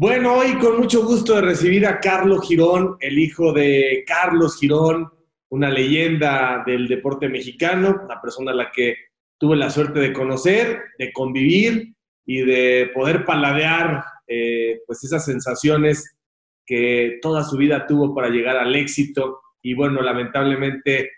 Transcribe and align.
Bueno, 0.00 0.36
hoy 0.36 0.56
con 0.56 0.78
mucho 0.78 1.04
gusto 1.04 1.34
de 1.34 1.42
recibir 1.42 1.86
a 1.86 2.00
Carlos 2.00 2.48
Girón, 2.48 2.96
el 3.00 3.18
hijo 3.18 3.52
de 3.52 4.02
Carlos 4.06 4.58
Girón, 4.58 5.10
una 5.50 5.68
leyenda 5.68 6.62
del 6.64 6.88
deporte 6.88 7.28
mexicano, 7.28 8.00
una 8.02 8.18
persona 8.18 8.52
a 8.52 8.54
la 8.54 8.72
que 8.72 8.96
tuve 9.36 9.58
la 9.58 9.68
suerte 9.68 10.00
de 10.00 10.14
conocer, 10.14 10.84
de 10.98 11.12
convivir 11.12 11.92
y 12.24 12.40
de 12.40 12.90
poder 12.94 13.26
paladear 13.26 14.02
eh, 14.26 14.80
pues 14.86 15.04
esas 15.04 15.22
sensaciones 15.22 16.16
que 16.64 17.18
toda 17.20 17.44
su 17.44 17.58
vida 17.58 17.86
tuvo 17.86 18.14
para 18.14 18.30
llegar 18.30 18.56
al 18.56 18.74
éxito. 18.74 19.42
Y 19.60 19.74
bueno, 19.74 20.00
lamentablemente, 20.00 21.10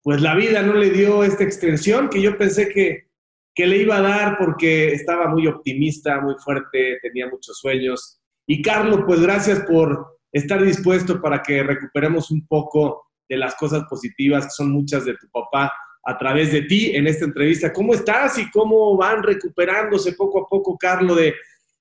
pues 0.00 0.22
la 0.22 0.34
vida 0.34 0.62
no 0.62 0.72
le 0.72 0.88
dio 0.88 1.24
esta 1.24 1.44
extensión 1.44 2.08
que 2.08 2.22
yo 2.22 2.38
pensé 2.38 2.70
que, 2.70 3.10
que 3.54 3.66
le 3.66 3.76
iba 3.76 3.98
a 3.98 4.00
dar 4.00 4.38
porque 4.38 4.94
estaba 4.94 5.28
muy 5.28 5.46
optimista, 5.46 6.22
muy 6.22 6.36
fuerte, 6.42 6.98
tenía 7.02 7.28
muchos 7.28 7.58
sueños 7.58 8.16
y 8.52 8.62
Carlos, 8.62 9.02
pues 9.06 9.20
gracias 9.20 9.60
por 9.60 10.18
estar 10.32 10.60
dispuesto 10.60 11.22
para 11.22 11.40
que 11.40 11.62
recuperemos 11.62 12.32
un 12.32 12.44
poco 12.48 13.04
de 13.28 13.36
las 13.36 13.54
cosas 13.54 13.84
positivas, 13.88 14.46
que 14.46 14.50
son 14.50 14.72
muchas 14.72 15.04
de 15.04 15.14
tu 15.14 15.28
papá, 15.30 15.72
a 16.02 16.18
través 16.18 16.50
de 16.50 16.62
ti 16.62 16.90
en 16.96 17.06
esta 17.06 17.26
entrevista. 17.26 17.72
¿Cómo 17.72 17.94
estás 17.94 18.38
y 18.38 18.50
cómo 18.50 18.96
van 18.96 19.22
recuperándose 19.22 20.14
poco 20.14 20.40
a 20.40 20.48
poco, 20.48 20.76
Carlos, 20.76 21.16
de 21.16 21.32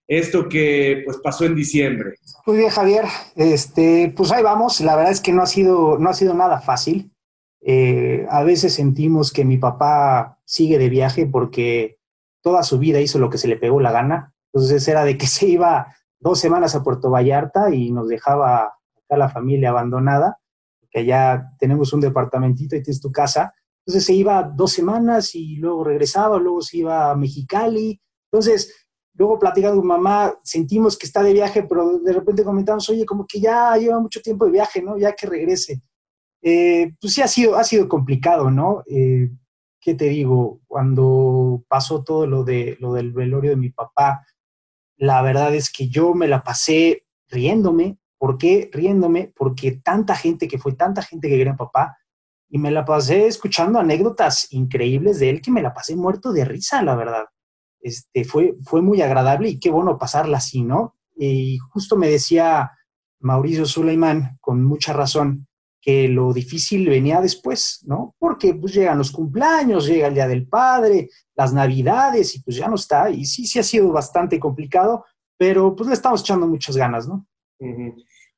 esto 0.07 0.47
que 0.47 1.01
pues 1.05 1.17
pasó 1.17 1.43
en 1.43 1.55
diciembre? 1.55 2.17
Muy 2.45 2.57
bien, 2.57 2.69
Javier. 2.69 3.05
Este, 3.35 4.13
pues 4.15 4.31
ahí 4.31 4.43
vamos. 4.43 4.79
La 4.81 4.95
verdad 4.95 5.11
es 5.11 5.21
que 5.21 5.31
no 5.31 5.41
ha 5.41 5.47
sido, 5.47 5.97
no 5.97 6.11
ha 6.11 6.13
sido 6.13 6.35
nada 6.35 6.61
fácil. 6.61 7.11
Eh, 7.61 8.27
a 8.29 8.43
veces 8.43 8.75
sentimos 8.75 9.33
que 9.33 9.43
mi 9.43 9.57
papá 9.57 10.37
sigue 10.45 10.77
de 10.77 10.89
viaje 10.89 11.25
porque 11.25 11.97
toda 12.43 12.61
su 12.61 12.77
vida 12.77 13.01
hizo 13.01 13.17
lo 13.17 13.31
que 13.31 13.39
se 13.39 13.47
le 13.47 13.57
pegó 13.57 13.79
la 13.79 13.91
gana. 13.91 14.35
Entonces 14.53 14.87
era 14.87 15.03
de 15.03 15.17
que 15.17 15.25
se 15.25 15.47
iba 15.47 15.95
dos 16.19 16.39
semanas 16.39 16.75
a 16.75 16.83
Puerto 16.83 17.09
Vallarta 17.09 17.73
y 17.73 17.91
nos 17.91 18.07
dejaba 18.07 18.73
acá 18.97 19.17
la 19.17 19.29
familia 19.29 19.69
abandonada, 19.69 20.39
que 20.89 20.99
allá 20.99 21.51
tenemos 21.59 21.93
un 21.93 22.01
departamentito 22.01 22.75
y 22.75 22.83
tienes 22.83 23.01
tu 23.01 23.11
casa. 23.11 23.53
Entonces 23.85 24.05
se 24.05 24.13
iba 24.13 24.43
dos 24.43 24.73
semanas 24.73 25.33
y 25.35 25.55
luego 25.55 25.83
regresaba, 25.83 26.37
luego 26.37 26.61
se 26.61 26.77
iba 26.77 27.11
a 27.11 27.15
Mexicali. 27.15 27.99
Entonces, 28.31 28.87
luego 29.13 29.39
platicando 29.39 29.81
mamá, 29.81 30.33
sentimos 30.43 30.97
que 30.97 31.05
está 31.05 31.23
de 31.23 31.33
viaje, 31.33 31.63
pero 31.63 31.99
de 31.99 32.13
repente 32.13 32.43
comentamos, 32.43 32.89
oye, 32.89 33.05
como 33.05 33.25
que 33.25 33.39
ya 33.39 33.75
lleva 33.77 33.99
mucho 33.99 34.21
tiempo 34.21 34.45
de 34.45 34.51
viaje, 34.51 34.81
¿no? 34.81 34.97
Ya 34.97 35.13
que 35.13 35.27
regrese. 35.27 35.81
Eh, 36.41 36.93
pues 37.01 37.13
sí 37.13 37.21
ha 37.21 37.27
sido, 37.27 37.55
ha 37.55 37.63
sido 37.63 37.87
complicado, 37.89 38.49
¿no? 38.49 38.83
Eh, 38.87 39.29
¿Qué 39.81 39.93
te 39.95 40.05
digo? 40.05 40.61
Cuando 40.67 41.63
pasó 41.67 42.03
todo 42.03 42.27
lo, 42.27 42.43
de, 42.43 42.77
lo 42.79 42.93
del 42.93 43.11
velorio 43.11 43.51
de 43.51 43.57
mi 43.57 43.69
papá, 43.69 44.25
la 44.99 45.21
verdad 45.21 45.55
es 45.55 45.71
que 45.71 45.87
yo 45.87 46.13
me 46.13 46.27
la 46.27 46.43
pasé 46.43 47.05
riéndome. 47.29 47.97
¿Por 48.17 48.37
qué 48.37 48.69
riéndome? 48.73 49.31
Porque 49.35 49.71
tanta 49.71 50.13
gente 50.13 50.47
que 50.47 50.57
fue, 50.57 50.73
tanta 50.73 51.01
gente 51.01 51.29
que 51.29 51.37
quería 51.37 51.55
papá, 51.55 51.97
y 52.49 52.57
me 52.57 52.69
la 52.69 52.83
pasé 52.83 53.27
escuchando 53.27 53.79
anécdotas 53.79 54.51
increíbles 54.51 55.19
de 55.19 55.29
él 55.29 55.41
que 55.41 55.51
me 55.51 55.61
la 55.61 55.73
pasé 55.73 55.95
muerto 55.95 56.33
de 56.33 56.43
risa, 56.45 56.81
la 56.81 56.95
verdad. 56.95 57.25
Este, 57.79 58.25
fue, 58.25 58.55
fue 58.65 58.81
muy 58.81 59.01
agradable 59.01 59.49
y 59.49 59.59
qué 59.59 59.69
bueno 59.69 59.97
pasarla 59.97 60.37
así, 60.37 60.63
¿no? 60.63 60.95
Y 61.15 61.59
justo 61.71 61.95
me 61.95 62.09
decía 62.09 62.71
Mauricio 63.19 63.65
Suleiman, 63.65 64.37
con 64.41 64.65
mucha 64.65 64.91
razón, 64.93 65.47
que 65.81 66.07
lo 66.07 66.33
difícil 66.33 66.87
venía 66.89 67.21
después, 67.21 67.83
¿no? 67.87 68.15
Porque 68.19 68.53
pues 68.53 68.73
llegan 68.73 68.97
los 68.97 69.11
cumpleaños, 69.11 69.87
llega 69.87 70.07
el 70.07 70.13
Día 70.13 70.27
del 70.27 70.47
Padre, 70.47 71.09
las 71.35 71.53
Navidades 71.53 72.35
y 72.35 72.41
pues 72.41 72.57
ya 72.57 72.67
no 72.67 72.75
está. 72.75 73.09
Y 73.09 73.25
sí, 73.25 73.47
sí 73.47 73.59
ha 73.59 73.63
sido 73.63 73.91
bastante 73.91 74.39
complicado, 74.39 75.05
pero 75.37 75.75
pues 75.75 75.87
le 75.87 75.93
estamos 75.93 76.21
echando 76.21 76.47
muchas 76.47 76.75
ganas, 76.75 77.07
¿no? 77.07 77.25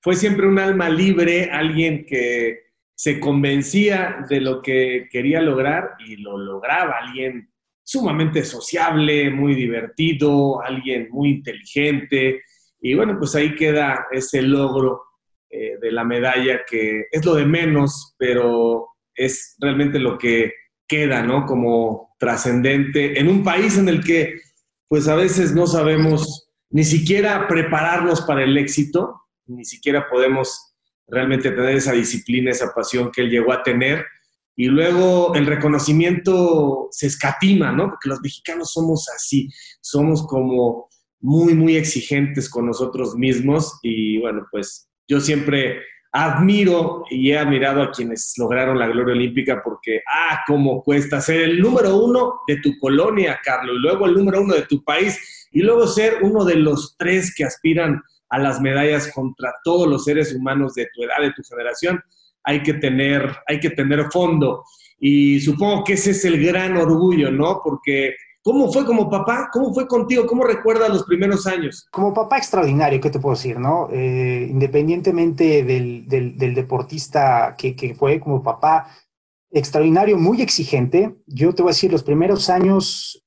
Fue 0.02 0.16
siempre 0.16 0.48
un 0.48 0.60
alma 0.60 0.90
libre, 0.90 1.50
alguien 1.52 2.06
que 2.06 2.72
se 2.96 3.20
convencía 3.20 4.26
de 4.30 4.42
lo 4.42 4.62
que 4.62 5.08
quería 5.12 5.42
lograr 5.42 5.96
y 6.06 6.18
lo 6.18 6.38
lograba, 6.38 6.98
alguien 7.00 7.52
sumamente 7.84 8.44
sociable, 8.44 9.32
muy 9.32 9.56
divertido, 9.56 10.62
alguien 10.62 11.10
muy 11.10 11.30
inteligente. 11.32 12.44
Y 12.80 12.94
bueno, 12.94 13.18
pues 13.18 13.36
ahí 13.36 13.56
queda 13.56 14.06
ese 14.12 14.42
logro 14.44 15.02
eh, 15.52 15.78
de 15.82 15.92
la 15.92 16.04
medalla, 16.04 16.62
que 16.66 17.08
es 17.12 17.26
lo 17.26 17.36
de 17.36 17.46
menos, 17.46 18.16
pero 18.18 18.88
es 19.14 19.56
realmente 19.60 20.00
lo 20.00 20.18
que 20.18 20.54
queda, 20.88 21.22
¿no? 21.22 21.46
Como 21.46 22.16
trascendente 22.20 23.20
en 23.20 23.28
un 23.28 23.44
país 23.44 23.78
en 23.78 23.90
el 23.90 24.04
que, 24.04 24.40
pues 24.88 25.08
a 25.08 25.16
veces 25.16 25.54
no 25.54 25.68
sabemos 25.68 26.50
ni 26.70 26.84
siquiera 26.84 27.48
prepararnos 27.48 28.22
para 28.22 28.44
el 28.44 28.58
éxito, 28.58 29.22
ni 29.46 29.66
siquiera 29.66 30.08
podemos 30.10 30.74
realmente 31.08 31.52
tener 31.52 31.76
esa 31.76 31.92
disciplina, 31.92 32.52
esa 32.52 32.74
pasión 32.74 33.12
que 33.12 33.22
él 33.22 33.30
llegó 33.30 33.52
a 33.52 33.64
tener. 33.64 34.06
Y 34.56 34.68
luego 34.68 35.34
el 35.36 35.48
reconocimiento 35.48 36.88
se 36.92 37.08
escatima, 37.08 37.72
¿no? 37.72 37.90
Porque 37.90 38.10
los 38.10 38.22
mexicanos 38.22 38.72
somos 38.72 39.10
así, 39.10 39.50
somos 39.82 40.26
como 40.28 40.90
muy, 41.20 41.54
muy 41.54 41.78
exigentes 41.78 42.50
con 42.50 42.66
nosotros 42.66 43.16
mismos 43.16 43.80
y 43.82 44.20
bueno, 44.20 44.46
pues 44.52 44.91
yo 45.12 45.20
siempre 45.20 45.82
admiro 46.14 47.04
y 47.10 47.32
he 47.32 47.38
admirado 47.38 47.82
a 47.82 47.92
quienes 47.92 48.34
lograron 48.38 48.80
la 48.80 48.88
gloria 48.88 49.14
olímpica 49.14 49.62
porque, 49.62 50.02
ah, 50.08 50.40
cómo 50.48 50.82
cuesta 50.84 51.20
ser 51.20 51.42
el 51.42 51.60
número 51.60 51.98
uno 51.98 52.40
de 52.48 52.62
tu 52.62 52.80
colonia, 52.80 53.38
Carlos, 53.44 53.76
y 53.76 53.80
luego 53.80 54.06
el 54.06 54.14
número 54.14 54.42
uno 54.42 54.54
de 54.54 54.62
tu 54.62 54.82
país, 54.86 55.50
y 55.52 55.64
luego 55.64 55.86
ser 55.86 56.20
uno 56.22 56.46
de 56.46 56.56
los 56.56 56.96
tres 56.98 57.36
que 57.36 57.44
aspiran 57.44 58.02
a 58.30 58.40
las 58.40 58.62
medallas 58.62 59.12
contra 59.14 59.54
todos 59.66 59.86
los 59.86 60.06
seres 60.06 60.34
humanos 60.34 60.76
de 60.76 60.88
tu 60.94 61.04
edad, 61.04 61.20
de 61.20 61.34
tu 61.34 61.44
generación. 61.44 62.02
Hay 62.46 62.64
que 62.64 62.76
tener, 62.76 63.36
hay 63.48 63.60
que 63.60 63.72
tener 63.72 64.06
fondo. 64.14 64.64
Y 64.98 65.42
supongo 65.42 65.84
que 65.84 65.94
ese 65.94 66.12
es 66.12 66.24
el 66.24 66.42
gran 66.42 66.78
orgullo, 66.78 67.32
¿no? 67.32 67.60
Porque 67.62 68.16
¿Cómo 68.44 68.72
fue 68.72 68.86
como 68.86 69.10
papá? 69.10 69.50
¿Cómo 69.54 69.72
fue 69.74 69.88
contigo? 69.88 70.26
¿Cómo 70.26 70.44
recuerdas 70.44 70.90
los 70.90 71.04
primeros 71.04 71.46
años? 71.46 71.86
Como 71.92 72.14
papá 72.14 72.38
extraordinario, 72.38 73.00
¿qué 73.00 73.12
te 73.12 73.20
puedo 73.20 73.36
decir? 73.36 73.60
no? 73.60 73.88
Eh, 73.92 74.48
independientemente 74.50 75.64
del, 75.64 76.08
del, 76.08 76.56
deportista 76.56 77.56
que, 77.56 77.76
que, 77.76 77.94
fue 77.94 78.20
como 78.20 78.42
papá, 78.42 78.88
extraordinario, 79.52 80.18
muy 80.18 80.42
exigente. 80.42 81.18
Yo 81.28 81.54
te 81.54 81.62
voy 81.62 81.70
a 81.70 81.74
decir, 81.74 81.92
los 81.92 82.04
primeros 82.04 82.50
años 82.50 83.24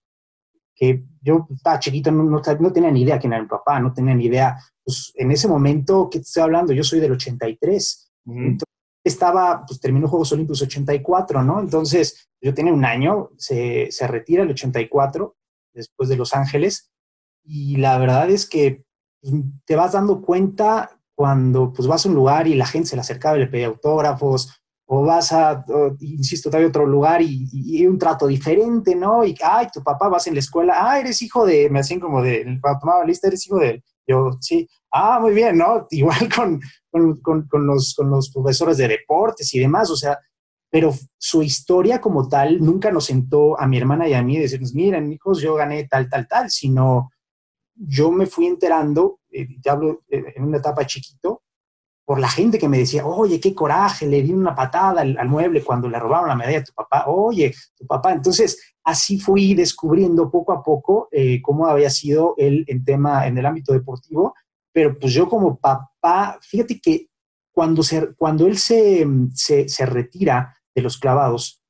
que 0.75 1.05
yo 1.23 1.47
estaba 1.55 1.79
chiquito, 1.79 2.11
no, 2.11 2.25
no, 2.25 2.73
tenía 2.73 2.91
ni 2.91 3.03
idea 3.03 3.19
quién 3.19 3.33
era 3.33 3.43
mi 3.43 3.49
papá, 3.49 3.79
no 3.79 3.93
tenía 3.93 4.15
ni 4.15 4.27
idea. 4.27 4.59
Pues 4.83 5.13
en 5.15 5.31
ese 5.31 5.47
momento 5.47 6.11
que 6.11 6.19
te 6.19 6.25
estoy 6.25 6.43
hablando, 6.43 6.73
yo 6.73 6.83
soy 6.83 6.99
del 6.99 7.13
83 7.13 8.13
estaba, 9.05 9.65
pues 9.67 9.81
terminó 9.81 10.09
Juegos 10.09 10.33
Olímpicos 10.33 10.63
84, 10.63 11.45
¿no? 11.45 11.61
Entonces, 11.61 12.29
yo 12.41 12.55
tenía 12.55 12.73
un 12.73 12.85
año, 12.85 13.31
se, 13.37 13.91
se 13.91 14.07
retira 14.07 14.43
el 14.43 14.51
84, 14.51 15.37
después 15.75 16.09
de 16.09 16.17
Los 16.17 16.35
Ángeles, 16.35 16.91
y 17.45 17.77
la 17.77 17.99
verdad 17.99 18.31
es 18.31 18.49
que 18.49 18.85
pues, 19.21 19.35
te 19.67 19.77
vas 19.77 19.93
dando 19.93 20.23
cuenta 20.23 20.99
cuando 21.15 21.73
pues 21.73 21.87
vas 21.87 22.05
a 22.05 22.09
un 22.09 22.15
lugar 22.15 22.49
y 22.49 22.55
la 22.55 22.67
gente 22.67 22.89
se 22.89 22.97
le 22.97 23.03
acercaba 23.03 23.37
y 23.37 23.41
le 23.41 23.47
pedía 23.47 23.67
autógrafos, 23.67 24.65
o 24.87 25.03
vas 25.03 25.33
a, 25.33 25.65
insisto, 26.01 26.51
todavía 26.51 26.69
otro 26.69 26.87
lugar 26.87 27.23
y, 27.23 27.49
y, 27.53 27.87
un 27.87 27.99
trato 27.99 28.27
diferente, 28.27 28.95
¿no? 28.95 29.25
Y, 29.25 29.35
ay, 29.43 29.69
tu 29.73 29.83
papá 29.83 30.09
vas 30.09 30.27
en 30.27 30.35
la 30.35 30.41
escuela, 30.41 30.75
ah, 30.77 31.01
eres 31.01 31.23
hijo 31.23 31.47
de, 31.47 31.71
me 31.71 31.81
hacían 31.81 32.01
como 32.01 32.23
de, 32.23 32.59
cuando 32.61 32.81
tomaba 32.81 33.05
lista, 33.05 33.29
eres 33.29 33.47
hijo 33.47 33.59
de. 33.59 33.83
Yo, 34.07 34.37
sí, 34.41 34.69
ah, 34.93 35.19
muy 35.21 35.35
bien, 35.35 35.59
¿no? 35.59 35.87
Igual 35.91 36.29
con, 36.35 36.61
con, 36.91 37.49
con, 37.49 37.67
los, 37.67 37.95
con 37.95 38.11
los 38.11 38.31
profesores 38.31 38.77
de 38.77 38.89
deportes 38.89 39.55
y 39.55 39.61
demás, 39.61 39.91
o 39.91 39.97
sea, 39.97 40.19
pero 40.71 40.93
su 41.17 41.41
historia 41.43 42.01
como 42.01 42.29
tal 42.29 42.59
nunca 42.59 42.91
nos 42.91 43.05
sentó 43.05 43.59
a 43.61 43.69
mi 43.69 43.79
hermana 43.79 44.09
y 44.09 44.15
a 44.15 44.25
mí 44.25 44.39
decirnos, 44.39 44.75
miren, 44.75 45.13
hijos, 45.13 45.41
yo 45.41 45.55
gané 45.55 45.87
tal, 45.87 46.09
tal, 46.09 46.27
tal, 46.27 46.51
sino 46.51 47.11
yo 47.77 48.11
me 48.11 48.27
fui 48.27 48.47
enterando, 48.47 49.21
eh, 49.31 49.47
te 49.63 49.71
hablo 49.71 50.03
eh, 50.09 50.33
en 50.35 50.43
una 50.43 50.59
etapa 50.59 50.85
chiquito, 50.85 51.44
por 52.05 52.21
la 52.21 52.29
gente 52.29 52.59
que 52.59 52.69
me 52.69 52.79
decía, 52.79 53.07
oye, 53.07 53.41
qué 53.41 53.55
coraje, 53.55 54.07
le 54.07 54.23
di 54.23 54.33
una 54.33 54.55
patada 54.55 55.01
al, 55.01 55.29
mueble 55.29 55.63
cuando 55.63 55.89
le 55.89 55.99
robaron 55.99 56.29
la 56.29 56.37
medalla 56.37 56.59
a 56.59 56.65
tu 56.65 56.73
papá, 56.75 57.05
oye, 57.07 57.55
tu 57.77 57.87
papá. 57.87 58.13
Entonces, 58.13 58.75
así 58.85 59.19
fui 59.19 59.55
descubriendo 59.55 60.31
poco 60.31 60.53
a 60.53 60.63
poco 60.63 61.09
eh, 61.11 61.41
cómo 61.41 61.67
había 61.67 61.89
sido 61.89 62.35
él 62.37 62.65
en 62.69 62.85
tema, 62.85 63.27
en 63.27 63.39
el 63.39 63.47
ámbito 63.47 63.73
deportivo, 63.73 64.35
pero 64.73 64.99
pues 64.99 65.15
yo 65.15 65.29
como 65.29 65.57
papá, 65.57 66.39
fíjate 66.43 66.79
que 66.81 67.09
cuando, 67.51 67.83
se, 67.83 68.13
cuando 68.15 68.47
él 68.47 68.59
se, 68.59 69.07
se, 69.35 69.87
retira 69.87 70.57
de 70.75 70.83
los 70.83 70.99
clavados, 70.99 71.63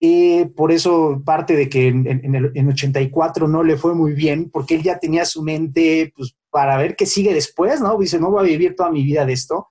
eh, 0.00 0.46
por 0.56 0.70
eso 0.70 1.20
parte 1.24 1.56
de 1.56 1.68
que 1.68 1.88
en, 1.88 2.06
en, 2.06 2.52
en 2.54 2.68
84 2.68 3.48
no 3.48 3.64
le 3.64 3.76
fue 3.76 3.94
muy 3.94 4.12
bien, 4.12 4.48
porque 4.48 4.76
él 4.76 4.82
ya 4.84 4.98
tenía 4.98 5.24
su 5.24 5.42
mente 5.42 6.12
pues, 6.16 6.37
para 6.50 6.76
ver 6.76 6.96
qué 6.96 7.06
sigue 7.06 7.34
después, 7.34 7.80
¿no? 7.80 7.96
Dice, 7.98 8.18
no 8.18 8.30
voy 8.30 8.40
a 8.40 8.50
vivir 8.50 8.74
toda 8.74 8.90
mi 8.90 9.02
vida 9.02 9.24
de 9.24 9.32
esto. 9.32 9.68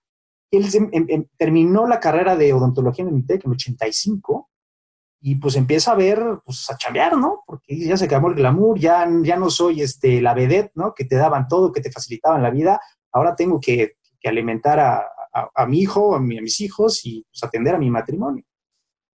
Él 0.51 0.68
em, 0.74 1.07
em, 1.09 1.25
terminó 1.38 1.88
la 1.88 2.00
carrera 2.00 2.35
de 2.35 2.53
odontología 2.53 3.03
en 3.03 3.09
el 3.09 3.15
MITEC 3.15 3.45
en 3.45 3.51
85 3.51 4.50
y 5.19 5.35
pues 5.35 5.56
empieza 5.56 5.91
a 5.91 5.95
ver, 5.95 6.24
pues 6.45 6.69
a 6.69 6.77
chambear, 6.77 7.18
¿no? 7.18 7.44
Porque 7.45 7.77
ya 7.77 7.97
se 7.97 8.06
acabó 8.06 8.29
el 8.29 8.35
glamour, 8.35 8.79
ya, 8.79 9.07
ya 9.24 9.35
no 9.35 9.50
soy 9.50 9.81
este, 9.81 10.21
la 10.21 10.33
vedette, 10.33 10.71
¿no? 10.75 10.94
Que 10.94 11.06
te 11.06 11.15
daban 11.15 11.47
todo, 11.47 11.71
que 11.71 11.81
te 11.81 11.91
facilitaban 11.91 12.44
la 12.44 12.51
vida, 12.51 12.79
ahora 13.12 13.35
tengo 13.35 13.59
que, 13.59 13.94
alimentar 14.24 14.77
a, 14.77 15.65
mi 15.68 15.79
hijo, 15.79 16.13
a, 16.13 16.19
mis 16.19 16.59
hijos 16.59 17.06
y 17.06 17.25
pues, 17.31 17.41
atender 17.45 17.75
a 17.75 17.77
mi 17.77 17.89
matrimonio. 17.89 18.44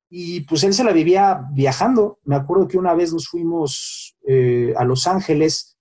Y 0.09 0.41
pues 0.43 0.65
él 0.65 0.73
se 0.73 0.85
la 0.85 0.93
vivía 0.93 1.47
viajando. 1.53 2.19
Me 2.25 2.35
acuerdo 2.35 2.67
que 2.67 2.79
una 2.79 2.95
vez 2.95 3.13
nos 3.13 3.29
fuimos 3.29 4.17
eh, 4.27 4.73
a 4.77 4.85
Los 4.85 5.07
Ángeles, 5.07 5.72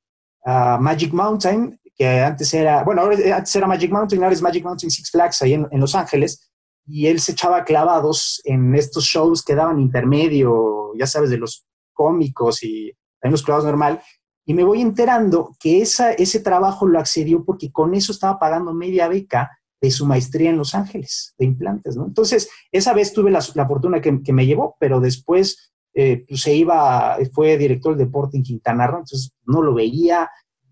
a 0.43 0.77
Magic 0.77 1.13
Mountain, 1.13 1.79
que 1.95 2.07
antes 2.21 2.53
era, 2.53 2.83
bueno, 2.83 3.03
antes 3.03 3.55
era 3.55 3.67
Magic 3.67 3.91
Mountain, 3.91 4.23
ahora 4.23 4.33
es 4.33 4.41
Magic 4.41 4.63
Mountain 4.63 4.89
Six 4.89 5.11
Flags 5.11 5.41
ahí 5.41 5.53
en, 5.53 5.67
en 5.71 5.79
Los 5.79 5.95
Ángeles 5.95 6.51
y 6.85 7.07
él 7.07 7.19
se 7.19 7.33
echaba 7.33 7.63
clavados 7.63 8.41
en 8.43 8.75
estos 8.75 9.05
shows 9.05 9.43
que 9.43 9.55
daban 9.55 9.79
intermedio, 9.79 10.91
ya 10.97 11.07
sabes, 11.07 11.29
de 11.29 11.37
los 11.37 11.65
cómicos 11.93 12.63
y 12.63 12.91
también 13.19 13.33
los 13.33 13.43
clavados 13.43 13.65
normal. 13.65 14.01
Y 14.45 14.53
me 14.53 14.63
voy 14.63 14.81
enterando 14.81 15.55
que 15.59 15.81
esa, 15.81 16.11
ese 16.13 16.39
trabajo 16.39 16.87
lo 16.87 16.99
accedió 16.99 17.45
porque 17.45 17.71
con 17.71 17.93
eso 17.93 18.11
estaba 18.11 18.39
pagando 18.39 18.73
media 18.73 19.07
beca 19.07 19.51
de 19.79 19.91
su 19.91 20.05
maestría 20.05 20.49
en 20.49 20.57
Los 20.57 20.75
Ángeles, 20.75 21.33
de 21.37 21.45
implantes, 21.45 21.95
¿no? 21.95 22.05
Entonces, 22.05 22.49
esa 22.71 22.93
vez 22.93 23.13
tuve 23.13 23.31
la, 23.31 23.41
fortuna 23.41 24.01
que, 24.01 24.33
me 24.33 24.45
llevó, 24.45 24.75
pero 24.79 24.99
después 24.99 25.71
eh, 25.93 26.25
pues 26.27 26.41
se 26.41 26.53
iba, 26.53 27.17
fue 27.33 27.57
director 27.57 27.95
del 27.95 28.07
deporte 28.07 28.37
en 28.37 28.43
Quintana 28.43 28.87
Roo, 28.87 28.99
entonces 28.99 29.31
no 29.45 29.61
lo 29.61 29.73
veía 29.73 30.29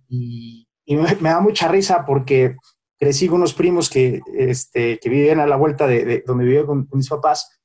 y, 0.07 0.65
me 0.87 1.29
da 1.29 1.39
mucha 1.39 1.67
risa 1.67 2.03
porque 2.03 2.55
crecí 2.97 3.27
con 3.27 3.37
unos 3.37 3.53
primos 3.53 3.89
que, 3.89 4.21
este, 4.33 4.99
que 4.99 5.09
vivían 5.09 5.39
a 5.39 5.45
la 5.45 5.55
vuelta 5.55 5.85
de, 5.85 6.23
donde 6.25 6.45
vivía 6.45 6.65
con, 6.65 6.87
mis 6.91 7.07
papás, 7.07 7.59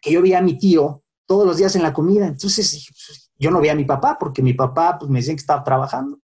que 0.00 0.12
yo 0.12 0.20
veía 0.20 0.38
a 0.38 0.42
mi 0.42 0.58
tío 0.58 1.02
todos 1.26 1.46
los 1.46 1.56
días 1.56 1.74
en 1.74 1.82
la 1.82 1.92
comida. 1.92 2.26
Entonces 2.26 2.86
pues, 3.06 3.30
yo 3.36 3.50
no 3.50 3.60
veía 3.60 3.72
a 3.72 3.76
mi 3.76 3.84
papá 3.84 4.16
porque 4.18 4.42
mi 4.42 4.52
papá 4.52 4.98
pues, 4.98 5.10
me 5.10 5.18
decía 5.20 5.34
que 5.34 5.40
estaba 5.40 5.64
trabajando. 5.64 6.20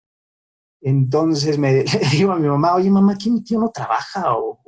Entonces 0.81 1.57
me 1.57 1.83
digo 2.11 2.33
a 2.33 2.37
mi 2.37 2.47
mamá, 2.47 2.75
oye 2.75 2.89
mamá, 2.91 3.17
¿qué 3.17 3.29
mi 3.31 3.43
tío 3.43 3.59
no 3.59 3.69
trabaja 3.69 4.35
o, 4.35 4.59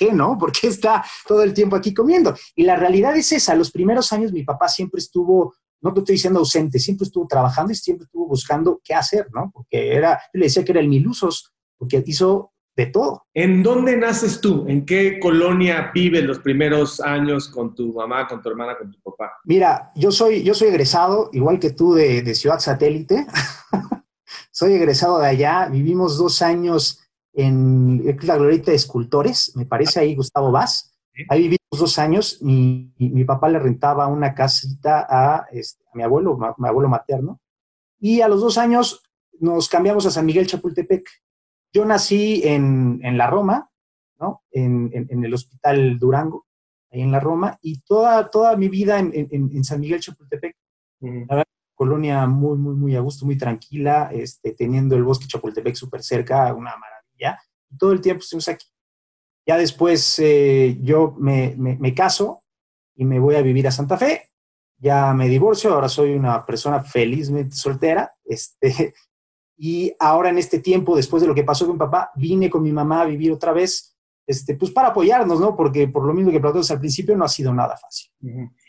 qué, 0.00 0.12
no? 0.12 0.36
¿Por 0.38 0.52
qué 0.52 0.68
está 0.68 1.04
todo 1.26 1.42
el 1.42 1.52
tiempo 1.52 1.76
aquí 1.76 1.92
comiendo? 1.92 2.34
Y 2.56 2.64
la 2.64 2.76
realidad 2.76 3.16
es 3.16 3.30
esa, 3.32 3.54
los 3.54 3.70
primeros 3.70 4.12
años 4.12 4.32
mi 4.32 4.42
papá 4.42 4.68
siempre 4.68 4.98
estuvo, 4.98 5.54
no 5.82 5.92
te 5.92 6.00
estoy 6.00 6.14
diciendo 6.14 6.40
ausente, 6.40 6.78
siempre 6.78 7.04
estuvo 7.04 7.26
trabajando 7.26 7.72
y 7.72 7.76
siempre 7.76 8.04
estuvo 8.04 8.26
buscando 8.26 8.80
qué 8.82 8.94
hacer, 8.94 9.26
¿no? 9.32 9.50
Porque 9.52 9.92
era, 9.94 10.20
yo 10.32 10.38
le 10.38 10.46
decía 10.46 10.64
que 10.64 10.72
era 10.72 10.80
el 10.80 10.88
milusos, 10.88 11.52
porque 11.78 12.02
hizo 12.06 12.52
de 12.76 12.86
todo. 12.86 13.24
¿En 13.34 13.62
dónde 13.62 13.96
naces 13.96 14.40
tú? 14.40 14.64
¿En 14.68 14.86
qué 14.86 15.18
colonia 15.20 15.90
vives 15.92 16.24
los 16.24 16.38
primeros 16.38 17.00
años 17.00 17.48
con 17.48 17.74
tu 17.74 17.92
mamá, 17.92 18.26
con 18.26 18.40
tu 18.40 18.48
hermana, 18.48 18.76
con 18.78 18.90
tu 18.90 19.00
papá? 19.00 19.32
Mira, 19.44 19.90
yo 19.94 20.10
soy, 20.10 20.42
yo 20.42 20.54
soy 20.54 20.68
egresado, 20.68 21.30
igual 21.32 21.58
que 21.58 21.70
tú, 21.70 21.94
de, 21.94 22.34
Ciudad 22.34 22.60
Satélite. 22.60 23.26
soy 24.50 24.74
egresado 24.74 25.18
de 25.18 25.26
allá. 25.26 25.68
Vivimos 25.70 26.16
dos 26.16 26.42
años 26.42 26.99
en 27.32 28.04
la 28.22 28.36
Glorieta 28.36 28.70
de 28.70 28.76
Escultores, 28.76 29.52
me 29.56 29.66
parece 29.66 30.00
ahí 30.00 30.14
Gustavo 30.14 30.50
Vaz. 30.50 30.94
Ahí 31.28 31.42
vivimos 31.42 31.78
dos 31.78 31.98
años. 31.98 32.38
Mi, 32.40 32.92
mi 32.98 33.24
papá 33.24 33.48
le 33.48 33.58
rentaba 33.58 34.06
una 34.06 34.34
casita 34.34 35.06
a, 35.08 35.46
este, 35.52 35.84
a 35.92 35.96
mi 35.96 36.02
abuelo, 36.02 36.38
mi 36.56 36.68
abuelo 36.68 36.88
materno. 36.88 37.40
Y 37.98 38.20
a 38.22 38.28
los 38.28 38.40
dos 38.40 38.56
años 38.58 39.02
nos 39.38 39.68
cambiamos 39.68 40.06
a 40.06 40.10
San 40.10 40.26
Miguel 40.26 40.46
Chapultepec. 40.46 41.08
Yo 41.72 41.84
nací 41.84 42.42
en, 42.44 43.00
en 43.02 43.18
la 43.18 43.26
Roma, 43.26 43.70
¿no? 44.18 44.42
En, 44.50 44.90
en, 44.92 45.24
el 45.24 45.32
Hospital 45.34 45.98
Durango, 45.98 46.46
ahí 46.90 47.02
en 47.02 47.12
la 47.12 47.20
Roma, 47.20 47.58
y 47.62 47.80
toda, 47.80 48.28
toda 48.28 48.56
mi 48.56 48.68
vida 48.68 48.98
en, 48.98 49.64
San 49.64 49.80
Miguel 49.80 50.00
Chapultepec. 50.00 50.56
La 51.00 51.44
colonia 51.74 52.26
muy, 52.26 52.58
muy, 52.58 52.74
muy 52.74 52.96
a 52.96 53.00
gusto, 53.00 53.24
muy 53.24 53.38
tranquila, 53.38 54.10
este, 54.12 54.52
teniendo 54.52 54.96
el 54.96 55.04
bosque 55.04 55.26
Chapultepec 55.26 55.74
súper 55.74 56.02
cerca, 56.02 56.52
una 56.52 56.76
maravilla. 56.76 56.99
Y 57.70 57.76
todo 57.76 57.92
el 57.92 58.00
tiempo 58.00 58.22
estuvimos 58.22 58.48
aquí. 58.48 58.66
Ya 59.46 59.56
después 59.56 60.18
eh, 60.18 60.78
yo 60.82 61.14
me, 61.18 61.54
me, 61.56 61.76
me, 61.76 61.94
caso 61.94 62.44
y 62.94 63.04
me 63.04 63.18
voy 63.18 63.36
a 63.36 63.42
vivir 63.42 63.66
a 63.66 63.72
Santa 63.72 63.96
Fe. 63.96 64.30
Ya 64.78 65.12
me 65.12 65.28
divorcio, 65.28 65.74
ahora 65.74 65.88
soy 65.88 66.14
una 66.14 66.44
persona 66.44 66.82
felizmente 66.82 67.56
soltera. 67.56 68.14
Este, 68.24 68.94
y 69.56 69.94
ahora 69.98 70.30
en 70.30 70.38
este 70.38 70.58
tiempo, 70.60 70.96
después 70.96 71.22
de 71.22 71.28
lo 71.28 71.34
que 71.34 71.44
pasó 71.44 71.66
con 71.66 71.78
papá, 71.78 72.10
vine 72.14 72.48
con 72.48 72.62
mi 72.62 72.72
mamá 72.72 73.02
a 73.02 73.06
vivir 73.06 73.32
otra 73.32 73.52
vez, 73.52 73.96
este, 74.26 74.54
pues 74.54 74.70
para 74.70 74.88
apoyarnos, 74.88 75.40
¿no? 75.40 75.56
Porque 75.56 75.88
por 75.88 76.04
lo 76.04 76.14
mismo 76.14 76.30
que 76.30 76.40
platicamos 76.40 76.70
al 76.70 76.78
principio, 76.78 77.16
no 77.16 77.24
ha 77.24 77.28
sido 77.28 77.52
nada 77.52 77.76
fácil. 77.76 78.10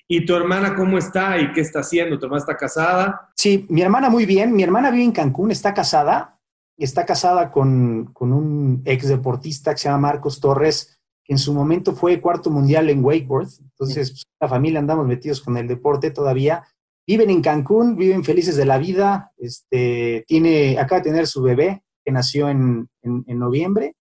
¿Y 0.07 0.25
tu 0.25 0.36
hermana 0.36 0.75
cómo 0.75 0.97
está 0.97 1.39
y 1.39 1.54
qué 1.54 1.62
está 1.62 1.80
haciendo? 1.80 2.18
¿Tu 2.19 2.25
hermana 2.25 2.42
está 2.42 2.57
casada? 2.57 3.31
Sí, 3.36 3.65
mi 3.69 3.81
hermana 3.81 4.09
muy 4.09 4.25
bien. 4.25 4.54
Mi 4.54 4.63
hermana 4.63 4.92
vive 4.92 5.06
en 5.06 5.12
Cancún, 5.12 5.51
está 5.51 5.74
casada. 5.74 6.40
Está 6.83 7.06
casada 7.06 7.51
con, 7.51 8.12
con 8.13 8.33
un 8.33 8.81
ex 8.86 9.07
deportista 9.07 9.72
que 9.72 9.78
se 9.78 9.89
llama 9.89 10.10
Marcos 10.10 10.39
Torres, 10.39 11.00
que 11.24 11.33
en 11.33 11.39
su 11.39 11.54
momento 11.54 11.94
fue 11.94 12.22
cuarto 12.22 12.50
mundial 12.50 12.89
en 12.89 13.04
wakeboard. 13.04 13.50
Entonces, 13.60 14.12
pues, 14.12 14.24
la 14.39 14.48
familia 14.48 14.80
andamos 14.80 15.06
metidos 15.06 15.42
con 15.42 15.57
el 15.57 15.68
deporte 15.68 16.12
todavía 16.12 16.63
viven 17.07 17.30
en 17.30 17.42
Cancún, 17.42 17.95
viven 17.95 18.24
felices 18.24 18.56
de 18.56 18.66
la 18.66 18.78
vida. 18.78 19.33
Este, 19.38 20.24
tiene, 20.28 20.80
acaba 20.80 21.01
de 21.01 21.10
tener 21.10 21.28
su 21.28 21.42
bebé 21.42 21.83
que 22.06 22.12
nació 22.12 22.50
en, 22.50 22.89
en, 23.04 23.39
noviembre 23.39 23.95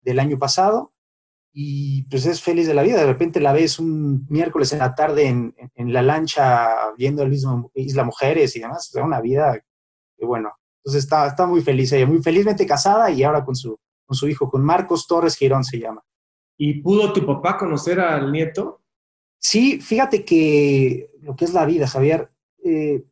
del 0.00 0.18
año 0.18 0.38
pasado 0.38 0.92
y 1.52 2.04
pues 2.04 2.26
es 2.26 2.42
feliz 2.42 2.66
de 2.66 2.74
la 2.74 2.82
vida. 2.82 2.96
De 2.96 3.06
repente 3.06 3.40
la 3.40 3.52
ves 3.52 3.78
un 3.78 4.26
miércoles 4.28 4.72
en 4.72 4.80
la 4.80 4.94
tarde 4.94 5.26
en, 5.26 5.54
en 5.74 5.92
la 5.92 6.02
lancha 6.02 6.92
viendo 6.96 7.22
el 7.22 7.30
mismo 7.30 7.70
Isla 7.74 8.04
Mujeres 8.04 8.56
y 8.56 8.60
demás. 8.60 8.90
Es 8.94 9.02
una 9.02 9.20
vida 9.20 9.62
que 10.16 10.26
bueno. 10.26 10.52
Entonces 10.86 11.02
está, 11.02 11.26
está 11.26 11.48
muy 11.48 11.62
feliz 11.62 11.90
ella, 11.90 12.06
muy 12.06 12.22
felizmente 12.22 12.64
casada 12.64 13.10
y 13.10 13.24
ahora 13.24 13.44
con 13.44 13.56
su, 13.56 13.76
con 14.06 14.16
su 14.16 14.28
hijo, 14.28 14.48
con 14.48 14.62
Marcos 14.62 15.08
Torres 15.08 15.36
Girón 15.36 15.64
se 15.64 15.80
llama. 15.80 16.00
¿Y 16.56 16.80
pudo 16.80 17.12
tu 17.12 17.26
papá 17.26 17.58
conocer 17.58 17.98
al 17.98 18.30
nieto? 18.30 18.82
Sí, 19.36 19.80
fíjate 19.80 20.24
que 20.24 21.10
lo 21.22 21.34
que 21.34 21.44
es 21.44 21.52
la 21.52 21.66
vida, 21.66 21.88
Javier, 21.88 22.30
eh, 22.62 23.04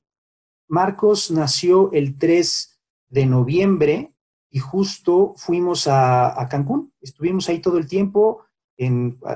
Marcos 0.69 1.33
nació 1.33 1.91
el 1.91 2.17
3 2.17 2.81
de 3.09 3.27
noviembre 3.27 4.15
y 4.51 4.61
justo 4.61 5.35
fuimos 5.37 5.89
a, 5.89 6.47
Cancún. 6.49 6.93
Estuvimos 7.01 7.49
ahí 7.49 7.59
todo 7.59 7.79
el 7.79 7.89
tiempo 7.89 8.45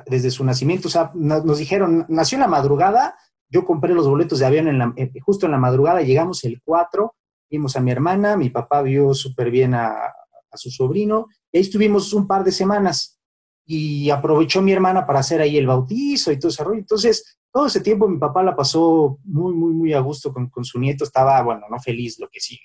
desde 0.06 0.30
su 0.30 0.44
nacimiento. 0.44 0.86
O 0.86 0.90
sea, 0.92 1.10
nos, 1.12 1.58
dijeron, 1.58 2.06
nació 2.08 2.36
en 2.36 2.42
la 2.42 2.48
madrugada, 2.48 3.16
yo 3.48 3.64
compré 3.64 3.94
los 3.94 4.06
boletos 4.06 4.38
de 4.38 4.46
avión 4.46 4.94
justo 5.24 5.46
en 5.46 5.52
la 5.52 5.58
madrugada, 5.58 6.02
llegamos 6.02 6.44
el 6.44 6.62
4, 6.62 7.16
vimos 7.50 7.76
a 7.76 7.80
mi 7.80 7.90
hermana, 7.90 8.36
mi 8.36 8.50
papá 8.50 8.82
vio 8.82 9.14
súper 9.14 9.50
bien 9.50 9.74
a, 9.74 10.14
su 10.54 10.70
sobrino, 10.70 11.26
y 11.52 11.58
ahí 11.58 11.62
estuvimos 11.62 12.12
un 12.12 12.26
par 12.26 12.42
de 12.42 12.52
semanas 12.52 13.20
y 13.64 14.08
aprovechó 14.10 14.62
mi 14.62 14.72
hermana 14.72 15.06
para 15.06 15.20
hacer 15.20 15.40
ahí 15.40 15.58
el 15.58 15.66
bautizo 15.66 16.32
y 16.32 16.38
todo 16.38 16.48
ese 16.48 16.64
rollo. 16.64 16.78
Entonces, 16.78 17.38
todo 17.52 17.66
ese 17.66 17.80
tiempo 17.80 18.08
mi 18.08 18.18
papá 18.18 18.42
la 18.42 18.56
pasó 18.56 19.18
muy, 19.24 19.52
muy, 19.54 19.72
muy 19.72 19.92
a 19.92 20.00
gusto 20.00 20.32
con, 20.32 20.64
su 20.64 20.80
nieto. 20.80 21.04
Estaba, 21.04 21.42
bueno, 21.42 21.66
no 21.70 21.78
feliz 21.78 22.18
lo 22.18 22.28
que 22.28 22.40
sigue. 22.40 22.64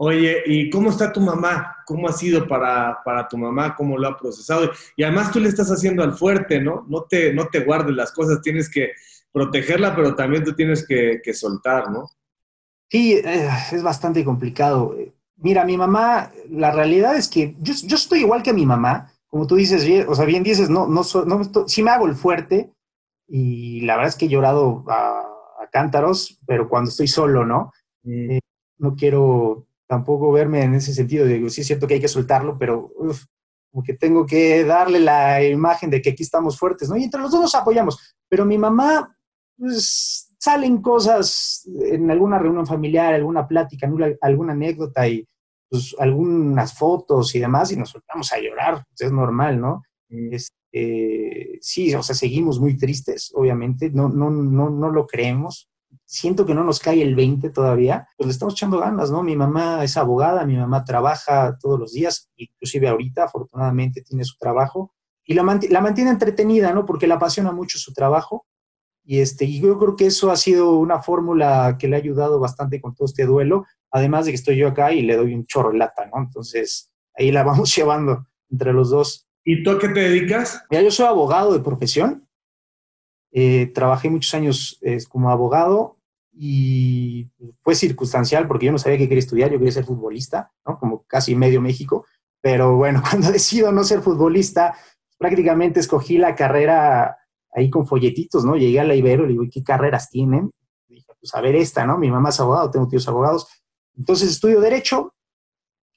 Oye, 0.00 0.44
¿y 0.46 0.70
cómo 0.70 0.90
está 0.90 1.12
tu 1.12 1.20
mamá? 1.20 1.78
¿Cómo 1.84 2.08
ha 2.08 2.12
sido 2.12 2.46
para, 2.46 3.26
tu 3.28 3.36
mamá? 3.36 3.74
¿Cómo 3.74 3.98
lo 3.98 4.06
ha 4.06 4.16
procesado? 4.16 4.70
Y 4.96 5.02
además 5.02 5.32
tú 5.32 5.40
le 5.40 5.48
estás 5.48 5.70
haciendo 5.70 6.04
al 6.04 6.12
fuerte, 6.12 6.60
¿no? 6.60 6.86
No 6.88 7.02
te, 7.02 7.32
no 7.32 7.48
te 7.48 7.64
guardes 7.64 7.96
las 7.96 8.12
cosas, 8.12 8.40
tienes 8.40 8.70
que 8.70 8.92
protegerla, 9.32 9.96
pero 9.96 10.14
también 10.14 10.44
tú 10.44 10.54
tienes 10.54 10.86
que, 10.86 11.20
soltar, 11.34 11.90
¿no? 11.90 12.08
Sí, 12.90 13.14
eh, 13.14 13.48
es 13.72 13.82
bastante 13.82 14.24
complicado. 14.24 14.96
Mira, 15.36 15.64
mi 15.64 15.76
mamá, 15.76 16.32
la 16.50 16.70
realidad 16.70 17.16
es 17.16 17.28
que 17.28 17.54
yo, 17.60 17.74
yo, 17.84 17.96
estoy 17.96 18.20
igual 18.20 18.42
que 18.42 18.52
mi 18.52 18.66
mamá, 18.66 19.12
como 19.28 19.46
tú 19.46 19.56
dices, 19.56 20.06
o 20.08 20.14
sea, 20.14 20.24
bien 20.24 20.42
dices, 20.42 20.70
no, 20.70 20.86
no, 20.86 21.02
no, 21.26 21.68
sí 21.68 21.82
me 21.82 21.90
hago 21.90 22.06
el 22.06 22.14
fuerte, 22.14 22.72
y 23.28 23.82
la 23.82 23.96
verdad 23.96 24.08
es 24.08 24.16
que 24.16 24.24
he 24.24 24.28
llorado 24.28 24.84
a, 24.88 25.24
cántaros, 25.70 26.40
pero 26.46 26.66
cuando 26.66 26.88
estoy 26.88 27.08
solo, 27.08 27.44
¿no? 27.44 27.72
Mm. 28.02 28.30
Eh, 28.30 28.40
no 28.78 28.94
quiero 28.96 29.66
tampoco 29.86 30.32
verme 30.32 30.62
en 30.62 30.74
ese 30.74 30.94
sentido, 30.94 31.26
digo, 31.26 31.50
sí 31.50 31.60
es 31.60 31.66
cierto 31.66 31.86
que 31.86 31.94
hay 31.94 32.00
que 32.00 32.08
soltarlo, 32.08 32.56
pero 32.58 32.90
como 33.70 33.82
que 33.84 33.92
tengo 33.92 34.24
que 34.24 34.64
darle 34.64 34.98
la 34.98 35.44
imagen 35.44 35.90
de 35.90 36.00
que 36.00 36.10
aquí 36.10 36.22
estamos 36.22 36.58
fuertes, 36.58 36.88
¿no? 36.88 36.96
Y 36.96 37.04
entre 37.04 37.20
los 37.20 37.30
dos 37.30 37.42
nos 37.42 37.54
apoyamos, 37.54 38.16
pero 38.30 38.46
mi 38.46 38.56
mamá, 38.56 39.14
pues 39.58 40.27
salen 40.48 40.80
cosas 40.80 41.68
en 41.92 42.10
alguna 42.10 42.38
reunión 42.38 42.66
familiar, 42.66 43.12
alguna 43.12 43.46
plática, 43.46 43.86
alguna 44.22 44.52
anécdota 44.54 45.06
y 45.06 45.28
pues 45.68 45.94
algunas 45.98 46.72
fotos 46.72 47.34
y 47.34 47.38
demás 47.38 47.70
y 47.70 47.76
nos 47.76 47.90
soltamos 47.90 48.32
a 48.32 48.40
llorar, 48.40 48.82
pues, 48.88 49.02
es 49.02 49.12
normal, 49.12 49.60
¿no? 49.60 49.82
Mm. 50.08 50.34
Eh, 50.72 51.58
sí, 51.60 51.94
o 51.94 52.02
sea, 52.02 52.14
seguimos 52.14 52.60
muy 52.60 52.78
tristes, 52.78 53.30
obviamente, 53.34 53.90
no, 53.90 54.08
no, 54.08 54.30
no, 54.30 54.70
no 54.70 54.90
lo 54.90 55.06
creemos. 55.06 55.68
Siento 56.06 56.46
que 56.46 56.54
no 56.54 56.64
nos 56.64 56.80
cae 56.80 57.02
el 57.02 57.14
20 57.14 57.50
todavía, 57.50 58.08
pues 58.16 58.28
le 58.28 58.32
estamos 58.32 58.54
echando 58.54 58.78
ganas, 58.78 59.10
¿no? 59.10 59.22
Mi 59.22 59.36
mamá 59.36 59.84
es 59.84 59.98
abogada, 59.98 60.46
mi 60.46 60.56
mamá 60.56 60.82
trabaja 60.84 61.58
todos 61.60 61.78
los 61.78 61.92
días, 61.92 62.30
inclusive 62.36 62.88
ahorita, 62.88 63.24
afortunadamente, 63.24 64.00
tiene 64.00 64.24
su 64.24 64.38
trabajo 64.38 64.94
y 65.26 65.34
la, 65.34 65.42
la 65.68 65.80
mantiene 65.82 66.10
entretenida, 66.10 66.72
¿no? 66.72 66.86
Porque 66.86 67.06
le 67.06 67.14
apasiona 67.14 67.52
mucho 67.52 67.78
su 67.78 67.92
trabajo 67.92 68.46
Y, 69.10 69.20
este, 69.20 69.46
y 69.46 69.58
yo 69.58 69.78
creo 69.78 69.96
que 69.96 70.04
eso 70.04 70.30
ha 70.30 70.36
sido 70.36 70.76
una 70.76 71.00
fórmula 71.00 71.78
que 71.78 71.88
le 71.88 71.96
ha 71.96 71.98
ayudado 71.98 72.38
bastante 72.38 72.78
con 72.78 72.94
todo 72.94 73.06
este 73.06 73.24
duelo, 73.24 73.64
además 73.90 74.26
de 74.26 74.32
que 74.32 74.34
estoy 74.34 74.58
yo 74.58 74.68
acá 74.68 74.92
y 74.92 75.00
le 75.00 75.16
doy 75.16 75.32
un 75.32 75.46
chorro 75.46 75.72
lata, 75.72 76.04
¿no? 76.12 76.20
Entonces, 76.20 76.92
ahí 77.14 77.32
la 77.32 77.42
vamos 77.44 77.74
llevando 77.74 78.26
entre 78.50 78.74
los 78.74 78.90
dos. 78.90 79.26
¿Y 79.44 79.62
tú 79.62 79.70
a 79.70 79.78
qué 79.78 79.88
te 79.88 80.00
dedicas? 80.00 80.62
Mira, 80.70 80.82
yo 80.82 80.90
soy 80.90 81.06
abogado 81.06 81.54
de 81.54 81.60
profesión. 81.60 82.28
Eh, 83.32 83.72
trabajé 83.74 84.10
muchos 84.10 84.34
años 84.34 84.78
eh, 84.82 84.98
como 85.08 85.30
abogado 85.30 85.96
y 86.30 87.30
fue 87.62 87.74
circunstancial 87.74 88.46
porque 88.46 88.66
yo 88.66 88.72
no 88.72 88.78
sabía 88.78 88.98
qué 88.98 89.08
quería 89.08 89.20
estudiar, 89.20 89.50
yo 89.50 89.56
quería 89.56 89.72
ser 89.72 89.84
futbolista, 89.84 90.52
¿no? 90.66 90.78
Como 90.78 91.04
casi 91.04 91.34
medio 91.34 91.62
México. 91.62 92.04
Pero 92.42 92.76
bueno, 92.76 93.02
cuando 93.08 93.32
decido 93.32 93.72
no 93.72 93.84
ser 93.84 94.02
futbolista, 94.02 94.74
prácticamente 95.16 95.80
escogí 95.80 96.18
la 96.18 96.34
carrera 96.34 97.16
ahí 97.52 97.70
con 97.70 97.86
folletitos, 97.86 98.44
¿no? 98.44 98.56
Llegué 98.56 98.80
a 98.80 98.84
la 98.84 98.94
Ibero 98.94 99.24
y 99.24 99.26
le 99.26 99.32
digo, 99.32 99.44
¿qué 99.50 99.62
carreras 99.62 100.10
tienen? 100.10 100.50
dije, 100.88 101.06
pues 101.20 101.34
a 101.34 101.40
ver 101.40 101.56
esta, 101.56 101.86
¿no? 101.86 101.98
Mi 101.98 102.10
mamá 102.10 102.30
es 102.30 102.40
abogado, 102.40 102.70
tengo 102.70 102.88
tíos 102.88 103.08
abogados. 103.08 103.46
Entonces 103.96 104.30
estudio 104.30 104.60
Derecho 104.60 105.14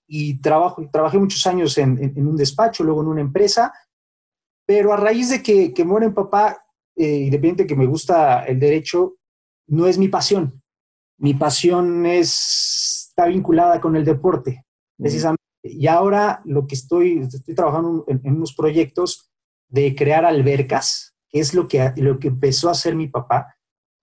y 0.07 0.41
trabajo, 0.41 0.87
trabajé 0.91 1.17
muchos 1.17 1.45
años 1.47 1.77
en, 1.77 2.27
un 2.27 2.35
despacho, 2.35 2.83
luego 2.83 3.01
en 3.01 3.07
una 3.07 3.21
empresa, 3.21 3.71
pero 4.65 4.91
a 4.93 4.97
raíz 4.97 5.29
de 5.29 5.41
que, 5.41 5.73
que 5.73 5.85
muere 5.85 6.07
mi 6.07 6.13
papá, 6.13 6.65
eh, 6.95 7.21
independiente 7.25 7.65
que 7.65 7.75
me 7.75 7.85
gusta 7.85 8.43
el 8.45 8.59
derecho, 8.59 9.15
no 9.67 9.87
es 9.87 9.97
mi 9.97 10.09
pasión. 10.09 10.61
Mi 11.17 11.33
pasión 11.33 12.05
es, 12.05 13.07
está 13.09 13.27
vinculada 13.27 13.79
con 13.79 13.95
el 13.95 14.03
deporte, 14.03 14.65
precisamente. 14.97 15.41
Y 15.63 15.87
ahora 15.87 16.41
lo 16.45 16.65
que 16.67 16.75
estoy, 16.75 17.19
estoy 17.19 17.55
trabajando 17.55 18.03
en, 18.07 18.19
en 18.23 18.35
unos 18.35 18.53
proyectos 18.53 19.31
de 19.69 19.95
crear 19.95 20.25
albercas, 20.25 21.10
que 21.31 21.39
es 21.39 21.53
lo 21.53 21.67
que, 21.67 21.93
lo 21.97 22.19
que 22.19 22.27
empezó 22.29 22.69
a 22.69 22.73
hacer 22.73 22.95
mi 22.95 23.07
papá. 23.07 23.55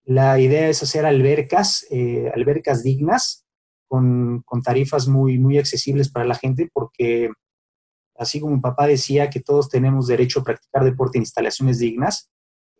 La 0.04 0.38
idea 0.38 0.68
es 0.68 0.82
hacer 0.82 1.04
albercas, 1.04 1.86
eh, 1.90 2.30
albercas 2.34 2.82
dignas, 2.82 3.44
con, 3.88 4.42
con, 4.44 4.62
tarifas 4.62 5.08
muy, 5.08 5.38
muy 5.38 5.58
accesibles 5.58 6.10
para 6.10 6.26
la 6.26 6.34
gente, 6.34 6.68
porque 6.72 7.30
así 8.16 8.40
como 8.40 8.54
mi 8.54 8.60
papá 8.60 8.86
decía 8.86 9.30
que 9.30 9.40
todos 9.40 9.68
tenemos 9.68 10.06
derecho 10.06 10.40
a 10.40 10.44
practicar 10.44 10.84
deporte 10.84 11.18
en 11.18 11.22
instalaciones 11.22 11.78
dignas, 11.78 12.30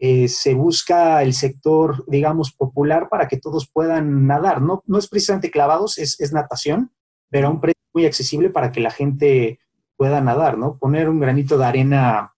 eh, 0.00 0.28
se 0.28 0.54
busca 0.54 1.22
el 1.22 1.34
sector, 1.34 2.04
digamos, 2.06 2.52
popular 2.52 3.08
para 3.08 3.26
que 3.26 3.36
todos 3.36 3.68
puedan 3.70 4.26
nadar. 4.26 4.62
No, 4.62 4.82
no 4.86 4.98
es 4.98 5.08
precisamente 5.08 5.50
clavados, 5.50 5.98
es, 5.98 6.20
es 6.20 6.32
natación, 6.32 6.92
pero 7.30 7.48
a 7.48 7.50
un 7.50 7.60
precio 7.60 7.82
muy 7.92 8.06
accesible 8.06 8.50
para 8.50 8.70
que 8.70 8.80
la 8.80 8.90
gente 8.90 9.58
pueda 9.96 10.20
nadar, 10.20 10.56
¿no? 10.56 10.78
Poner 10.78 11.08
un 11.08 11.18
granito 11.18 11.58
de 11.58 11.66
arena, 11.66 12.34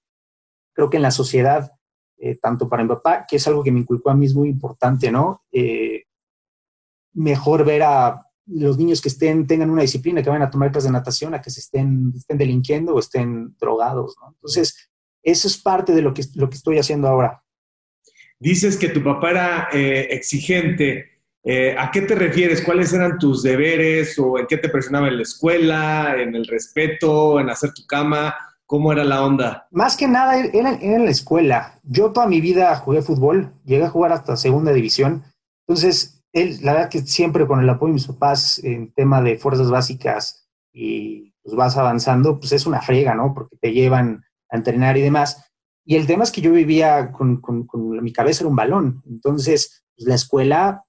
creo 0.72 0.88
que 0.88 0.96
en 0.96 1.02
la 1.02 1.10
sociedad, 1.10 1.72
eh, 2.22 2.36
tanto 2.36 2.68
para 2.68 2.82
mi 2.82 2.88
papá, 2.90 3.24
que 3.26 3.36
es 3.36 3.48
algo 3.48 3.64
que 3.64 3.72
me 3.72 3.80
inculcó 3.80 4.10
a 4.10 4.14
mí, 4.14 4.26
es 4.26 4.34
muy 4.34 4.50
importante, 4.50 5.10
¿no? 5.10 5.42
Eh, 5.50 6.04
mejor 7.14 7.64
ver 7.64 7.82
a 7.82 8.26
los 8.44 8.76
niños 8.76 9.00
que 9.00 9.08
estén, 9.08 9.46
tengan 9.46 9.70
una 9.70 9.80
disciplina, 9.80 10.22
que 10.22 10.28
vayan 10.28 10.46
a 10.46 10.50
tomar 10.50 10.70
clases 10.70 10.90
de 10.90 10.92
natación, 10.92 11.32
a 11.32 11.40
que 11.40 11.48
se 11.48 11.60
estén, 11.60 12.12
estén 12.14 12.36
delinquiendo 12.36 12.94
o 12.94 12.98
estén 12.98 13.56
drogados, 13.58 14.16
¿no? 14.20 14.32
Entonces, 14.34 14.90
eso 15.22 15.48
es 15.48 15.56
parte 15.56 15.94
de 15.94 16.02
lo 16.02 16.12
que, 16.12 16.22
lo 16.34 16.50
que 16.50 16.56
estoy 16.56 16.78
haciendo 16.78 17.08
ahora. 17.08 17.42
Dices 18.38 18.76
que 18.76 18.90
tu 18.90 19.02
papá 19.02 19.30
era 19.30 19.68
eh, 19.72 20.08
exigente. 20.10 21.06
¿A 21.78 21.90
qué 21.90 22.02
te 22.02 22.14
refieres? 22.14 22.60
¿Cuáles 22.60 22.92
eran 22.92 23.18
tus 23.18 23.42
deberes 23.42 24.18
o 24.18 24.38
en 24.38 24.46
qué 24.46 24.58
te 24.58 24.68
presionaba 24.68 25.08
en 25.08 25.16
la 25.16 25.22
escuela, 25.22 26.16
en 26.18 26.34
el 26.34 26.46
respeto, 26.46 27.40
en 27.40 27.48
hacer 27.48 27.72
tu 27.72 27.86
cama? 27.86 28.34
¿Cómo 28.70 28.92
era 28.92 29.02
la 29.02 29.24
onda? 29.24 29.66
Más 29.72 29.96
que 29.96 30.06
nada 30.06 30.38
era, 30.38 30.70
en 30.80 31.04
la 31.04 31.10
escuela. 31.10 31.80
Yo 31.82 32.12
toda 32.12 32.28
mi 32.28 32.40
vida 32.40 32.76
jugué 32.76 33.02
fútbol, 33.02 33.52
llegué 33.64 33.86
a 33.86 33.90
jugar 33.90 34.12
hasta 34.12 34.36
segunda 34.36 34.72
división. 34.72 35.24
Entonces, 35.66 36.22
él, 36.32 36.56
la 36.62 36.74
verdad 36.74 36.88
que 36.88 37.00
siempre 37.00 37.48
con 37.48 37.58
el 37.58 37.68
apoyo 37.68 37.88
de 37.88 37.94
mis 37.94 38.06
papás 38.06 38.62
en 38.62 38.92
tema 38.92 39.20
de 39.22 39.38
fuerzas 39.38 39.72
básicas 39.72 40.48
y 40.72 41.34
pues 41.42 41.56
vas 41.56 41.76
avanzando, 41.76 42.38
pues 42.38 42.52
es 42.52 42.64
una 42.64 42.80
frega, 42.80 43.12
¿no? 43.16 43.34
Porque 43.34 43.56
te 43.56 43.72
llevan 43.72 44.22
a 44.48 44.58
entrenar 44.58 44.96
y 44.96 45.02
demás. 45.02 45.50
Y 45.84 45.96
el 45.96 46.06
tema 46.06 46.22
es 46.22 46.30
que 46.30 46.40
yo 46.40 46.52
vivía 46.52 47.10
con, 47.10 47.40
con, 47.40 47.66
mi 48.00 48.12
cabeza 48.12 48.44
era 48.44 48.50
un 48.50 48.56
balón. 48.56 49.02
Entonces, 49.04 49.82
pues 49.96 50.06
la 50.06 50.14
escuela, 50.14 50.84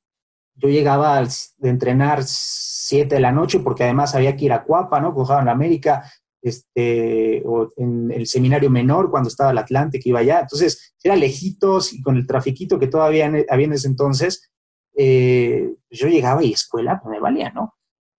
yo 0.54 0.70
llegaba 0.70 1.20
de 1.20 1.70
entrenar 1.70 2.22
siete 2.26 3.16
de 3.16 3.22
la 3.22 3.32
noche 3.32 3.60
porque 3.60 3.86
además 3.86 4.14
había 4.14 4.36
que 4.38 4.46
ir 4.46 4.54
a 4.54 4.66
Cuapa, 4.66 5.02
¿no? 5.02 5.14
Jugaban 5.14 5.46
en 5.46 5.50
América, 5.50 6.04
este, 6.42 7.44
o 7.46 7.72
en 7.78 8.12
el 8.12 8.28
seminario 8.28 8.70
menor 8.70 9.10
cuando 9.10 9.30
estaba 9.30 9.52
el 9.52 9.58
Atlante, 9.58 10.00
que 10.00 10.10
iba 10.10 10.20
allá. 10.20 10.42
Entonces, 10.42 10.94
era 11.04 11.16
lejitos 11.16 11.94
y 11.94 12.02
con 12.02 12.18
el 12.18 12.28
trafiquito 12.28 12.80
que 12.80 12.88
todavía 12.88 13.32
había 13.50 13.66
en 13.66 13.74
ese 13.74 13.88
entonces, 13.88 14.52
eh, 14.98 15.74
yo 15.90 16.08
llegaba 16.08 16.44
y 16.44 16.54
escuela, 16.54 17.00
pues 17.02 17.12
me 17.12 17.20
valía, 17.20 17.52
¿no? 17.52 17.76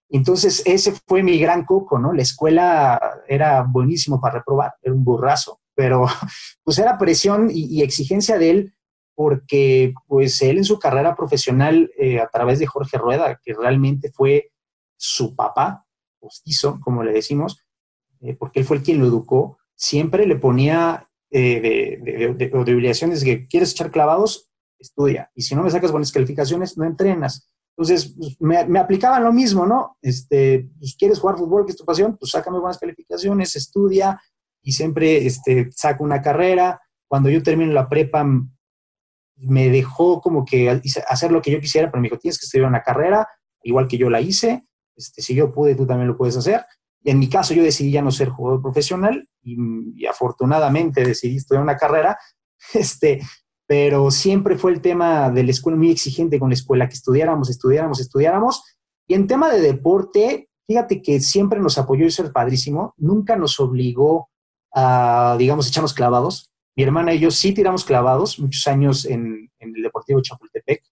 Entonces, 0.08 0.62
ese 0.66 0.92
fue 1.06 1.22
mi 1.22 1.38
gran 1.38 1.64
coco, 1.64 1.98
¿no? 1.98 2.12
La 2.12 2.22
escuela 2.22 3.00
era 3.26 3.62
buenísimo 3.62 4.20
para 4.20 4.38
reprobar, 4.38 4.74
era 4.82 4.94
un 4.94 5.04
burrazo 5.04 5.62
pero 5.74 6.06
pues 6.64 6.78
era 6.78 6.98
presión 6.98 7.48
y, 7.52 7.82
exigencia 7.82 8.38
de 8.38 8.50
él 8.50 8.74
porque 9.14 9.92
pues 10.06 10.40
él 10.42 10.58
en 10.58 10.64
su 10.64 10.78
carrera 10.78 11.14
profesional 11.14 11.90
eh, 11.98 12.18
a 12.18 12.28
través 12.28 12.58
de 12.58 12.66
Jorge 12.66 12.96
Rueda, 12.96 13.38
que 13.42 13.52
realmente 13.52 14.10
fue 14.10 14.52
su 14.96 15.36
papá, 15.36 15.84
postizo, 16.18 16.80
como 16.80 17.02
le 17.02 17.12
decimos, 17.12 17.62
eh, 18.22 18.34
porque 18.34 18.60
él 18.60 18.66
fue 18.66 18.76
el 18.78 18.82
quien 18.82 18.98
lo 18.98 19.06
educó, 19.06 19.58
siempre 19.74 20.26
le 20.26 20.36
ponía 20.36 21.08
eh, 21.30 21.98
de, 22.04 22.34
de, 22.34 22.50
obligaciones 22.54 23.24
que 23.24 23.46
quieres 23.46 23.72
echar 23.72 23.90
clavados, 23.90 24.50
estudia, 24.78 25.30
y 25.34 25.42
si 25.42 25.54
no 25.54 25.62
me 25.62 25.70
sacas 25.70 25.92
buenas 25.92 26.12
calificaciones, 26.12 26.76
no 26.76 26.84
entrenas. 26.84 27.48
Entonces, 27.76 28.14
pues, 28.18 28.36
me, 28.38 28.64
me, 28.66 28.78
aplicaban 28.78 29.24
lo 29.24 29.32
mismo, 29.32 29.66
¿no? 29.66 29.96
Este, 30.02 30.68
pues, 30.78 30.94
¿Quieres 30.96 31.18
jugar 31.18 31.36
fútbol, 31.38 31.64
que 31.64 31.72
es 31.72 31.78
tu 31.78 31.84
pasión? 31.84 32.16
Pues 32.18 32.30
sácame 32.30 32.58
buenas 32.58 32.78
calificaciones, 32.78 33.56
estudia, 33.56 34.20
y 34.62 34.72
siempre 34.72 35.26
este, 35.26 35.70
saco 35.72 36.04
una 36.04 36.22
carrera. 36.22 36.80
Cuando 37.08 37.28
yo 37.28 37.42
termino 37.42 37.72
la 37.72 37.88
prepa, 37.88 38.24
me 39.36 39.68
dejó 39.70 40.20
como 40.20 40.44
que 40.44 40.80
hacer 41.08 41.32
lo 41.32 41.42
que 41.42 41.50
yo 41.50 41.60
quisiera, 41.60 41.90
pero 41.90 42.00
me 42.00 42.06
dijo, 42.06 42.18
tienes 42.18 42.38
que 42.38 42.46
estudiar 42.46 42.68
una 42.68 42.82
carrera, 42.82 43.26
igual 43.62 43.88
que 43.88 43.98
yo 43.98 44.08
la 44.08 44.20
hice. 44.20 44.66
Este, 44.96 45.22
si 45.22 45.34
yo 45.34 45.52
pude, 45.52 45.74
tú 45.74 45.86
también 45.86 46.08
lo 46.08 46.16
puedes 46.16 46.36
hacer. 46.36 46.64
En 47.04 47.18
mi 47.18 47.28
caso, 47.28 47.54
yo 47.54 47.62
decidí 47.62 47.90
ya 47.90 48.02
no 48.02 48.10
ser 48.10 48.28
jugador 48.28 48.62
profesional 48.62 49.28
y, 49.42 50.06
afortunadamente 50.06 51.04
decidí 51.04 51.36
estudiar 51.36 51.62
una 51.62 51.76
carrera. 51.76 52.18
Este, 52.74 53.20
pero 53.66 54.12
siempre 54.12 54.56
fue 54.56 54.70
el 54.70 54.80
tema 54.80 55.28
de 55.28 55.42
la 55.42 55.50
escuela 55.50 55.76
muy 55.76 55.90
exigente 55.90 56.38
con 56.38 56.50
la 56.50 56.54
escuela, 56.54 56.88
que 56.88 56.94
estudiáramos, 56.94 57.50
estudiáramos, 57.50 57.98
estudiáramos. 57.98 58.62
Y 59.08 59.14
en 59.14 59.26
tema 59.26 59.50
de 59.50 59.60
deporte, 59.60 60.48
fíjate 60.68 61.02
que 61.02 61.18
siempre 61.18 61.58
nos 61.58 61.76
apoyó 61.76 62.04
y 62.04 62.08
es 62.08 62.20
padrísimo, 62.32 62.94
nunca 62.98 63.34
nos 63.34 63.58
obligó 63.58 64.30
digamos, 65.38 65.68
echamos 65.68 65.92
clavados. 65.92 66.50
Mi 66.76 66.84
hermana 66.84 67.12
y 67.12 67.18
yo 67.18 67.30
sí 67.30 67.52
tiramos 67.52 67.84
clavados 67.84 68.38
muchos 68.38 68.66
años 68.66 69.04
en, 69.04 69.50
el 69.58 69.82
Deportivo 69.82 70.20
Chapultepec 70.22 70.82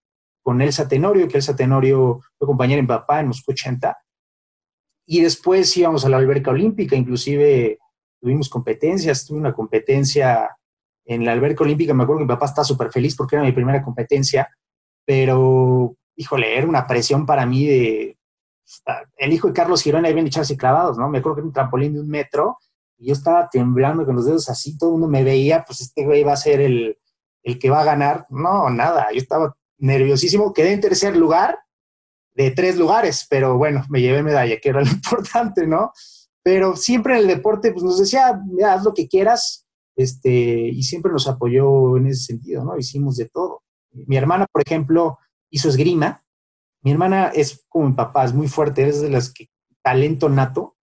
con 0.43 0.61
Elsa 0.61 0.87
Tenorio, 0.89 1.27
que 1.29 1.39
Elsa 1.39 1.57
Tenorio 1.57 2.21
fue 2.39 2.47
compañera 2.47 2.81
en 2.81 2.87
papá 2.87 3.21
en 3.21 3.29
Moscú 3.29 3.53
80. 3.53 3.97
Y 5.13 5.23
después 5.23 5.77
íbamos 5.77 6.05
a 6.05 6.09
la 6.09 6.19
alberca 6.19 6.53
olímpica, 6.53 6.95
inclusive 6.95 7.81
tuvimos 8.21 8.49
competencias, 8.49 9.27
tuve 9.27 9.41
una 9.41 9.53
competencia 9.53 10.57
en 11.05 11.25
la 11.25 11.33
alberca 11.33 11.65
olímpica, 11.65 11.93
me 11.93 12.05
acuerdo 12.05 12.21
que 12.21 12.27
mi 12.27 12.29
papá 12.29 12.47
estaba 12.47 12.65
súper 12.65 12.93
feliz 12.93 13.17
porque 13.17 13.35
era 13.35 13.45
mi 13.45 13.51
primera 13.51 13.83
competencia, 13.83 14.49
pero, 15.05 15.97
híjole, 16.15 16.57
era 16.57 16.69
una 16.69 16.87
presión 16.87 17.27
para 17.27 17.45
mí 17.45 17.67
de... 17.67 18.19
El 19.17 19.33
hijo 19.33 19.49
de 19.49 19.53
Carlos 19.53 19.83
Girona 19.83 20.09
habían 20.09 20.29
echarse 20.29 20.57
clavados, 20.57 20.97
¿no? 20.97 21.09
Me 21.09 21.19
acuerdo 21.19 21.35
que 21.35 21.41
era 21.41 21.49
un 21.49 21.55
trampolín 21.55 21.95
de 21.95 22.01
un 22.03 22.09
metro 22.09 22.59
y 22.97 23.09
yo 23.09 23.13
estaba 23.13 23.49
temblando 23.51 24.07
con 24.07 24.15
los 24.15 24.27
dedos 24.27 24.49
así, 24.49 24.79
todo 24.79 24.91
el 24.91 24.93
mundo 24.93 25.09
me 25.09 25.25
veía, 25.25 25.65
pues 25.65 25.81
este 25.81 26.05
güey 26.05 26.23
va 26.23 26.35
a 26.35 26.37
ser 26.37 26.61
el, 26.61 26.97
el 27.43 27.59
que 27.59 27.69
va 27.69 27.81
a 27.81 27.85
ganar. 27.85 28.27
No, 28.31 28.71
nada, 28.71 29.09
yo 29.13 29.19
estaba 29.19 29.57
nerviosísimo, 29.77 30.53
quedé 30.53 30.73
en 30.73 30.81
tercer 30.81 31.17
lugar 31.17 31.59
de 32.45 32.51
tres 32.51 32.77
lugares, 32.77 33.27
pero 33.29 33.57
bueno, 33.59 33.85
me 33.91 34.01
llevé 34.01 34.23
medalla, 34.23 34.59
que 34.61 34.69
era 34.69 34.81
lo 34.81 34.91
importante, 34.91 35.67
¿no? 35.67 35.93
Pero 36.43 36.77
siempre 36.77 37.15
en 37.15 37.21
el 37.21 37.27
deporte, 37.27 37.73
pues 37.73 37.85
nos 37.85 37.99
decía, 37.99 38.41
haz 38.67 38.85
lo 38.85 38.95
que 38.95 39.09
quieras, 39.09 39.67
este, 39.97 40.31
y 40.69 40.83
siempre 40.83 41.13
nos 41.13 41.29
apoyó 41.29 41.97
en 41.97 42.07
ese 42.07 42.25
sentido, 42.25 42.65
¿no? 42.65 42.79
Hicimos 42.79 43.17
de 43.17 43.29
todo. 43.29 43.63
Mi 43.93 44.17
hermana, 44.17 44.47
por 44.51 44.63
ejemplo, 44.65 45.19
hizo 45.51 45.69
esgrima. 45.69 46.25
Mi 46.83 46.93
hermana 46.93 47.31
es 47.35 47.67
como 47.69 47.89
mi 47.89 47.95
papá, 47.95 48.25
es 48.25 48.33
muy 48.33 48.49
fuerte, 48.49 48.89
es 48.89 49.03
de 49.03 49.11
las 49.11 49.33
que 49.33 49.51
talento 49.83 50.29
nato, 50.29 50.77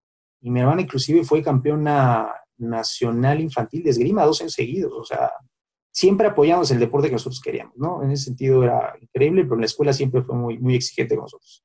y 0.42 0.50
mi 0.50 0.60
hermana 0.60 0.82
inclusive 0.82 1.24
fue 1.24 1.42
campeona 1.42 2.30
nacional 2.58 3.40
infantil 3.40 3.84
de 3.84 3.92
esgrima 3.92 4.26
dos 4.26 4.42
años 4.42 4.54
seguidos. 4.54 4.94
O 4.94 5.06
sea, 5.06 5.32
siempre 5.96 6.28
apoyamos 6.28 6.70
el 6.72 6.80
deporte 6.80 7.08
que 7.08 7.14
nosotros 7.14 7.40
queríamos, 7.42 7.78
¿no? 7.78 8.04
En 8.04 8.12
ese 8.12 8.25
sentido 8.25 8.64
era 8.64 8.94
increíble, 9.00 9.44
pero 9.44 9.56
en 9.56 9.62
la 9.62 9.68
escuela 9.68 9.94
siempre 9.94 10.24
fue 10.24 10.36
muy, 10.36 10.58
muy 10.58 10.75
exigente 10.75 11.16
con 11.16 11.24
nosotros. 11.24 11.64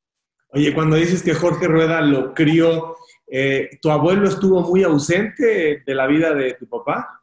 Oye, 0.52 0.72
cuando 0.72 0.94
dices 0.94 1.24
que 1.24 1.34
Jorge 1.34 1.66
Rueda 1.66 2.00
lo 2.00 2.32
crió, 2.32 2.96
eh, 3.26 3.70
¿tu 3.82 3.90
abuelo 3.90 4.28
estuvo 4.28 4.60
muy 4.62 4.84
ausente 4.84 5.82
de 5.84 5.94
la 5.96 6.06
vida 6.06 6.32
de 6.32 6.54
tu 6.54 6.68
papá? 6.68 7.22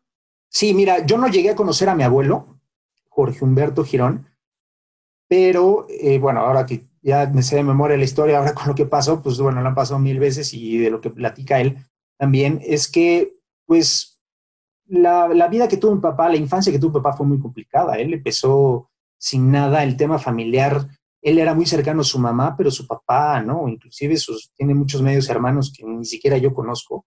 Sí, 0.50 0.74
mira, 0.74 1.06
yo 1.06 1.18
no 1.18 1.30
llegué 1.30 1.52
a 1.52 1.56
conocer 1.56 1.88
a 1.88 1.96
mi 1.96 2.04
abuelo. 2.04 2.60
Jorge 3.08 3.44
Humberto 3.44 3.86
Girón, 3.86 4.28
pero 5.30 5.88
eh, 5.90 6.20
bueno, 6.20 6.42
ahora 6.42 6.66
que 6.66 6.88
ya 7.02 7.26
me 7.34 7.42
sé 7.42 7.56
de 7.56 7.64
memoria 7.64 7.98
la 7.98 8.04
historia, 8.04 8.38
ahora 8.38 8.54
con 8.54 8.68
lo 8.68 8.76
que 8.76 8.86
pasó, 8.86 9.24
pues 9.24 9.40
bueno, 9.40 9.62
lo 9.62 9.68
han 9.68 9.76
pasado 9.76 9.98
mil 9.98 10.20
veces 10.20 10.54
y 10.54 10.78
de 10.78 10.92
lo 10.92 11.00
que 11.00 11.10
platica 11.10 11.60
él 11.62 11.78
también, 12.18 12.62
es 12.64 12.92
que 12.92 13.34
pues 13.66 14.17
la, 14.88 15.27
la 15.27 15.48
vida 15.48 15.67
que 15.67 15.77
tuvo 15.77 15.96
mi 15.96 16.01
papá, 16.01 16.29
la 16.29 16.38
infancia 16.38 16.72
que 16.72 16.79
tuvo 16.79 16.91
mi 16.91 17.03
papá 17.03 17.17
fue 17.17 17.27
muy 17.27 17.39
complicada. 17.39 17.96
Él 17.96 18.13
empezó 18.13 18.89
sin 19.17 19.51
nada, 19.51 19.84
el 19.84 19.98
tema 19.98 20.20
familiar, 20.20 20.88
él 21.22 21.39
era 21.39 21.53
muy 21.53 21.65
cercano 21.65 22.01
a 22.01 22.06
su 22.06 22.20
mamá, 22.20 22.56
pero 22.56 22.72
su 22.72 22.88
papá, 22.88 23.41
¿no? 23.41 23.67
Inclusive 23.67 24.17
sus, 24.17 24.51
tiene 24.53 24.74
muchos 24.74 25.01
medios 25.01 25.29
hermanos 25.29 25.74
que 25.75 25.84
ni 25.86 26.06
siquiera 26.06 26.38
yo 26.38 26.53
conozco 26.53 27.06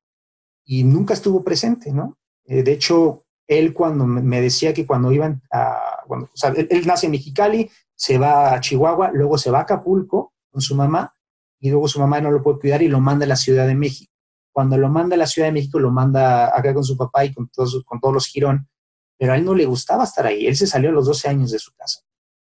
y 0.64 0.84
nunca 0.84 1.14
estuvo 1.14 1.42
presente, 1.42 1.92
¿no? 1.92 2.18
Eh, 2.44 2.62
de 2.62 2.72
hecho, 2.72 3.24
él 3.46 3.72
cuando 3.72 4.06
me 4.06 4.40
decía 4.40 4.74
que 4.74 4.86
cuando 4.86 5.10
iban 5.12 5.42
a, 5.52 6.04
bueno, 6.06 6.24
o 6.32 6.36
sea, 6.36 6.50
él, 6.50 6.86
nace 6.86 7.06
en 7.06 7.12
Mexicali, 7.12 7.70
se 7.94 8.18
va 8.18 8.54
a 8.54 8.60
Chihuahua, 8.60 9.10
luego 9.12 9.38
se 9.38 9.50
va 9.50 9.58
a 9.58 9.62
Acapulco 9.62 10.34
con 10.50 10.60
su 10.60 10.74
mamá 10.74 11.14
y 11.58 11.70
luego 11.70 11.88
su 11.88 11.98
mamá 12.00 12.20
no 12.20 12.30
lo 12.30 12.42
puede 12.42 12.60
cuidar 12.60 12.82
y 12.82 12.88
lo 12.88 13.00
manda 13.00 13.24
a 13.24 13.28
la 13.28 13.36
Ciudad 13.36 13.66
de 13.66 13.74
México. 13.74 14.12
Cuando 14.52 14.76
lo 14.76 14.88
manda 14.88 15.14
a 15.14 15.18
la 15.18 15.26
Ciudad 15.26 15.48
de 15.48 15.52
México, 15.52 15.78
lo 15.78 15.90
manda 15.90 16.46
acá 16.46 16.74
con 16.74 16.84
su 16.84 16.96
papá 16.96 17.24
y 17.24 17.32
con 17.32 17.48
todos, 17.48 17.82
con 17.84 18.00
todos 18.00 18.14
los 18.14 18.26
Girón, 18.26 18.68
pero 19.16 19.32
a 19.32 19.36
él 19.36 19.44
no 19.44 19.54
le 19.54 19.66
gustaba 19.66 20.04
estar 20.04 20.26
ahí. 20.26 20.46
Él 20.46 20.56
se 20.56 20.66
salió 20.66 20.90
a 20.90 20.92
los 20.92 21.06
12 21.06 21.28
años 21.28 21.50
de 21.50 21.58
su 21.58 21.72
casa 21.72 22.00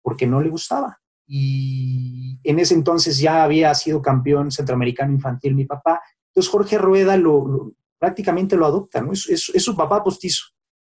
porque 0.02 0.28
no 0.28 0.42
le 0.42 0.50
gustaba. 0.50 1.00
Y 1.28 2.40
en 2.44 2.60
ese 2.60 2.74
entonces 2.74 3.18
ya 3.20 3.44
había 3.44 3.74
sido 3.74 4.02
campeón 4.02 4.52
centroamericano 4.52 5.14
infantil 5.14 5.56
mi 5.56 5.66
papá. 5.66 6.02
Entonces 6.28 6.52
Jorge 6.52 6.78
Rueda 6.78 7.18
lo, 7.18 7.74
prácticamente 7.98 8.58
lo 8.58 8.66
adopta, 8.66 9.02
¿no? 9.02 9.14
Es, 9.14 9.28
es, 9.30 9.64
su 9.64 9.76
papá 9.76 10.04
postizo, 10.04 10.46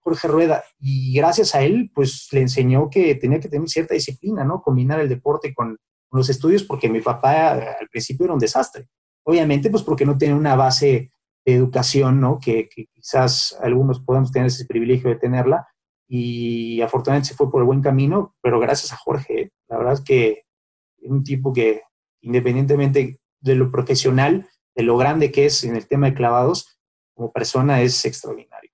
Jorge 0.01 0.29
Rueda. 0.29 0.63
Y 0.79 1.15
gracias 1.15 1.55
a 1.55 1.63
él, 1.63 1.91
pues 1.95 2.29
le 2.33 2.41
enseñó 2.41 2.89
que 2.89 3.15
tenía 3.17 3.41
que 3.41 3.49
tener 3.49 3.69
cierta 3.69 3.95
disciplina, 3.95 4.45
¿no? 4.45 4.63
Combinar 4.63 5.01
el 5.01 5.09
deporte 5.09 5.53
con, 5.53 5.79
los 6.13 6.29
estudios, 6.29 6.63
porque 6.63 6.91
mi 6.91 7.01
papá 7.01 7.53
al 7.53 7.89
principio 7.91 8.25
era 8.25 8.35
un 8.35 8.39
desastre. 8.39 8.87
Obviamente, 9.25 9.71
pues 9.71 9.83
porque 9.83 10.05
no 10.05 10.19
tenía 10.19 10.37
una 10.37 10.57
base 10.57 11.13
de 11.45 11.55
educación, 11.55 12.21
¿no? 12.21 12.39
Que, 12.41 12.69
quizás 12.69 13.57
algunos 13.63 14.01
podemos 14.01 14.33
tener 14.33 14.47
ese 14.47 14.67
privilegio 14.67 15.11
de 15.11 15.17
tenerla. 15.17 15.69
Y 16.09 16.81
afortunadamente 16.83 17.31
se 17.31 17.35
fue 17.35 17.51
por 17.51 17.63
el 17.63 17.67
buen 17.67 17.81
camino, 17.81 18.37
pero 18.43 18.61
gracias 18.61 18.93
a 18.93 18.97
Jorge, 18.97 19.51
la 19.69 19.79
verdad 19.79 19.95
es 19.95 20.01
que 20.03 20.45
es 20.99 21.11
un 21.11 21.25
tipo 21.25 21.53
que, 21.53 21.83
independientemente 22.21 23.19
de 23.41 23.55
lo 23.55 23.71
profesional, 23.71 24.47
de 24.75 24.83
lo 24.83 24.97
grande 24.97 25.33
que 25.33 25.47
es 25.47 25.65
en 25.65 25.75
el 25.75 25.87
tema 25.87 26.09
de 26.09 26.15
clavados, 26.15 26.79
como 27.15 27.33
persona 27.33 27.81
es 27.81 28.05
extraordinario. 28.05 28.71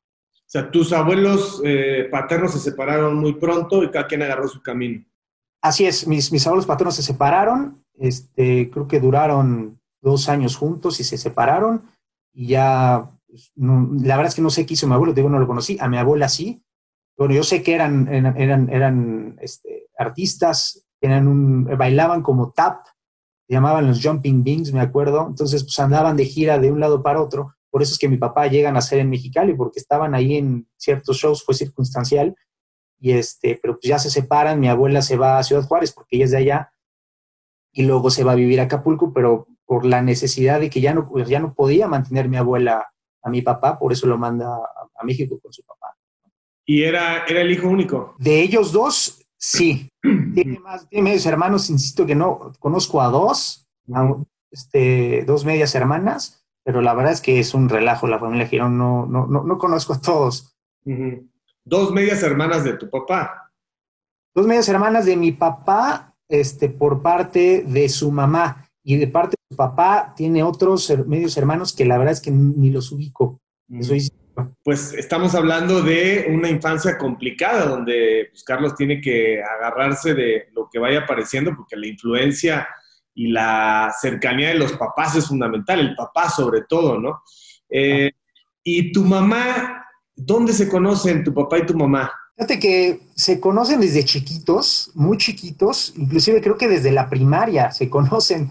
O 0.48 0.50
sea, 0.50 0.70
tus 0.70 0.92
abuelos 0.92 1.60
eh, 1.64 2.08
paternos 2.10 2.52
se 2.52 2.58
separaron 2.58 3.16
muy 3.16 3.34
pronto 3.34 3.82
y 3.82 3.90
cada 3.90 4.06
quien 4.06 4.22
agarró 4.22 4.48
su 4.48 4.62
camino. 4.62 5.04
Así 5.60 5.86
es, 5.86 6.06
mis, 6.06 6.32
mis 6.32 6.46
abuelos 6.46 6.66
paternos 6.66 6.96
se 6.96 7.02
separaron, 7.02 7.84
este, 7.98 8.70
creo 8.70 8.86
que 8.88 9.00
duraron 9.00 9.77
dos 10.00 10.28
años 10.28 10.56
juntos 10.56 11.00
y 11.00 11.04
se 11.04 11.18
separaron 11.18 11.88
y 12.32 12.48
ya, 12.48 13.10
pues, 13.26 13.52
la 13.56 14.16
verdad 14.16 14.28
es 14.28 14.34
que 14.34 14.42
no 14.42 14.50
sé 14.50 14.64
qué 14.64 14.74
hizo 14.74 14.86
mi 14.86 14.94
abuelo, 14.94 15.12
digo, 15.12 15.28
no 15.28 15.38
lo 15.38 15.46
conocí, 15.46 15.76
a 15.80 15.88
mi 15.88 15.96
abuela 15.96 16.28
sí. 16.28 16.62
Bueno, 17.16 17.34
yo 17.34 17.42
sé 17.42 17.62
que 17.62 17.74
eran, 17.74 18.06
eran, 18.08 18.70
eran, 18.70 19.36
este, 19.40 19.88
artistas, 19.98 20.86
eran 21.00 21.64
bailaban 21.64 22.22
como 22.22 22.52
tap, 22.52 22.86
llamaban 23.48 23.88
los 23.88 24.04
Jumping 24.04 24.44
Beans, 24.44 24.72
me 24.72 24.80
acuerdo, 24.80 25.26
entonces 25.26 25.64
pues 25.64 25.78
andaban 25.80 26.16
de 26.16 26.26
gira 26.26 26.58
de 26.58 26.70
un 26.70 26.78
lado 26.78 27.02
para 27.02 27.20
otro. 27.20 27.54
Por 27.70 27.82
eso 27.82 27.92
es 27.92 27.98
que 27.98 28.08
mi 28.08 28.18
papá 28.18 28.46
llega 28.46 28.68
a 28.68 28.72
nacer 28.72 29.00
en 29.00 29.10
Mexicali, 29.10 29.54
porque 29.54 29.80
estaban 29.80 30.14
ahí 30.14 30.36
en 30.36 30.68
ciertos 30.76 31.16
shows, 31.16 31.44
fue 31.44 31.54
circunstancial, 31.54 32.36
y 33.00 33.12
este, 33.12 33.58
pero 33.60 33.74
pues 33.74 33.88
ya 33.88 33.98
se 33.98 34.10
separan, 34.10 34.60
mi 34.60 34.68
abuela 34.68 35.02
se 35.02 35.16
va 35.16 35.38
a 35.38 35.42
Ciudad 35.42 35.66
Juárez 35.66 35.92
porque 35.92 36.16
ella 36.16 36.24
es 36.26 36.30
de 36.30 36.38
allá, 36.38 36.72
y 37.72 37.82
luego 37.82 38.10
se 38.10 38.24
va 38.24 38.32
a 38.32 38.36
vivir 38.36 38.60
a 38.60 38.64
Acapulco, 38.64 39.12
pero 39.12 39.46
por 39.68 39.84
la 39.84 40.00
necesidad 40.00 40.60
de 40.60 40.70
que 40.70 40.80
ya 40.80 40.94
no, 40.94 41.06
pues 41.06 41.28
ya 41.28 41.40
no 41.40 41.52
podía 41.52 41.86
mantener 41.86 42.26
mi 42.26 42.38
abuela 42.38 42.90
a 43.22 43.28
mi 43.28 43.42
papá, 43.42 43.78
por 43.78 43.92
eso 43.92 44.06
lo 44.06 44.16
manda 44.16 44.48
a, 44.48 45.04
México 45.04 45.38
con 45.40 45.52
su 45.52 45.62
papá. 45.62 45.94
¿Y 46.64 46.82
era, 46.82 47.24
era 47.26 47.42
el 47.42 47.50
hijo 47.50 47.68
único? 47.68 48.16
De 48.18 48.40
ellos 48.40 48.72
dos, 48.72 49.22
sí. 49.36 49.92
tiene, 50.34 50.58
más, 50.58 50.88
tiene 50.88 51.04
medios 51.04 51.26
hermanos, 51.26 51.68
insisto 51.68 52.06
que 52.06 52.14
no, 52.14 52.50
conozco 52.58 53.02
a 53.02 53.08
dos, 53.08 53.68
este, 54.50 55.24
dos 55.26 55.44
medias 55.44 55.74
hermanas, 55.74 56.42
pero 56.64 56.80
la 56.80 56.94
verdad 56.94 57.12
es 57.12 57.20
que 57.20 57.38
es 57.38 57.52
un 57.52 57.68
relajo 57.68 58.06
la 58.06 58.18
familia 58.18 58.48
Girón, 58.48 58.78
no, 58.78 59.04
no, 59.04 59.26
no, 59.26 59.58
conozco 59.58 59.92
a 59.92 60.00
todos. 60.00 60.56
Dos 61.62 61.92
medias 61.92 62.22
hermanas 62.22 62.64
de 62.64 62.72
tu 62.72 62.88
papá. 62.88 63.52
Dos 64.34 64.46
medias 64.46 64.68
hermanas 64.70 65.04
de 65.04 65.16
mi 65.16 65.32
papá, 65.32 66.16
este, 66.26 66.70
por 66.70 67.02
parte 67.02 67.64
de 67.66 67.88
su 67.90 68.10
mamá, 68.10 68.67
y 68.88 68.96
de 68.96 69.06
parte 69.06 69.36
de 69.38 69.54
su 69.54 69.56
papá 69.56 70.14
tiene 70.16 70.42
otros 70.42 70.90
medios 71.06 71.36
hermanos 71.36 71.74
que 71.74 71.84
la 71.84 71.98
verdad 71.98 72.14
es 72.14 72.22
que 72.22 72.30
ni 72.30 72.70
los 72.70 72.90
ubico. 72.90 73.38
pues 74.64 74.94
estamos 74.94 75.34
hablando 75.34 75.82
de 75.82 76.26
una 76.30 76.48
infancia 76.48 76.96
complicada, 76.96 77.66
donde 77.66 78.28
pues, 78.30 78.42
Carlos 78.44 78.74
tiene 78.76 79.02
que 79.02 79.42
agarrarse 79.42 80.14
de 80.14 80.48
lo 80.54 80.70
que 80.72 80.78
vaya 80.78 81.00
apareciendo, 81.00 81.54
porque 81.54 81.76
la 81.76 81.86
influencia 81.86 82.66
y 83.14 83.28
la 83.28 83.92
cercanía 84.00 84.48
de 84.48 84.58
los 84.58 84.72
papás 84.72 85.14
es 85.16 85.26
fundamental, 85.26 85.80
el 85.80 85.94
papá 85.94 86.30
sobre 86.30 86.62
todo, 86.62 86.98
¿no? 86.98 87.20
Eh, 87.68 88.10
y 88.64 88.90
tu 88.90 89.04
mamá, 89.04 89.84
¿dónde 90.16 90.54
se 90.54 90.66
conocen 90.66 91.24
tu 91.24 91.34
papá 91.34 91.58
y 91.58 91.66
tu 91.66 91.74
mamá? 91.74 92.10
Fíjate 92.36 92.58
que 92.58 93.00
se 93.14 93.38
conocen 93.38 93.80
desde 93.80 94.04
chiquitos, 94.06 94.92
muy 94.94 95.18
chiquitos, 95.18 95.92
inclusive 95.94 96.40
creo 96.40 96.56
que 96.56 96.68
desde 96.68 96.90
la 96.90 97.10
primaria 97.10 97.70
se 97.70 97.90
conocen. 97.90 98.48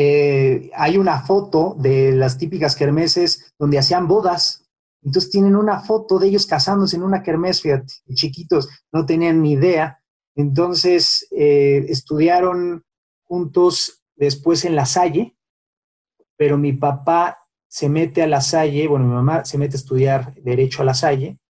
Eh, 0.00 0.70
hay 0.74 0.96
una 0.96 1.22
foto 1.22 1.74
de 1.76 2.12
las 2.12 2.38
típicas 2.38 2.76
kermeses 2.76 3.52
donde 3.58 3.80
hacían 3.80 4.06
bodas. 4.06 4.64
Entonces 5.02 5.28
tienen 5.28 5.56
una 5.56 5.80
foto 5.80 6.20
de 6.20 6.28
ellos 6.28 6.46
casándose 6.46 6.94
en 6.94 7.02
una 7.02 7.24
kermés, 7.24 7.60
fíjate, 7.60 7.92
chiquitos, 8.14 8.68
no 8.92 9.06
tenían 9.06 9.42
ni 9.42 9.52
idea. 9.52 10.00
Entonces 10.36 11.26
eh, 11.32 11.84
estudiaron 11.88 12.84
juntos 13.24 14.04
después 14.14 14.64
en 14.64 14.76
la 14.76 14.86
Salle, 14.86 15.36
pero 16.36 16.56
mi 16.58 16.72
papá 16.72 17.48
se 17.68 17.88
mete 17.88 18.22
a 18.22 18.28
la 18.28 18.40
Salle, 18.40 18.86
bueno, 18.86 19.04
mi 19.04 19.14
mamá 19.14 19.44
se 19.44 19.58
mete 19.58 19.74
a 19.74 19.80
estudiar 19.80 20.32
Derecho 20.34 20.82
a 20.82 20.84
la 20.84 20.94
Salle, 20.94 21.40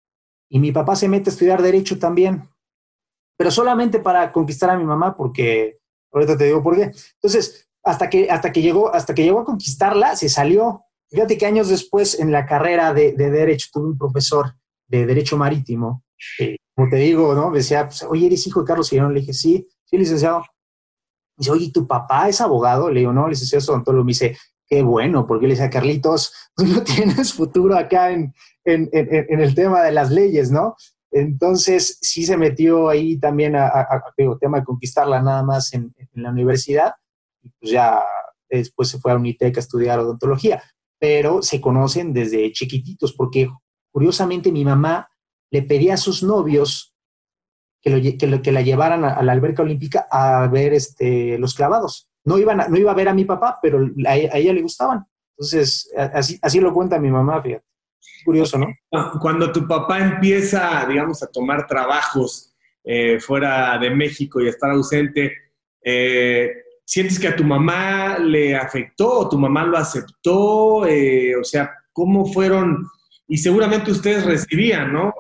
y 0.49 0.59
mi 0.59 0.73
papá 0.73 0.97
se 0.97 1.09
mete 1.09 1.29
a 1.29 1.33
estudiar 1.35 1.61
Derecho 1.61 1.99
también, 1.99 2.49
pero 3.37 3.51
solamente 3.51 3.99
para 3.99 4.33
conquistar 4.33 4.71
a 4.71 4.79
mi 4.79 4.85
mamá, 4.85 5.15
porque 5.15 5.81
ahorita 6.11 6.39
te 6.39 6.45
digo 6.45 6.63
por 6.63 6.77
qué. 6.77 6.93
Entonces, 7.15 7.68
hasta 7.89 8.11
que, 8.11 8.31
hasta 8.31 8.53
que, 8.53 8.63
llegó, 8.63 8.95
hasta 8.95 9.15
que 9.15 9.23
llegó 9.23 9.41
a 9.41 9.45
conquistarla, 9.45 10.17
se 10.17 10.29
salió. 10.29 10.85
Fíjate 11.11 11.39
que 11.39 11.47
años 11.47 11.69
después, 11.69 12.19
en 12.21 12.33
la 12.33 12.47
carrera 12.47 12.93
de, 12.93 13.13
Derecho, 13.13 13.69
tuve 13.73 13.89
un 13.89 13.99
profesor 13.99 14.55
de 14.87 15.07
Derecho 15.07 15.37
Marítimo, 15.37 16.05
como 16.75 16.91
te 16.91 16.97
digo, 16.97 17.35
¿no? 17.35 17.51
Me 17.51 17.59
decía, 17.59 17.87
pues, 17.87 18.03
oye, 18.05 18.27
¿eres 18.27 18.47
hijo 18.47 18.61
de 18.61 18.67
Carlos 18.67 18.91
Girón? 18.91 19.15
Le 19.15 19.21
dije, 19.21 19.33
sí, 19.33 19.67
sí, 19.85 19.99
licenciado 19.99 20.45
dice, 21.39 21.51
oye, 21.51 21.71
¿tu 21.73 21.87
papá 21.87 22.29
es 22.29 22.41
abogado? 22.41 22.91
Le 22.91 23.01
digo, 23.01 23.13
no, 23.13 23.29
licenciado 23.29 23.73
odontólogo. 23.73 24.05
Me 24.05 24.11
dice, 24.11 24.37
qué 24.67 24.83
bueno, 24.83 25.27
porque 25.27 25.47
le 25.47 25.55
dice, 25.55 25.71
Carlitos, 25.71 26.33
tú 26.55 26.67
no 26.67 26.83
tienes 26.85 27.33
futuro 27.33 27.77
acá 27.77 28.11
en, 28.11 28.35
en, 28.65 28.89
en, 28.93 29.41
el 29.41 29.55
tema 29.55 29.83
de 29.83 29.93
las 29.93 30.11
leyes, 30.11 30.51
¿no? 30.51 30.77
Entonces, 31.11 31.99
sí 32.03 32.27
se 32.27 32.37
metió 32.37 32.89
ahí 32.89 33.19
también 33.19 33.57
a, 33.57 33.67
a, 33.67 34.03
tema 34.39 34.59
de 34.59 34.65
conquistarla 34.65 35.23
nada 35.23 35.43
más 35.43 35.73
en, 35.73 35.95
la 36.13 36.31
universidad, 36.31 36.95
pues 37.61 37.73
ya 37.73 38.03
después 38.49 38.89
se 38.89 38.99
fue 38.99 39.13
a 39.13 39.17
Unitec 39.17 39.57
a 39.57 39.61
estudiar 39.61 39.99
odontología, 39.99 40.63
pero 40.99 41.43
se 41.43 41.61
conocen 41.61 42.13
desde 42.13 42.53
chiquititos, 42.53 43.13
porque 43.13 43.49
curiosamente 43.93 44.53
mi 44.53 44.65
mamá 44.65 45.09
le 45.51 45.63
pedía 45.63 45.95
a 45.95 45.99
sus 45.99 46.23
novios 46.23 46.95
que, 47.81 48.19
que, 48.19 48.53
la 48.53 48.63
llevaran 48.63 49.05
a, 49.05 49.23
la 49.23 49.33
alberca 49.33 49.63
olímpica 49.63 50.07
a 50.11 50.47
ver 50.49 50.73
este, 50.73 51.39
los 51.39 51.55
clavados. 51.55 52.09
No, 52.25 52.39
iban 52.39 52.59
no 52.69 52.77
iba 52.77 52.91
a 52.91 52.97
ver 52.97 53.09
a 53.09 53.15
mi 53.15 53.25
papá, 53.25 53.59
pero 53.63 53.89
a, 54.07 54.17
ella 54.17 54.53
le 54.53 54.63
gustaban. 54.63 55.07
Entonces, 55.37 55.91
así, 55.97 56.39
así 56.43 56.61
lo 56.61 56.75
cuenta 56.75 56.99
mi 56.99 57.11
mamá, 57.11 57.41
fíjate. 57.41 57.65
Curioso, 58.25 58.59
¿no? 58.59 58.67
Cuando 59.21 59.53
tu 59.53 59.67
papá 59.67 60.01
empieza, 60.01 60.85
digamos, 60.87 61.23
a 61.23 61.29
tomar 61.29 61.67
trabajos 61.67 62.55
eh, 62.85 63.21
fuera 63.21 63.79
de 63.79 63.91
México 63.91 64.41
y 64.41 64.47
a 64.47 64.51
estar 64.51 64.71
ausente, 64.71 65.33
eh, 65.83 66.51
¿sientes 66.89 67.21
que 67.21 67.29
a 67.29 67.37
tu 67.37 67.45
mamá 67.45 68.19
le 68.19 68.57
afectó 68.57 69.21
o 69.21 69.29
tu 69.29 69.39
mamá 69.39 69.65
lo 69.65 69.77
aceptó? 69.77 70.87
Eh, 70.87 71.37
o 71.37 71.45
sea, 71.45 71.71
¿cómo 71.93 72.33
fueron? 72.33 72.89
Y 73.29 73.37
seguramente 73.37 73.91
ustedes 73.91 74.25
recibían, 74.25 74.93
¿no? 74.93 75.13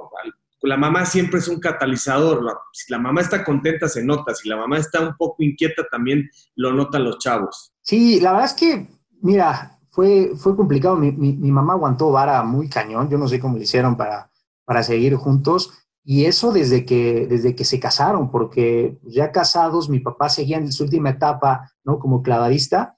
la 0.62 0.76
mamá 0.76 1.04
siempre 1.04 1.38
es 1.38 1.46
un 1.46 1.60
catalizador. 1.60 2.42
si 2.72 2.90
la 2.90 2.98
mamá 2.98 3.20
está 3.20 3.44
contenta, 3.44 3.86
se 3.86 4.02
nota. 4.02 4.34
Si 4.34 4.48
la 4.48 4.56
mamá 4.56 4.78
está 4.78 5.00
un 5.00 5.14
poco 5.16 5.42
inquieta, 5.42 5.84
también 5.90 6.28
lo 6.56 6.72
notan 6.72 7.04
los 7.04 7.18
chavos. 7.18 7.72
Sí, 7.82 8.18
la 8.20 8.32
verdad 8.32 8.46
es 8.46 8.54
que, 8.54 8.88
mira, 9.20 9.78
fue, 9.90 10.32
fue 10.36 10.56
complicado. 10.56 10.96
Mi, 10.96 11.12
mamá 11.52 11.74
aguantó 11.74 12.10
vara 12.10 12.42
muy 12.42 12.68
cañón. 12.68 13.08
Yo 13.08 13.18
no 13.18 13.28
sé 13.28 13.38
cómo 13.38 13.56
le 13.56 13.64
hicieron 13.64 13.96
para, 13.96 14.30
para 14.64 14.82
seguir 14.82 15.14
juntos. 15.14 15.70
Y 16.10 16.24
eso 16.24 16.52
desde 16.52 16.86
que, 16.86 17.26
desde 17.26 17.54
que 17.54 17.66
se 17.66 17.78
casaron, 17.78 18.30
porque 18.30 18.98
ya 19.02 19.30
casados, 19.30 19.90
mi 19.90 20.00
papá 20.00 20.30
seguía 20.30 20.56
en 20.56 20.72
su 20.72 20.84
última 20.84 21.10
etapa, 21.10 21.70
¿no? 21.84 21.98
Como 21.98 22.22
clavadista, 22.22 22.96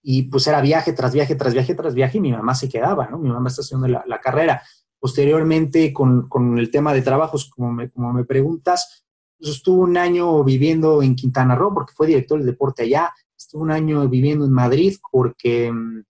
y 0.00 0.22
pues 0.30 0.46
era 0.46 0.60
viaje 0.60 0.92
tras 0.92 1.12
viaje, 1.12 1.34
tras 1.34 1.54
viaje, 1.54 1.74
tras 1.74 1.94
viaje, 1.94 2.18
y 2.18 2.20
mi 2.20 2.30
mamá 2.30 2.54
se 2.54 2.68
quedaba, 2.68 3.08
¿no? 3.08 3.18
Mi 3.18 3.28
mamá 3.28 3.48
está 3.48 3.62
haciendo 3.62 3.88
la, 3.88 4.20
carrera. 4.20 4.62
Posteriormente, 5.00 5.92
con, 5.92 6.28
con, 6.28 6.60
el 6.60 6.70
tema 6.70 6.94
de 6.94 7.02
trabajos, 7.02 7.50
como 7.50 7.72
me, 7.72 7.90
como 7.90 8.12
me 8.12 8.24
preguntas, 8.24 9.04
pues 9.36 9.56
estuvo 9.56 9.82
un 9.82 9.96
año 9.96 10.44
viviendo 10.44 11.02
en 11.02 11.16
Quintana 11.16 11.56
Roo, 11.56 11.74
porque 11.74 11.94
fue 11.96 12.06
director 12.06 12.38
del 12.38 12.46
deporte 12.46 12.84
allá, 12.84 13.12
estuvo 13.36 13.62
un 13.62 13.72
año 13.72 14.08
viviendo 14.08 14.44
en 14.44 14.52
Madrid, 14.52 14.96
porque 15.10 15.72
mm, 15.72 16.04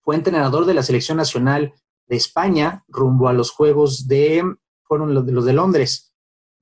fue 0.00 0.14
entrenador 0.14 0.64
de 0.64 0.74
la 0.74 0.84
selección 0.84 1.16
nacional 1.16 1.74
de 2.06 2.16
España 2.16 2.84
rumbo 2.86 3.26
a 3.26 3.32
los 3.32 3.50
Juegos 3.50 4.06
de, 4.06 4.44
fueron 4.88 5.14
los 5.14 5.24
de, 5.24 5.32
los 5.32 5.44
de 5.44 5.52
Londres. 5.52 6.12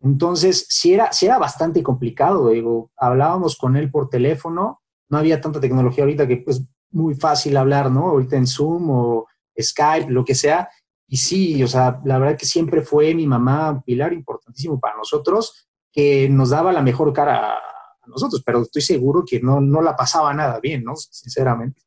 Entonces, 0.00 0.66
sí 0.68 0.92
era, 0.92 1.12
sí 1.12 1.26
era 1.26 1.38
bastante 1.38 1.82
complicado, 1.82 2.50
digo, 2.50 2.90
hablábamos 2.96 3.56
con 3.56 3.76
él 3.76 3.90
por 3.90 4.10
teléfono, 4.10 4.82
no 5.08 5.18
había 5.18 5.40
tanta 5.40 5.60
tecnología 5.60 6.04
ahorita 6.04 6.26
que 6.26 6.34
es 6.34 6.44
pues, 6.44 6.62
muy 6.90 7.14
fácil 7.14 7.56
hablar, 7.56 7.90
¿no? 7.90 8.08
Ahorita 8.08 8.36
en 8.36 8.46
Zoom 8.46 8.90
o 8.90 9.26
Skype, 9.58 10.10
lo 10.10 10.24
que 10.24 10.34
sea. 10.34 10.68
Y 11.08 11.16
sí, 11.16 11.62
o 11.62 11.68
sea, 11.68 12.00
la 12.04 12.18
verdad 12.18 12.36
que 12.36 12.46
siempre 12.46 12.82
fue 12.82 13.14
mi 13.14 13.26
mamá 13.26 13.70
un 13.70 13.82
pilar 13.82 14.12
importantísimo 14.12 14.78
para 14.80 14.96
nosotros, 14.96 15.68
que 15.92 16.28
nos 16.28 16.50
daba 16.50 16.72
la 16.72 16.82
mejor 16.82 17.12
cara 17.12 17.52
a 17.52 18.06
nosotros, 18.06 18.42
pero 18.44 18.62
estoy 18.62 18.82
seguro 18.82 19.24
que 19.26 19.40
no, 19.40 19.60
no 19.60 19.80
la 19.80 19.96
pasaba 19.96 20.34
nada 20.34 20.60
bien, 20.60 20.84
¿no? 20.84 20.94
Sinceramente. 20.96 21.82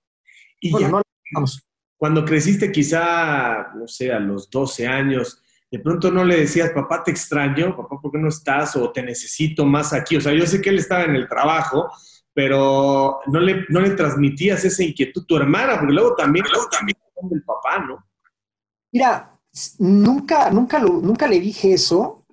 Y 0.60 0.72
bueno, 0.72 0.90
no 0.90 1.02
vamos. 1.34 1.64
Cuando 1.98 2.24
creciste 2.24 2.72
quizá, 2.72 3.74
no 3.76 3.88
sé, 3.88 4.12
a 4.12 4.20
los 4.20 4.50
12 4.50 4.88
años, 4.88 5.42
de 5.72 5.80
pronto 5.80 6.10
no 6.12 6.24
le 6.24 6.38
decías, 6.38 6.72
papá, 6.72 7.04
te 7.04 7.12
extraño, 7.12 7.76
papá, 7.76 8.00
¿por 8.02 8.12
qué 8.12 8.18
no 8.18 8.30
estás? 8.30 8.76
O 8.76 8.92
te 8.92 9.04
necesito 9.04 9.66
más 9.66 9.94
aquí. 9.94 10.18
O 10.18 10.22
sea, 10.22 10.34
yo 10.34 10.46
sé 10.46 10.62
que 10.62 10.70
él 10.70 10.80
estaba 10.80 11.04
en 11.04 11.16
el 11.16 11.28
trabajo, 11.28 11.92
pero 12.34 13.20
no 13.28 13.40
le, 13.40 13.66
no 13.70 13.80
le 13.80 13.92
transmitías 13.92 14.66
esa 14.66 14.84
inquietud 14.84 15.24
a 15.24 15.26
tu 15.26 15.38
hermana, 15.38 15.78
porque 15.80 15.94
luego 15.94 16.16
también, 16.16 16.46
luego 16.52 16.68
también 16.70 16.98
el 17.32 17.44
papá, 17.44 17.86
¿no? 17.86 18.04
Mira, 18.92 19.38
nunca, 19.78 20.50
nunca, 20.50 20.80
lo, 20.80 20.94
nunca 20.94 21.28
le 21.28 21.40
dije 21.40 21.74
eso, 21.74 22.26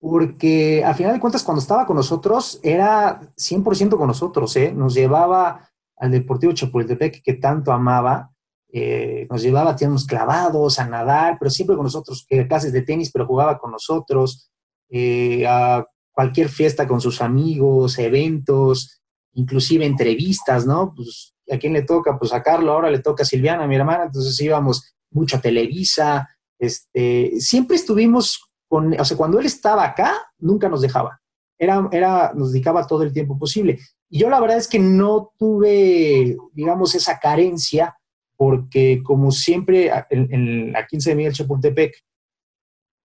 porque 0.00 0.84
al 0.84 0.94
final 0.94 1.14
de 1.14 1.20
cuentas 1.20 1.42
cuando 1.42 1.62
estaba 1.62 1.86
con 1.86 1.96
nosotros 1.96 2.60
era 2.62 3.20
100% 3.36 3.96
con 3.96 4.08
nosotros, 4.08 4.54
¿eh? 4.56 4.72
Nos 4.74 4.92
llevaba 4.92 5.70
al 5.96 6.10
Deportivo 6.10 6.52
Chapultepec 6.52 7.22
que 7.22 7.34
tanto 7.34 7.72
amaba, 7.72 8.33
eh, 8.76 9.28
nos 9.30 9.40
llevaba, 9.40 9.76
teníamos 9.76 10.04
clavados 10.04 10.80
a 10.80 10.88
nadar, 10.88 11.36
pero 11.38 11.48
siempre 11.48 11.76
con 11.76 11.84
nosotros, 11.84 12.26
que 12.28 12.48
clases 12.48 12.72
de 12.72 12.82
tenis, 12.82 13.12
pero 13.12 13.24
jugaba 13.24 13.56
con 13.56 13.70
nosotros, 13.70 14.50
eh, 14.90 15.46
a 15.46 15.86
cualquier 16.10 16.48
fiesta 16.48 16.88
con 16.88 17.00
sus 17.00 17.22
amigos, 17.22 18.00
eventos, 18.00 19.00
inclusive 19.34 19.86
entrevistas, 19.86 20.66
¿no? 20.66 20.92
Pues 20.92 21.34
a 21.52 21.56
quién 21.56 21.72
le 21.72 21.82
toca, 21.82 22.18
pues 22.18 22.32
a 22.32 22.42
Carlos, 22.42 22.70
ahora 22.70 22.90
le 22.90 22.98
toca 22.98 23.22
a 23.22 23.26
Silviana, 23.26 23.68
mi 23.68 23.76
hermana, 23.76 24.06
entonces 24.06 24.40
íbamos 24.40 24.92
mucho 25.12 25.36
a 25.36 25.40
Televisa, 25.40 26.28
este, 26.58 27.38
siempre 27.38 27.76
estuvimos 27.76 28.42
con, 28.66 28.98
o 28.98 29.04
sea, 29.04 29.16
cuando 29.16 29.38
él 29.38 29.46
estaba 29.46 29.84
acá, 29.84 30.16
nunca 30.38 30.68
nos 30.68 30.80
dejaba, 30.80 31.20
era, 31.56 31.88
era, 31.92 32.32
nos 32.34 32.50
dedicaba 32.50 32.88
todo 32.88 33.04
el 33.04 33.12
tiempo 33.12 33.38
posible. 33.38 33.78
Y 34.10 34.18
yo 34.18 34.28
la 34.28 34.40
verdad 34.40 34.56
es 34.56 34.66
que 34.66 34.80
no 34.80 35.30
tuve, 35.38 36.36
digamos, 36.52 36.96
esa 36.96 37.20
carencia, 37.20 37.96
porque 38.44 39.00
como 39.02 39.32
siempre, 39.32 39.90
en, 40.10 40.70
la 40.70 40.86
15 40.86 41.08
de 41.08 41.16
Miguel 41.16 41.32
Chapultepec, 41.32 41.94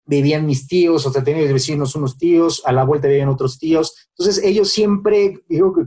vivían 0.06 0.46
mis 0.46 0.68
tíos, 0.68 1.06
o 1.06 1.14
sea, 1.14 1.24
tenía 1.24 1.50
vecinos 1.54 1.96
unos 1.96 2.18
tíos, 2.18 2.62
a 2.66 2.74
la 2.74 2.84
vuelta 2.84 3.08
vivían 3.08 3.30
otros 3.30 3.58
tíos. 3.58 4.10
Entonces 4.10 4.44
ellos 4.44 4.70
siempre, 4.70 5.40
digo 5.48 5.74
que 5.74 5.84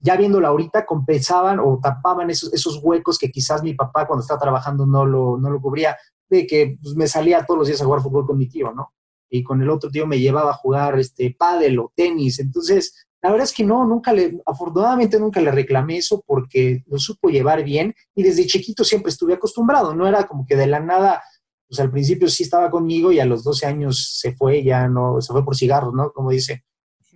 ya 0.00 0.16
viéndolo 0.16 0.48
ahorita, 0.48 0.84
compensaban 0.84 1.60
o 1.60 1.78
tapaban 1.80 2.30
esos, 2.30 2.52
esos 2.52 2.80
huecos 2.82 3.18
que 3.18 3.30
quizás 3.30 3.62
mi 3.62 3.74
papá 3.74 4.04
cuando 4.04 4.22
estaba 4.22 4.40
trabajando 4.40 4.84
no 4.84 5.06
lo, 5.06 5.38
no 5.38 5.48
lo 5.48 5.60
cubría, 5.60 5.96
de 6.28 6.44
que 6.44 6.76
pues, 6.82 6.96
me 6.96 7.06
salía 7.06 7.46
todos 7.46 7.58
los 7.58 7.68
días 7.68 7.80
a 7.82 7.84
jugar 7.84 8.00
fútbol 8.00 8.26
con 8.26 8.36
mi 8.36 8.48
tío, 8.48 8.72
¿no? 8.72 8.94
Y 9.30 9.44
con 9.44 9.62
el 9.62 9.70
otro 9.70 9.90
tío 9.90 10.08
me 10.08 10.18
llevaba 10.18 10.50
a 10.50 10.54
jugar 10.54 10.98
este, 10.98 11.36
pádel 11.38 11.78
o 11.78 11.92
tenis. 11.94 12.40
Entonces, 12.40 13.06
la 13.22 13.30
verdad 13.30 13.44
es 13.44 13.52
que 13.52 13.64
no, 13.64 13.86
nunca 13.86 14.12
le, 14.12 14.40
afortunadamente 14.44 15.18
nunca 15.18 15.40
le 15.40 15.52
reclamé 15.52 15.98
eso 15.98 16.24
porque 16.26 16.82
lo 16.86 16.98
supo 16.98 17.28
llevar 17.28 17.62
bien 17.62 17.94
y 18.16 18.24
desde 18.24 18.46
chiquito 18.46 18.82
siempre 18.82 19.10
estuve 19.10 19.34
acostumbrado, 19.34 19.94
no 19.94 20.08
era 20.08 20.24
como 20.24 20.44
que 20.44 20.56
de 20.56 20.66
la 20.66 20.80
nada, 20.80 21.22
pues 21.68 21.78
al 21.78 21.90
principio 21.90 22.28
sí 22.28 22.42
estaba 22.42 22.68
conmigo 22.68 23.12
y 23.12 23.20
a 23.20 23.24
los 23.24 23.44
12 23.44 23.66
años 23.66 24.18
se 24.18 24.32
fue, 24.32 24.64
ya 24.64 24.88
no, 24.88 25.20
se 25.20 25.32
fue 25.32 25.44
por 25.44 25.56
cigarros, 25.56 25.94
¿no? 25.94 26.10
Como 26.10 26.30
dice 26.30 26.64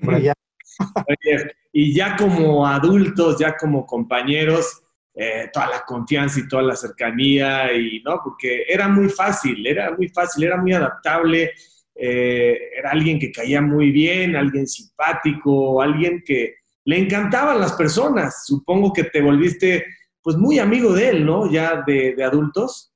por 0.04 0.14
allá. 0.14 0.32
y 1.72 1.92
ya 1.92 2.16
como 2.16 2.66
adultos, 2.66 3.38
ya 3.40 3.56
como 3.56 3.84
compañeros, 3.84 4.82
eh, 5.12 5.50
toda 5.52 5.66
la 5.66 5.84
confianza 5.84 6.38
y 6.38 6.46
toda 6.46 6.62
la 6.62 6.76
cercanía, 6.76 7.72
y 7.72 8.00
no, 8.04 8.20
porque 8.22 8.64
era 8.68 8.86
muy 8.86 9.08
fácil, 9.08 9.66
era 9.66 9.90
muy 9.96 10.08
fácil, 10.08 10.44
era 10.44 10.56
muy 10.56 10.72
adaptable, 10.72 11.52
eh, 11.98 12.58
era 12.78 12.90
alguien 12.90 13.18
que 13.18 13.32
caía 13.32 13.62
muy 13.62 13.90
bien, 13.90 14.36
alguien 14.36 14.66
simpático, 14.66 15.80
alguien 15.80 16.22
que 16.24 16.56
le 16.84 16.98
encantaban 16.98 17.60
las 17.60 17.72
personas. 17.72 18.44
Supongo 18.46 18.92
que 18.92 19.04
te 19.04 19.22
volviste 19.22 19.84
pues 20.22 20.36
muy 20.36 20.58
amigo 20.58 20.92
de 20.92 21.08
él, 21.08 21.26
¿no? 21.26 21.50
Ya 21.50 21.82
de, 21.86 22.22
adultos. 22.22 22.92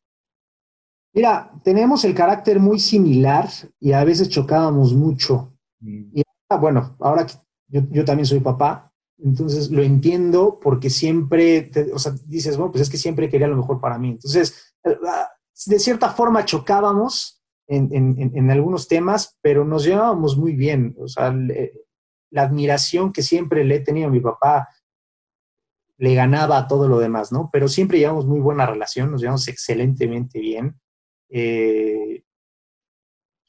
Mira, 1.14 1.50
tenemos 1.64 2.04
el 2.04 2.14
carácter 2.14 2.60
muy 2.60 2.78
similar 2.78 3.48
y 3.78 3.92
a 3.92 4.04
veces 4.04 4.28
chocábamos 4.28 4.94
mucho. 4.94 5.56
Mm. 5.80 6.18
Y 6.18 6.22
bueno, 6.60 6.96
ahora 7.00 7.26
yo, 7.68 8.04
también 8.04 8.26
soy 8.26 8.40
papá, 8.40 8.92
entonces 9.18 9.70
lo 9.70 9.82
entiendo 9.82 10.58
porque 10.60 10.90
siempre, 10.90 11.70
o 11.92 11.98
sea, 11.98 12.12
dices, 12.26 12.56
bueno, 12.56 12.72
pues 12.72 12.82
es 12.82 12.90
que 12.90 12.96
siempre 12.96 13.28
quería 13.28 13.46
lo 13.46 13.56
mejor 13.56 13.80
para 13.80 13.98
mí. 13.98 14.10
Entonces, 14.10 14.74
eh, 14.84 14.96
ah, 15.06 15.28
de 15.66 15.78
cierta 15.78 16.10
forma 16.10 16.44
chocábamos 16.44 17.39
en, 17.70 18.50
algunos 18.50 18.88
temas, 18.88 19.38
pero 19.40 19.64
nos 19.64 19.84
llevábamos 19.84 20.36
muy 20.36 20.54
bien. 20.54 20.96
O 20.98 21.08
sea, 21.08 21.34
la 22.30 22.42
admiración 22.42 23.12
que 23.12 23.22
siempre 23.22 23.64
le 23.64 23.76
he 23.76 23.80
tenido 23.80 24.08
a 24.08 24.10
mi 24.10 24.20
papá 24.20 24.68
le 26.00 26.14
ganaba 26.14 26.56
a 26.56 26.66
todo 26.66 26.88
lo 26.88 26.98
demás, 26.98 27.30
¿no? 27.30 27.50
Pero 27.52 27.68
siempre 27.68 27.98
llevamos 27.98 28.26
muy 28.26 28.40
buena 28.40 28.64
relación, 28.64 29.10
nos 29.10 29.20
llevamos 29.20 29.46
excelentemente 29.48 30.40
bien. 30.40 30.80
Eh, 31.28 32.24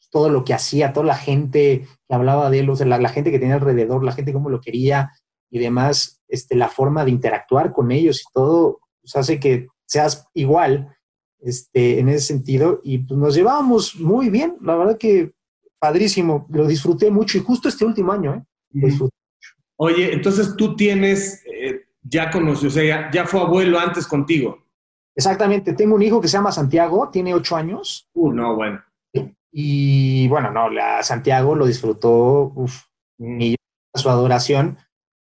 todo 0.10 0.30
lo 0.30 0.44
que 0.44 0.54
hacía, 0.54 0.92
toda 0.92 1.06
la 1.06 1.16
gente 1.16 1.88
que 2.08 2.14
hablaba 2.14 2.50
de 2.50 2.60
él, 2.60 2.70
o 2.70 2.76
sea, 2.76 2.86
la, 2.86 3.10
gente 3.10 3.32
que 3.32 3.40
tenía 3.40 3.56
alrededor, 3.56 4.04
la 4.04 4.12
gente 4.12 4.34
cómo 4.34 4.50
lo 4.50 4.60
quería 4.60 5.12
y 5.50 5.60
demás, 5.60 6.22
este, 6.28 6.58
la 6.58 6.68
forma 6.68 7.06
de 7.06 7.12
interactuar 7.12 7.72
con 7.72 7.90
ellos 7.90 8.20
y 8.20 8.26
todo, 8.34 8.82
pues 9.02 9.16
hace 9.16 9.40
que 9.40 9.68
seas 9.86 10.28
igual 10.34 10.94
este, 11.42 12.00
en 12.00 12.10
ese 12.10 12.28
sentido. 12.28 12.82
Y 12.84 13.00
pues 13.00 13.20
nos 13.20 13.36
llevábamos 13.36 13.96
muy 14.00 14.30
bien, 14.30 14.58
la 14.62 14.76
verdad 14.76 14.98
que 14.98 15.34
padrísimo, 15.82 16.46
lo 16.50 16.68
disfruté 16.68 17.10
mucho 17.10 17.40
y 17.40 17.42
justo 17.42 17.68
este 17.68 17.86
último 17.86 18.12
año, 18.12 18.36
¿eh? 18.36 19.00
Oye, 19.78 20.14
entonces 20.14 20.56
tú 20.56 20.76
tienes, 20.76 21.44
eh, 21.52 21.82
ya 22.04 22.30
conoció, 22.30 22.68
o 22.68 22.72
sea, 22.72 23.10
ya, 23.12 23.26
fue 23.26 23.42
abuelo 23.42 23.80
antes 23.80 24.06
contigo. 24.06 24.64
Exactamente, 25.16 25.74
tengo 25.74 25.96
un 25.96 26.04
hijo 26.04 26.22
que 26.22 26.28
se 26.28 26.38
llama 26.38 26.52
Santiago, 26.52 27.10
tiene 27.10 27.34
ocho 27.34 27.56
años. 27.56 28.08
Uh, 28.14 28.32
no, 28.32 28.56
bueno. 28.56 28.80
Y 29.52 30.28
bueno, 30.28 30.52
no, 30.52 30.70
la 30.70 31.02
Santiago 31.02 31.56
lo 31.56 31.66
disfrutó, 31.66 32.54
uff, 32.56 32.84
mm. 33.18 33.56
su 33.96 34.10
adoración. 34.10 34.78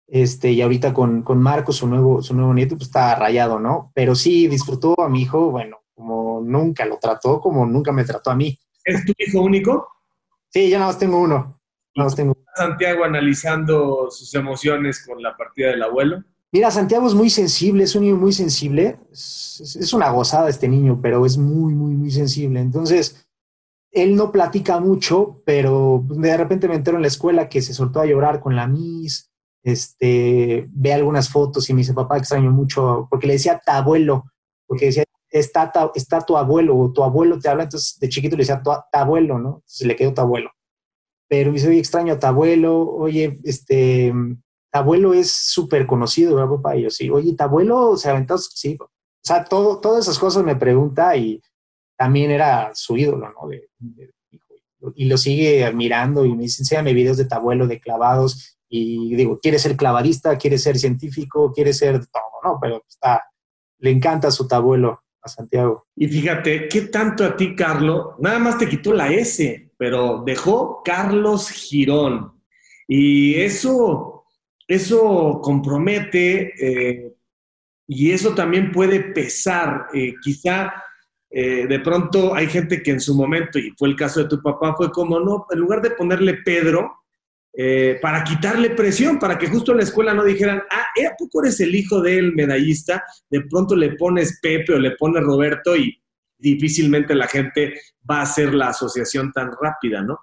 Este, 0.07 0.51
y 0.51 0.61
ahorita 0.61 0.93
con, 0.93 1.23
con 1.23 1.41
Marco, 1.41 1.73
su 1.73 1.85
nuevo, 1.87 2.21
su 2.21 2.33
nuevo 2.33 2.53
nieto, 2.53 2.75
pues 2.75 2.87
está 2.87 3.15
rayado, 3.15 3.59
¿no? 3.59 3.91
Pero 3.93 4.15
sí 4.15 4.47
disfrutó 4.47 4.99
a 5.01 5.09
mi 5.09 5.23
hijo, 5.23 5.51
bueno, 5.51 5.81
como 5.95 6.41
nunca 6.41 6.85
lo 6.85 6.97
trató, 6.99 7.39
como 7.39 7.65
nunca 7.65 7.91
me 7.91 8.03
trató 8.03 8.31
a 8.31 8.35
mí. 8.35 8.59
¿Es 8.83 9.05
tu 9.05 9.13
hijo 9.17 9.41
único? 9.41 9.87
Sí, 10.49 10.69
yo 10.69 10.77
nada 10.77 10.91
más 10.91 10.99
tengo 10.99 11.19
uno. 11.19 11.59
Nada 11.95 12.07
más 12.07 12.15
tengo. 12.15 12.35
Santiago 12.55 13.03
analizando 13.03 14.11
sus 14.11 14.33
emociones 14.35 15.03
con 15.05 15.21
la 15.21 15.35
partida 15.35 15.69
del 15.69 15.83
abuelo? 15.83 16.23
Mira, 16.51 16.69
Santiago 16.71 17.07
es 17.07 17.13
muy 17.13 17.29
sensible, 17.29 17.83
es 17.83 17.95
un 17.95 18.03
niño 18.03 18.15
muy 18.15 18.33
sensible. 18.33 18.99
Es, 19.11 19.77
es 19.79 19.93
una 19.93 20.09
gozada 20.09 20.49
este 20.49 20.67
niño, 20.67 20.99
pero 21.01 21.25
es 21.25 21.37
muy, 21.37 21.73
muy, 21.73 21.95
muy 21.95 22.11
sensible. 22.11 22.59
Entonces, 22.59 23.25
él 23.91 24.15
no 24.15 24.31
platica 24.31 24.79
mucho, 24.79 25.41
pero 25.45 26.03
de 26.07 26.35
repente 26.35 26.67
me 26.67 26.75
entero 26.75 26.97
en 26.97 27.01
la 27.01 27.07
escuela 27.07 27.47
que 27.47 27.61
se 27.61 27.73
soltó 27.73 28.01
a 28.01 28.05
llorar 28.05 28.41
con 28.41 28.55
la 28.55 28.67
Miss, 28.67 29.31
este, 29.63 30.67
ve 30.69 30.93
algunas 30.93 31.29
fotos 31.29 31.69
y 31.69 31.73
me 31.73 31.79
dice, 31.79 31.93
papá, 31.93 32.17
extraño 32.17 32.51
mucho, 32.51 33.07
porque 33.09 33.25
le 33.25 33.33
decía 33.33 33.59
tu 33.65 33.71
abuelo, 33.71 34.25
porque 34.67 34.87
decía, 34.87 35.05
está, 35.39 35.71
está 35.95 36.21
tu 36.21 36.37
abuelo, 36.37 36.77
o 36.77 36.91
tu 36.91 37.03
abuelo 37.03 37.39
te 37.39 37.49
habla, 37.49 37.63
entonces 37.63 37.99
de 37.99 38.09
chiquito 38.09 38.35
le 38.35 38.41
decía 38.41 38.61
tu, 38.63 38.71
abuelo, 38.93 39.37
¿no? 39.37 39.55
Entonces 39.55 39.87
le 39.87 39.95
quedó 39.95 40.13
tu 40.13 40.21
abuelo. 40.21 40.51
Pero 41.27 41.51
me 41.51 41.55
dice, 41.55 41.67
oye, 41.67 41.79
extraño 41.79 42.17
tu 42.19 42.27
abuelo, 42.27 42.79
oye, 42.79 43.39
este, 43.43 44.13
tu 44.71 44.79
abuelo 44.79 45.13
es 45.13 45.31
súper 45.31 45.85
conocido, 45.87 46.35
¿verdad, 46.35 46.55
papá? 46.55 46.77
Y 46.77 46.83
yo, 46.83 46.89
sí, 46.89 47.09
oye, 47.09 47.35
tu 47.35 47.43
abuelo 47.43 47.97
se 47.97 48.09
aventó, 48.09 48.37
sí, 48.37 48.77
o 48.79 48.89
sea, 49.21 49.43
todo, 49.43 49.79
todas 49.79 50.05
esas 50.05 50.19
cosas 50.19 50.43
me 50.43 50.55
pregunta 50.55 51.15
y 51.17 51.41
también 51.97 52.31
era 52.31 52.71
su 52.73 52.95
ídolo, 52.95 53.29
¿no? 53.29 53.47
De, 53.49 53.69
y 54.95 55.05
lo 55.05 55.17
sigue 55.17 55.65
admirando 55.65 56.25
y 56.25 56.35
me 56.35 56.43
dice, 56.43 56.61
enséñame 56.61 56.93
videos 56.93 57.17
de 57.17 57.25
tu 57.25 57.35
abuelo 57.35 57.67
de 57.67 57.79
clavados 57.79 58.57
y 58.69 59.15
digo, 59.15 59.39
quiere 59.39 59.57
ser 59.57 59.75
clavadista, 59.75 60.37
quiere 60.37 60.57
ser 60.57 60.77
científico, 60.77 61.51
quiere 61.51 61.73
ser 61.73 62.05
todo, 62.07 62.23
¿no? 62.43 62.59
Pero 62.61 62.83
está, 62.87 63.23
le 63.79 63.89
encanta 63.89 64.31
su 64.31 64.47
tabuelo 64.47 65.01
Santiago. 65.27 65.87
Y 65.95 66.07
fíjate, 66.07 66.67
¿qué 66.67 66.81
tanto 66.81 67.23
a 67.23 67.35
ti, 67.35 67.55
Carlos? 67.55 68.15
Nada 68.19 68.39
más 68.39 68.57
te 68.57 68.67
quitó 68.67 68.93
la 68.93 69.11
S, 69.11 69.71
pero 69.77 70.23
dejó 70.25 70.81
Carlos 70.83 71.49
Girón. 71.49 72.33
Y 72.87 73.35
eso, 73.35 74.25
eso 74.67 75.39
compromete 75.41 76.53
eh, 76.59 77.13
y 77.87 78.11
eso 78.11 78.33
también 78.33 78.71
puede 78.71 78.99
pesar. 78.99 79.87
Eh, 79.93 80.13
quizá 80.21 80.73
eh, 81.29 81.67
de 81.67 81.79
pronto 81.79 82.33
hay 82.33 82.47
gente 82.47 82.81
que 82.81 82.91
en 82.91 83.01
su 83.01 83.15
momento, 83.15 83.59
y 83.59 83.71
fue 83.77 83.89
el 83.89 83.95
caso 83.95 84.21
de 84.21 84.29
tu 84.29 84.41
papá, 84.41 84.75
fue 84.75 84.91
como, 84.91 85.19
no, 85.19 85.45
en 85.51 85.59
lugar 85.59 85.81
de 85.81 85.91
ponerle 85.91 86.35
Pedro, 86.45 87.04
eh, 87.57 87.97
para 88.01 88.23
quitarle 88.23 88.71
presión, 88.71 89.17
para 89.17 89.37
que 89.37 89.47
justo 89.47 89.71
en 89.71 89.77
la 89.77 89.83
escuela 89.83 90.13
no 90.13 90.23
dijeran, 90.23 90.61
ah, 90.69 90.85
¿a 91.07 91.15
poco 91.17 91.43
eres 91.43 91.59
el 91.59 91.73
hijo 91.73 92.01
del 92.01 92.33
medallista? 92.33 93.03
De 93.29 93.41
pronto 93.41 93.75
le 93.75 93.95
pones 93.95 94.39
Pepe 94.41 94.73
o 94.73 94.79
le 94.79 94.91
pones 94.91 95.23
Roberto 95.23 95.75
y 95.75 96.01
difícilmente 96.37 97.15
la 97.15 97.27
gente 97.27 97.73
va 98.09 98.19
a 98.19 98.23
hacer 98.23 98.53
la 98.53 98.69
asociación 98.69 99.31
tan 99.31 99.51
rápida, 99.61 100.01
¿no? 100.01 100.19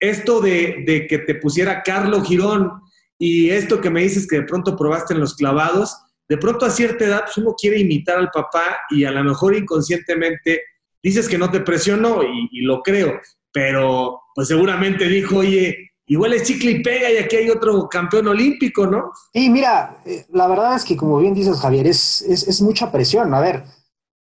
esto 0.00 0.40
de, 0.40 1.06
que 1.08 1.18
te 1.18 1.34
pusiera 1.36 1.82
Carlos 1.82 2.26
Girón 2.26 2.70
y 3.18 3.50
esto 3.50 3.80
que 3.80 3.90
me 3.90 4.02
dices 4.02 4.26
que 4.28 4.36
de 4.36 4.46
pronto 4.46 4.76
probaste 4.76 5.14
en 5.14 5.20
los 5.20 5.34
clavados, 5.34 5.96
de 6.28 6.36
pronto 6.36 6.66
a 6.66 6.70
cierta 6.70 7.04
edad 7.04 7.22
pues, 7.24 7.38
uno 7.38 7.54
quiere 7.58 7.78
imitar 7.78 8.18
al 8.18 8.30
papá 8.30 8.78
y 8.90 9.04
a 9.04 9.10
lo 9.10 9.24
mejor 9.24 9.56
inconscientemente 9.56 10.62
dices 11.02 11.28
que 11.28 11.38
no 11.38 11.50
te 11.50 11.60
presionó 11.60 12.22
y, 12.22 12.60
lo 12.62 12.82
creo, 12.82 13.20
pero 13.58 14.20
pues 14.36 14.46
seguramente 14.46 15.08
dijo, 15.08 15.38
oye, 15.38 15.90
igual 16.06 16.32
es 16.32 16.44
chicle 16.44 16.70
y 16.70 16.80
pega 16.80 17.10
y 17.10 17.16
aquí 17.16 17.34
hay 17.34 17.50
otro 17.50 17.88
campeón 17.88 18.28
olímpico, 18.28 18.86
¿no? 18.86 19.10
Sí, 19.32 19.50
mira, 19.50 20.00
eh, 20.06 20.26
la 20.30 20.46
verdad 20.46 20.76
es 20.76 20.84
que 20.84 20.96
como 20.96 21.18
bien 21.18 21.34
dices 21.34 21.58
Javier, 21.58 21.88
es, 21.88 22.22
es, 22.22 22.62
mucha 22.62 22.92
presión. 22.92 23.34
A 23.34 23.40
ver, 23.40 23.64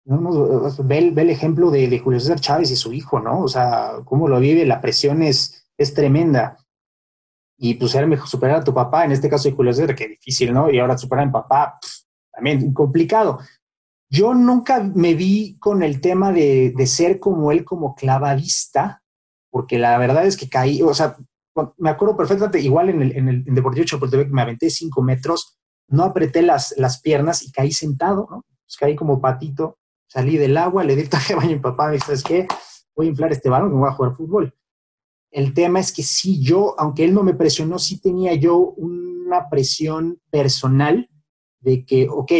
ve, 0.06 1.14
el, 1.16 1.30
ejemplo 1.32 1.72
de, 1.72 1.88
de, 1.88 1.98
Julio 1.98 2.20
César 2.20 2.40
Chávez 2.40 2.70
y 2.70 2.76
su 2.76 2.94
hijo, 2.94 3.20
¿no? 3.20 3.40
O 3.42 3.48
sea, 3.48 3.94
cómo 4.06 4.28
lo 4.28 4.40
vive, 4.40 4.64
la 4.64 4.80
presión 4.80 5.24
es, 5.24 5.68
es 5.76 5.96
tremenda 5.96 6.60
y 7.58 7.74
pues 7.74 7.96
era 7.96 8.06
mejor 8.06 8.28
superar 8.28 8.58
a 8.58 8.64
tu 8.64 8.76
papá, 8.76 9.06
en 9.06 9.12
este 9.12 9.28
caso 9.28 9.50
de 9.50 9.56
Julio 9.56 9.74
César, 9.74 9.96
que 9.96 10.08
difícil, 10.08 10.54
¿no? 10.54 10.70
Y 10.70 10.78
ahora 10.78 11.00
superar 11.00 11.24
a 11.24 11.26
mi 11.26 11.34
papá, 11.34 11.80
también 12.32 12.74
complicado. 12.74 13.40
Yo 14.08 14.36
nunca 14.36 14.84
me 14.84 15.16
vi 15.16 15.58
con 15.58 15.82
el 15.82 16.00
tema 16.00 16.32
de, 16.32 16.74
de, 16.78 16.86
ser 16.86 17.20
como 17.20 17.52
él, 17.52 17.66
como 17.66 17.96
clavadista, 17.96 19.02
porque 19.56 19.80
la 19.80 19.98
verdad 19.98 20.26
es 20.26 20.36
que 20.36 20.50
caí, 20.50 20.82
o 20.82 20.94
sea, 20.94 21.16
me 21.78 21.90
acuerdo 21.90 22.18
perfectamente, 22.18 22.60
igual 22.60 22.90
en 22.90 23.02
el, 23.02 23.16
en 23.16 23.30
el 23.30 23.48
en 23.48 23.56
Deportivo 23.56 23.86
Chapultepec 23.86 24.30
me 24.30 24.42
aventé 24.42 24.70
cinco 24.70 25.02
metros, 25.02 25.58
no 25.88 26.04
apreté 26.04 26.42
las, 26.42 26.74
las 26.76 27.00
piernas 27.00 27.42
y 27.42 27.54
caí 27.54 27.72
sentado, 27.72 28.28
¿no? 28.30 28.44
Pues 28.66 28.76
caí 28.78 28.98
como 28.98 29.22
patito, 29.22 29.78
salí 30.08 30.36
del 30.36 30.58
agua, 30.58 30.84
le 30.84 30.98
di 30.98 31.04
el 31.04 31.10
traje 31.10 31.32
de 31.32 31.38
baño 31.38 31.52
a 31.52 31.54
mi 31.54 31.60
papá, 31.60 31.88
me 31.88 31.94
dice, 31.94 32.06
¿sabes 32.08 32.24
qué? 32.24 32.48
Voy 32.98 33.06
a 33.06 33.10
inflar 33.12 33.32
este 33.32 33.50
balón, 33.50 33.70
me 33.70 33.80
voy 33.80 33.88
a 33.88 33.94
jugar 33.94 34.14
fútbol. 34.14 34.54
El 35.32 35.54
tema 35.54 35.80
es 35.80 35.94
que 35.94 36.04
sí, 36.04 36.44
yo, 36.44 36.76
aunque 36.78 37.06
él 37.06 37.14
no 37.14 37.24
me 37.24 37.34
presionó, 37.34 37.80
sí 37.80 38.02
tenía 38.02 38.34
yo 38.34 38.58
una 38.58 39.50
presión 39.50 40.20
personal 40.32 41.10
de 41.62 41.86
que, 41.86 42.10
ok, 42.10 42.32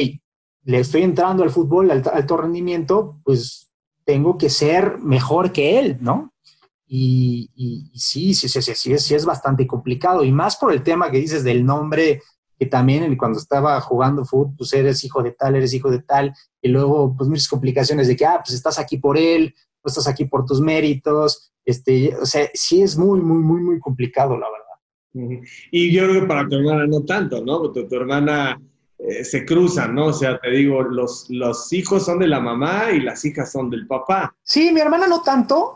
le 0.64 0.80
estoy 0.80 1.04
entrando 1.04 1.44
al 1.44 1.50
fútbol, 1.50 1.92
al 1.92 2.04
alto 2.12 2.36
rendimiento, 2.36 3.22
pues 3.24 3.72
tengo 4.04 4.38
que 4.38 4.50
ser 4.50 5.00
mejor 5.00 5.54
que 5.54 5.80
él, 5.80 5.98
¿no? 6.02 6.35
Y, 6.88 7.92
sí, 7.96 8.34
sí, 8.34 8.48
sí, 8.48 8.62
sí, 8.62 8.76
sí, 8.76 8.94
es, 8.94 9.04
sí 9.04 9.16
es 9.16 9.26
bastante 9.26 9.66
complicado. 9.66 10.24
Y 10.24 10.32
más 10.32 10.58
por 10.58 10.72
el 10.72 10.84
tema 10.84 11.10
que 11.10 11.20
dices 11.20 11.44
del 11.44 11.66
nombre, 11.66 12.22
que 12.58 12.66
también 12.66 13.16
cuando 13.18 13.40
estaba 13.40 13.80
jugando 13.82 14.26
fútbol, 14.26 14.54
pues 14.58 14.74
eres 14.74 15.04
hijo 15.04 15.22
de 15.22 15.32
tal, 15.32 15.56
eres 15.56 15.74
hijo 15.74 15.90
de 15.90 16.00
tal, 16.00 16.34
y 16.62 16.70
luego 16.70 17.16
pues 17.16 17.30
muchas 17.30 17.48
complicaciones 17.48 18.08
de 18.08 18.16
que, 18.16 18.26
ah, 18.26 18.42
pues 18.44 18.56
estás 18.56 18.80
aquí 18.80 18.98
por 18.98 19.18
él, 19.18 19.54
pues 19.82 19.98
estás 19.98 20.12
aquí 20.12 20.26
por 20.26 20.46
tus 20.46 20.62
méritos, 20.62 21.52
este, 21.66 22.16
o 22.16 22.26
sea, 22.26 22.50
sí 22.54 22.82
es 22.82 22.98
muy, 22.98 23.20
muy, 23.22 23.40
muy, 23.40 23.62
muy 23.62 23.80
complicado, 23.80 24.38
la 24.38 24.48
verdad. 24.50 25.42
Y 25.72 25.92
yo 25.92 26.04
creo 26.04 26.22
que 26.22 26.28
para 26.28 26.48
tu 26.48 26.56
hermana 26.56 26.86
no 26.88 27.04
tanto, 27.04 27.44
¿no? 27.44 27.72
Tu, 27.72 27.88
tu 27.88 27.96
hermana 27.96 28.62
eh, 28.98 29.24
se 29.24 29.46
cruzan, 29.46 29.96
¿no? 29.96 30.08
O 30.08 30.14
sea, 30.14 30.40
te 30.40 30.50
digo, 30.52 30.84
los, 30.84 31.28
los 31.30 31.72
hijos 31.74 32.06
son 32.06 32.20
de 32.20 32.28
la 32.28 32.40
mamá 32.40 32.92
y 32.92 33.02
las 33.02 33.24
hijas 33.26 33.52
son 33.52 33.70
del 33.70 33.88
papá. 33.88 34.36
Sí, 34.44 34.72
mi 34.72 34.82
hermana 34.82 35.08
no 35.08 35.22
tanto, 35.22 35.76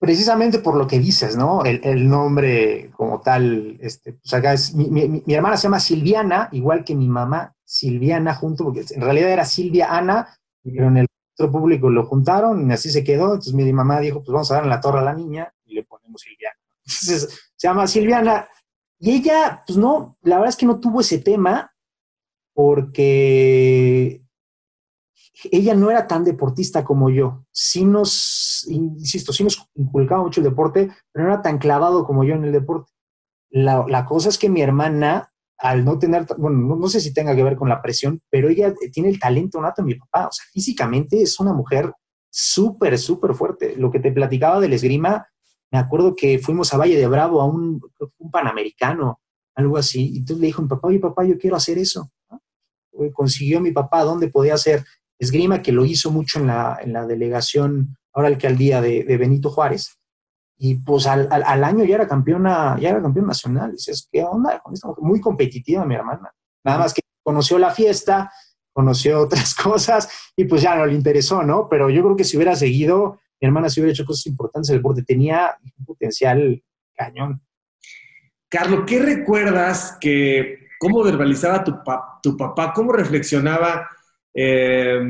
precisamente 0.00 0.58
por 0.60 0.76
lo 0.76 0.86
que 0.86 0.98
dices, 0.98 1.36
¿no? 1.36 1.62
El, 1.62 2.08
nombre 2.08 2.90
como 2.96 3.20
tal, 3.20 3.76
este, 3.80 4.14
pues 4.14 4.32
acá 4.32 4.54
es, 4.54 4.74
mi, 4.74 5.22
hermana 5.26 5.58
se 5.58 5.64
llama 5.64 5.78
Silviana, 5.78 6.48
igual 6.52 6.84
que 6.84 6.96
mi 6.96 7.06
mamá, 7.06 7.54
Silviana 7.64 8.34
junto, 8.34 8.64
porque 8.64 8.82
en 8.90 9.02
realidad 9.02 9.30
era 9.30 9.44
Silvia 9.44 9.94
Ana, 9.94 10.26
pero 10.64 10.88
en 10.88 10.96
el 10.96 11.06
público 11.36 11.90
lo 11.90 12.06
juntaron 12.06 12.68
y 12.68 12.72
así 12.72 12.90
se 12.90 13.04
quedó. 13.04 13.26
Entonces 13.26 13.52
mi 13.52 13.70
mamá 13.72 14.00
dijo, 14.00 14.20
pues 14.20 14.32
vamos 14.32 14.50
a 14.50 14.54
dar 14.54 14.64
en 14.64 14.70
la 14.70 14.80
torre 14.80 15.00
a 15.00 15.02
la 15.02 15.14
niña 15.14 15.52
y 15.66 15.74
le 15.74 15.84
ponemos 15.84 16.22
Silviana. 16.22 16.56
Entonces 16.84 17.52
se 17.54 17.68
llama 17.68 17.86
Silviana. 17.86 18.48
Y 18.98 19.12
ella, 19.12 19.62
pues 19.66 19.78
no, 19.78 20.16
la 20.22 20.36
verdad 20.36 20.50
es 20.50 20.56
que 20.56 20.66
no 20.66 20.80
tuvo 20.80 21.02
ese 21.02 21.18
tema 21.18 21.74
porque 22.54 24.22
ella 25.50 25.74
no 25.74 25.90
era 25.90 26.06
tan 26.06 26.24
deportista 26.24 26.84
como 26.84 27.10
yo. 27.10 27.44
Sí 27.52 27.84
nos, 27.84 28.66
insisto, 28.68 29.32
sí 29.32 29.44
nos 29.44 29.68
inculcaba 29.74 30.22
mucho 30.22 30.40
el 30.40 30.44
deporte, 30.44 30.90
pero 31.12 31.26
no 31.26 31.32
era 31.32 31.42
tan 31.42 31.58
clavado 31.58 32.04
como 32.04 32.24
yo 32.24 32.34
en 32.34 32.44
el 32.44 32.52
deporte. 32.52 32.92
La, 33.50 33.84
la 33.88 34.04
cosa 34.04 34.28
es 34.28 34.38
que 34.38 34.48
mi 34.48 34.62
hermana 34.62 35.30
al 35.60 35.84
no 35.84 35.98
tener, 35.98 36.26
bueno, 36.38 36.74
no, 36.74 36.88
sé 36.88 37.00
si 37.00 37.12
tenga 37.12 37.36
que 37.36 37.42
ver 37.42 37.54
con 37.54 37.68
la 37.68 37.82
presión, 37.82 38.22
pero 38.30 38.48
ella 38.48 38.74
tiene 38.92 39.10
el 39.10 39.20
talento 39.20 39.60
nato 39.60 39.82
de 39.82 39.86
mi 39.86 39.94
papá. 39.94 40.28
O 40.28 40.32
sea, 40.32 40.44
físicamente 40.52 41.20
es 41.20 41.38
una 41.38 41.52
mujer 41.52 41.92
súper, 42.30 42.98
súper 42.98 43.34
fuerte. 43.34 43.76
Lo 43.76 43.90
que 43.90 44.00
te 44.00 44.10
platicaba 44.10 44.58
del 44.58 44.72
esgrima, 44.72 45.28
me 45.70 45.78
acuerdo 45.78 46.16
que 46.16 46.38
fuimos 46.38 46.72
a 46.72 46.78
Valle 46.78 46.96
de 46.96 47.06
Bravo 47.06 47.42
a 47.42 47.44
un, 47.44 47.80
un 48.18 48.30
panamericano, 48.30 49.20
algo 49.54 49.76
así. 49.76 50.14
Y 50.14 50.18
entonces 50.18 50.40
le 50.40 50.46
dijo 50.46 50.62
mi 50.62 50.68
papá, 50.68 50.88
oye 50.88 50.98
papá, 50.98 51.24
yo 51.24 51.36
quiero 51.36 51.56
hacer 51.56 51.76
eso. 51.76 52.10
Consiguió 53.12 53.60
mi 53.60 53.70
papá 53.70 54.02
dónde 54.02 54.28
podía 54.28 54.54
hacer 54.54 54.84
esgrima, 55.20 55.62
que 55.62 55.70
lo 55.70 55.84
hizo 55.84 56.10
mucho 56.10 56.40
en 56.40 56.48
la, 56.48 56.78
en 56.82 56.92
la 56.92 57.06
delegación, 57.06 57.96
ahora 58.12 58.28
alcaldía 58.28 58.80
de, 58.80 59.04
de 59.04 59.16
Benito 59.16 59.50
Juárez 59.50 60.00
y 60.62 60.74
pues 60.74 61.06
al, 61.06 61.26
al, 61.30 61.64
año 61.64 61.84
ya 61.84 61.94
era 61.94 62.06
campeona, 62.06 62.76
ya 62.78 62.90
era 62.90 63.00
campeón 63.00 63.26
nacional. 63.26 63.72
Dices, 63.72 64.06
¿qué 64.12 64.22
onda 64.22 64.60
con 64.60 64.74
esta 64.74 64.88
mujer? 64.88 65.02
Muy 65.02 65.18
competitiva 65.18 65.86
mi 65.86 65.94
hermana. 65.94 66.30
Nada 66.62 66.80
más 66.80 66.92
que 66.92 67.00
conoció 67.22 67.58
la 67.58 67.70
fiesta, 67.70 68.30
conoció 68.70 69.20
otras 69.20 69.54
cosas 69.62 70.06
y 70.36 70.44
pues 70.44 70.60
ya 70.60 70.76
no 70.76 70.84
le 70.84 70.92
interesó, 70.92 71.42
¿no? 71.42 71.66
Pero 71.70 71.88
yo 71.88 72.02
creo 72.02 72.14
que 72.14 72.24
si 72.24 72.36
hubiera 72.36 72.54
seguido, 72.56 73.18
mi 73.40 73.46
hermana 73.46 73.70
si 73.70 73.80
hubiera 73.80 73.94
hecho 73.94 74.04
cosas 74.04 74.26
importantes 74.26 74.68
en 74.68 74.74
el 74.74 74.80
deporte. 74.80 75.02
Tenía 75.02 75.56
un 75.78 75.86
potencial 75.86 76.62
cañón. 76.94 77.40
Carlos, 78.50 78.84
¿qué 78.86 78.98
recuerdas 78.98 79.96
que, 79.98 80.68
cómo 80.78 81.02
verbalizaba 81.02 81.64
tu, 81.64 81.74
tu 82.22 82.36
papá, 82.36 82.74
cómo 82.74 82.92
reflexionaba 82.92 83.88
eh, 84.34 85.00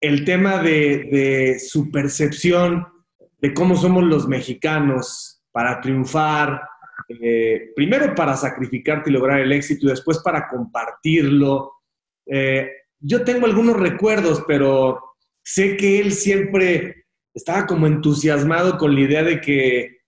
el 0.00 0.24
tema 0.24 0.62
de, 0.62 1.08
de 1.10 1.58
su 1.58 1.90
percepción 1.90 2.86
de 3.38 3.52
cómo 3.54 3.76
somos 3.76 4.04
los 4.04 4.28
mexicanos 4.28 5.42
para 5.50 5.80
triunfar, 5.80 6.62
eh, 7.08 7.72
primero 7.74 8.14
para 8.14 8.36
sacrificarte 8.36 9.10
y 9.10 9.12
lograr 9.12 9.40
el 9.40 9.52
éxito 9.52 9.86
y 9.86 9.90
después 9.90 10.18
para 10.20 10.48
compartirlo. 10.48 11.72
Eh, 12.26 12.68
yo 13.00 13.24
tengo 13.24 13.46
algunos 13.46 13.76
recuerdos, 13.76 14.44
pero 14.46 15.00
sé 15.42 15.76
que 15.76 16.00
él 16.00 16.12
siempre 16.12 17.06
estaba 17.34 17.66
como 17.66 17.86
entusiasmado 17.86 18.78
con 18.78 18.94
la 18.94 19.00
idea 19.00 19.22
de 19.22 19.40
que 19.40 19.98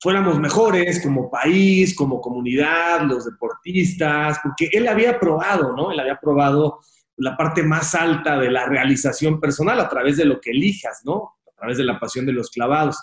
fuéramos 0.00 0.38
mejores 0.38 1.02
como 1.02 1.30
país, 1.30 1.94
como 1.94 2.20
comunidad, 2.20 3.02
los 3.02 3.24
deportistas, 3.24 4.38
porque 4.42 4.70
él 4.72 4.88
había 4.88 5.18
probado, 5.18 5.74
¿no? 5.76 5.90
Él 5.92 6.00
había 6.00 6.18
probado 6.18 6.78
la 7.18 7.36
parte 7.36 7.62
más 7.62 7.94
alta 7.94 8.38
de 8.38 8.50
la 8.50 8.66
realización 8.66 9.40
personal 9.40 9.80
a 9.80 9.88
través 9.88 10.16
de 10.16 10.24
lo 10.24 10.40
que 10.40 10.50
elijas, 10.50 11.02
¿no? 11.04 11.34
a 11.46 11.60
través 11.60 11.78
de 11.78 11.84
la 11.84 11.98
pasión 11.98 12.24
de 12.24 12.32
los 12.32 12.50
clavados. 12.50 12.96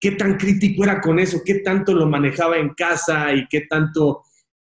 ¿Qué 0.00 0.12
tan 0.12 0.36
crítico 0.36 0.82
era 0.82 1.00
con 1.00 1.18
eso? 1.18 1.42
¿Qué 1.44 1.56
tanto 1.56 1.94
lo 1.94 2.08
manejaba 2.08 2.56
en 2.56 2.70
casa 2.70 3.32
y 3.32 3.46
qué 3.48 3.62
tanto 3.68 4.22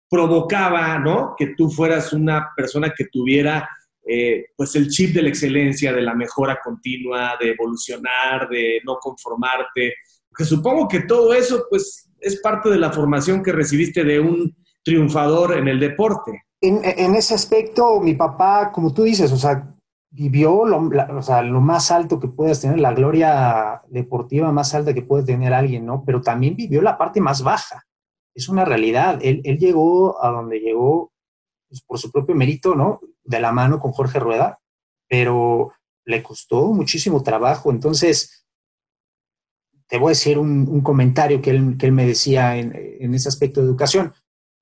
provocaba, 0.09 0.99
¿no? 0.99 1.35
Que 1.37 1.55
tú 1.57 1.71
fueras 1.71 2.13
una 2.13 2.51
persona 2.55 2.93
que 2.97 3.07
tuviera, 3.07 3.69
eh, 4.07 4.45
pues, 4.55 4.77
el 4.77 4.89
chip 4.89 5.15
de 5.15 5.23
la 5.23 5.31
excelencia, 5.31 5.93
de 5.93 6.03
la 6.03 6.15
mejora 6.15 6.61
continua, 6.63 7.37
de 7.41 7.51
evolucionar, 7.51 8.49
de 8.49 8.81
no 8.85 8.97
conformarte. 8.97 9.95
Porque 10.29 10.45
supongo 10.45 10.87
que 10.87 11.01
todo 11.01 11.35
eso, 11.35 11.67
pues, 11.69 12.09
es 12.21 12.41
parte 12.41 12.69
de 12.71 12.79
la 12.79 12.93
formación 12.93 13.43
que 13.43 13.51
recibiste 13.51 14.05
de 14.05 14.21
un 14.21 14.55
triunfador 14.85 15.57
en 15.57 15.67
el 15.67 15.81
deporte. 15.81 16.44
En, 16.67 16.81
en, 16.83 17.15
ese 17.15 17.35
aspecto, 17.35 18.01
mi 18.01 18.15
papá, 18.15 18.73
como 18.73 18.93
tú 18.93 19.03
dices, 19.03 19.31
o 19.33 19.37
sea, 19.37 19.75
vivió 20.11 20.65
lo, 20.65 20.89
o 21.17 21.23
sea, 21.23 21.43
lo 21.43 21.61
más 21.61 21.91
alto 21.91 22.21
que 22.21 22.29
puedes 22.29 22.61
tener, 22.61 22.81
la 22.81 22.93
gloria 22.93 23.83
deportiva 23.89 24.53
más 24.53 24.75
alta 24.75 24.95
que 24.95 25.03
puede 25.03 25.25
tener 25.25 25.53
alguien, 25.53 25.85
¿no? 25.85 26.05
Pero 26.05 26.21
también 26.21 26.57
vivió 26.57 26.81
la 26.83 26.97
parte 26.97 27.21
más 27.21 27.43
baja. 27.43 27.85
Es 28.35 28.49
una 28.49 28.65
realidad. 28.65 29.19
Él, 29.23 29.41
él 29.45 29.59
llegó 29.59 30.25
a 30.25 30.31
donde 30.31 30.61
llegó 30.61 31.13
pues, 31.69 31.83
por 31.83 31.99
su 31.99 32.13
propio 32.13 32.35
mérito, 32.35 32.75
¿no? 32.75 33.01
De 33.25 33.41
la 33.41 33.53
mano 33.53 33.81
con 33.81 33.93
Jorge 33.93 34.21
Rueda, 34.21 34.61
pero 35.09 35.73
le 36.05 36.23
costó 36.23 36.73
muchísimo 36.73 37.23
trabajo. 37.23 37.73
Entonces, 37.73 38.47
te 39.89 39.99
voy 39.99 40.09
a 40.09 40.11
decir 40.11 40.39
un, 40.39 40.81
comentario 40.83 41.43
que 41.43 41.51
él, 41.51 41.77
que 41.77 41.87
él, 41.87 41.93
me 41.93 42.07
decía 42.07 42.57
en, 42.57 42.73
en, 42.75 43.15
ese 43.15 43.29
aspecto 43.29 43.61
de 43.61 43.67
educación. 43.67 44.13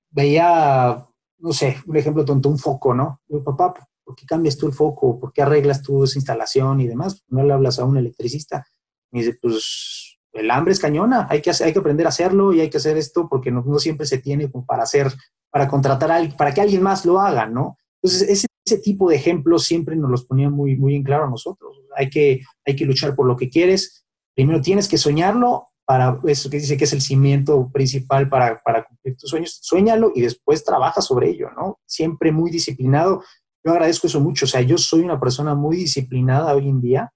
Veía, 0.09 1.07
no 1.43 1.51
sé, 1.51 1.77
un 1.85 1.97
ejemplo 1.97 2.23
tonto, 2.23 2.47
un 2.47 2.57
foco, 2.57 2.93
¿no? 2.93 3.19
Papá, 3.43 3.73
¿por 4.01 4.15
qué 4.15 4.25
cambias 4.25 4.57
tú 4.57 4.65
el 4.65 4.71
foco? 4.71 5.19
¿Por 5.19 5.33
qué 5.33 5.41
arreglas 5.41 5.81
tú 5.81 6.05
esa 6.05 6.17
instalación 6.17 6.79
y 6.79 6.87
demás? 6.87 7.21
No 7.27 7.43
le 7.43 7.51
hablas 7.51 7.79
a 7.79 7.85
un 7.85 7.97
electricista. 7.97 8.65
Y 9.11 9.19
dice, 9.19 9.37
pues 9.41 10.17
el 10.31 10.49
hambre 10.49 10.71
es 10.71 10.79
cañona, 10.79 11.27
hay 11.29 11.41
que, 11.41 11.51
hay 11.51 11.73
que 11.73 11.79
aprender 11.79 12.05
a 12.05 12.09
hacerlo 12.09 12.53
y 12.53 12.61
hay 12.61 12.69
que 12.69 12.77
hacer 12.77 12.95
esto 12.95 13.27
porque 13.29 13.51
no, 13.51 13.61
siempre 13.77 14.07
se 14.07 14.19
tiene 14.19 14.49
para 14.65 14.83
hacer, 14.83 15.11
para 15.51 15.67
contratar 15.67 16.11
alguien, 16.11 16.37
para 16.37 16.53
que 16.53 16.61
alguien 16.61 16.81
más 16.81 17.05
lo 17.05 17.19
haga, 17.19 17.45
¿no? 17.45 17.77
Entonces, 18.01 18.29
ese, 18.29 18.47
ese 18.65 18.77
tipo 18.77 19.09
de 19.09 19.17
ejemplos 19.17 19.65
siempre 19.65 19.97
nos 19.97 20.09
los 20.09 20.25
ponía 20.25 20.49
muy, 20.49 20.77
muy 20.77 20.95
en 20.95 21.03
claro 21.03 21.25
a 21.25 21.29
nosotros. 21.29 21.77
Hay 21.97 22.09
que, 22.09 22.41
hay 22.65 22.75
que 22.77 22.85
luchar 22.85 23.15
por 23.15 23.27
lo 23.27 23.35
que 23.35 23.49
quieres. 23.49 24.05
Primero 24.33 24.61
tienes 24.61 24.87
que 24.87 24.97
soñarlo 24.97 25.72
para 25.85 26.19
eso 26.25 26.49
que 26.49 26.57
dice 26.57 26.77
que 26.77 26.85
es 26.85 26.93
el 26.93 27.01
cimiento 27.01 27.69
principal 27.71 28.29
para, 28.29 28.61
para 28.63 28.85
cumplir 28.85 29.17
tus 29.17 29.29
sueños. 29.29 29.59
Suéñalo 29.61 30.11
y 30.15 30.21
después 30.21 30.63
trabaja 30.63 31.01
sobre 31.01 31.29
ello, 31.29 31.49
¿no? 31.51 31.79
Siempre 31.85 32.31
muy 32.31 32.51
disciplinado 32.51 33.21
yo 33.63 33.71
agradezco 33.71 34.07
eso 34.07 34.19
mucho. 34.19 34.45
O 34.45 34.47
sea, 34.47 34.61
yo 34.61 34.77
soy 34.77 35.01
una 35.01 35.19
persona 35.19 35.55
muy 35.55 35.77
disciplinada 35.77 36.53
hoy 36.53 36.67
en 36.67 36.81
día. 36.81 37.13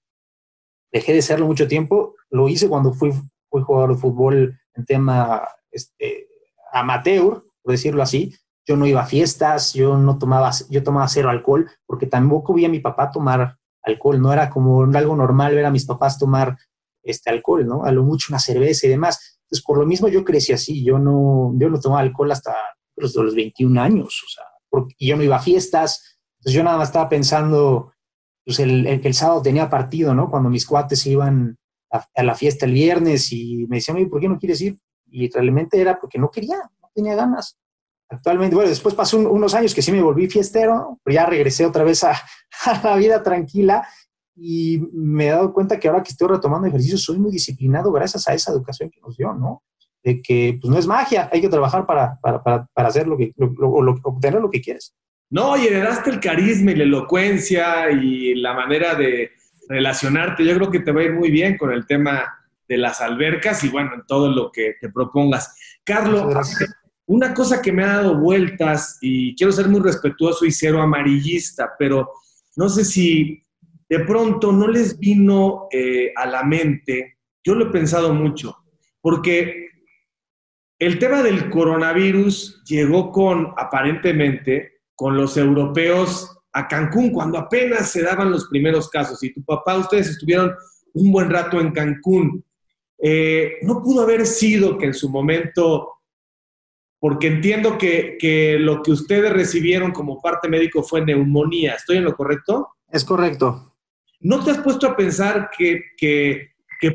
Dejé 0.90 1.12
de 1.12 1.22
serlo 1.22 1.46
mucho 1.46 1.68
tiempo. 1.68 2.14
Lo 2.30 2.48
hice 2.48 2.68
cuando 2.68 2.92
fui, 2.94 3.12
fui 3.50 3.62
jugador 3.62 3.94
de 3.94 4.00
fútbol 4.00 4.58
en 4.74 4.84
tema 4.86 5.46
este, 5.70 6.28
amateur, 6.72 7.44
por 7.62 7.72
decirlo 7.72 8.02
así. 8.02 8.34
Yo 8.66 8.76
no 8.76 8.86
iba 8.86 9.02
a 9.02 9.06
fiestas, 9.06 9.74
yo 9.74 9.96
no 9.96 10.18
tomaba, 10.18 10.50
yo 10.70 10.82
tomaba 10.82 11.08
cero 11.08 11.30
alcohol, 11.30 11.70
porque 11.86 12.06
tampoco 12.06 12.54
vi 12.54 12.64
a 12.64 12.70
mi 12.70 12.80
papá 12.80 13.10
tomar 13.10 13.58
alcohol. 13.82 14.20
No 14.20 14.32
era 14.32 14.48
como 14.48 14.84
algo 14.84 15.16
normal 15.16 15.54
ver 15.54 15.66
a 15.66 15.70
mis 15.70 15.84
papás 15.84 16.18
tomar 16.18 16.56
este 17.10 17.30
alcohol, 17.30 17.66
¿no? 17.66 17.84
A 17.84 17.92
lo 17.92 18.04
mucho 18.04 18.26
una 18.30 18.38
cerveza 18.38 18.86
y 18.86 18.90
demás. 18.90 19.38
Entonces, 19.42 19.64
por 19.64 19.78
lo 19.78 19.86
mismo 19.86 20.08
yo 20.08 20.24
crecí 20.24 20.52
así. 20.52 20.84
Yo 20.84 20.98
no, 20.98 21.52
yo 21.56 21.68
no 21.70 21.80
tomaba 21.80 22.00
alcohol 22.00 22.32
hasta 22.32 22.54
los, 22.96 23.14
los 23.14 23.34
21 23.34 23.80
años, 23.80 24.22
o 24.26 24.28
sea, 24.28 24.44
porque 24.68 24.94
yo 24.98 25.16
no 25.16 25.22
iba 25.22 25.36
a 25.36 25.40
fiestas, 25.40 26.18
entonces 26.38 26.56
yo 26.56 26.64
nada 26.64 26.76
más 26.76 26.88
estaba 26.88 27.08
pensando, 27.08 27.92
pues 28.44 28.58
el, 28.60 28.86
el, 28.86 29.00
el 29.04 29.14
sábado 29.14 29.42
tenía 29.42 29.70
partido, 29.70 30.14
¿no? 30.14 30.30
Cuando 30.30 30.50
mis 30.50 30.66
cuates 30.66 31.06
iban 31.06 31.58
a, 31.90 32.22
la 32.22 32.34
fiesta 32.34 32.66
el 32.66 32.72
viernes 32.72 33.32
y 33.32 33.66
me 33.68 33.76
decían, 33.76 34.08
¿por 34.08 34.20
qué 34.20 34.28
no 34.28 34.38
quieres 34.38 34.60
ir? 34.60 34.78
Y 35.06 35.30
realmente 35.30 35.80
era 35.80 35.98
porque 35.98 36.18
no 36.18 36.30
quería, 36.30 36.56
no 36.80 36.90
tenía 36.94 37.14
ganas. 37.14 37.58
Actualmente, 38.10 38.54
bueno, 38.54 38.70
después 38.70 38.94
pasó 38.94 39.18
unos 39.18 39.54
años 39.54 39.74
que 39.74 39.82
sí 39.82 39.92
me 39.92 40.02
volví 40.02 40.28
fiestero, 40.28 40.98
pero 41.02 41.14
ya 41.14 41.26
regresé 41.26 41.66
otra 41.66 41.84
vez 41.84 42.04
a, 42.04 42.12
a, 42.64 42.82
la 42.82 42.96
vida 42.96 43.22
tranquila 43.22 43.86
y 44.40 44.78
me 44.92 45.26
he 45.26 45.30
dado 45.30 45.52
cuenta 45.52 45.78
que 45.78 45.88
ahora 45.88 46.02
que 46.02 46.10
estoy 46.10 46.28
retomando 46.28 46.68
ejercicio 46.68 46.96
soy 46.96 47.18
muy 47.18 47.32
disciplinado 47.32 47.90
gracias 47.90 48.28
a 48.28 48.34
esa 48.34 48.52
educación 48.52 48.90
que 48.90 49.00
nos 49.00 49.16
dio, 49.16 49.34
¿no? 49.34 49.62
De 50.04 50.22
que 50.22 50.58
pues 50.60 50.70
no 50.70 50.78
es 50.78 50.86
magia, 50.86 51.28
hay 51.32 51.40
que 51.40 51.48
trabajar 51.48 51.86
para, 51.86 52.18
para, 52.20 52.42
para, 52.42 52.66
para 52.72 52.88
hacer 52.88 53.08
lo 53.08 53.16
que, 53.16 53.32
lo, 53.36 53.82
lo, 53.82 53.94
obtener 54.04 54.40
lo 54.40 54.50
que 54.50 54.60
quieres. 54.60 54.94
No, 55.30 55.56
y 55.56 55.66
heredaste 55.66 56.10
el 56.10 56.20
carisma 56.20 56.70
y 56.70 56.76
la 56.76 56.84
elocuencia 56.84 57.90
y 57.90 58.34
la 58.36 58.54
manera 58.54 58.94
de 58.94 59.32
relacionarte. 59.68 60.44
Yo 60.44 60.54
creo 60.54 60.70
que 60.70 60.80
te 60.80 60.92
va 60.92 61.00
a 61.00 61.04
ir 61.04 61.12
muy 61.12 61.30
bien 61.30 61.58
con 61.58 61.72
el 61.72 61.86
tema 61.86 62.34
de 62.66 62.78
las 62.78 63.00
albercas 63.00 63.64
y 63.64 63.68
bueno, 63.68 63.90
en 63.94 64.06
todo 64.06 64.30
lo 64.30 64.52
que 64.52 64.76
te 64.80 64.88
propongas. 64.88 65.54
Carlos, 65.84 66.34
una 67.06 67.34
cosa 67.34 67.60
que 67.60 67.72
me 67.72 67.82
ha 67.82 67.96
dado 67.96 68.18
vueltas 68.18 68.98
y 69.00 69.34
quiero 69.34 69.52
ser 69.52 69.68
muy 69.68 69.80
respetuoso 69.80 70.44
y 70.46 70.52
cero 70.52 70.80
amarillista, 70.80 71.72
pero 71.78 72.10
no 72.56 72.68
sé 72.68 72.84
si 72.84 73.42
de 73.88 74.00
pronto 74.00 74.52
no 74.52 74.68
les 74.68 74.98
vino 74.98 75.68
eh, 75.70 76.12
a 76.14 76.26
la 76.26 76.42
mente, 76.42 77.18
yo 77.44 77.54
lo 77.54 77.66
he 77.66 77.70
pensado 77.70 78.12
mucho, 78.12 78.56
porque 79.00 79.68
el 80.78 80.98
tema 80.98 81.22
del 81.22 81.50
coronavirus 81.50 82.62
llegó 82.64 83.10
con 83.10 83.52
aparentemente 83.56 84.80
con 84.94 85.16
los 85.16 85.36
europeos 85.36 86.38
a 86.52 86.68
Cancún, 86.68 87.12
cuando 87.12 87.38
apenas 87.38 87.90
se 87.90 88.02
daban 88.02 88.30
los 88.30 88.48
primeros 88.48 88.88
casos. 88.88 89.22
Y 89.22 89.32
tu 89.32 89.42
papá, 89.44 89.76
ustedes 89.76 90.08
estuvieron 90.08 90.54
un 90.94 91.12
buen 91.12 91.30
rato 91.30 91.60
en 91.60 91.72
Cancún. 91.72 92.44
Eh, 93.00 93.58
no 93.62 93.82
pudo 93.82 94.02
haber 94.02 94.26
sido 94.26 94.76
que 94.76 94.86
en 94.86 94.94
su 94.94 95.08
momento, 95.08 96.00
porque 96.98 97.28
entiendo 97.28 97.78
que, 97.78 98.16
que, 98.18 98.58
lo 98.58 98.82
que 98.82 98.92
ustedes 98.92 99.32
recibieron 99.32 99.92
como 99.92 100.20
parte 100.20 100.48
médico 100.48 100.82
fue 100.82 101.04
neumonía. 101.04 101.74
¿Estoy 101.74 101.98
en 101.98 102.04
lo 102.04 102.16
correcto? 102.16 102.68
Es 102.90 103.04
correcto. 103.04 103.76
¿No 104.20 104.42
te 104.42 104.50
has 104.50 104.58
puesto 104.58 104.86
a 104.86 104.96
pensar 104.96 105.50
que, 105.56 105.82
que, 105.96 106.48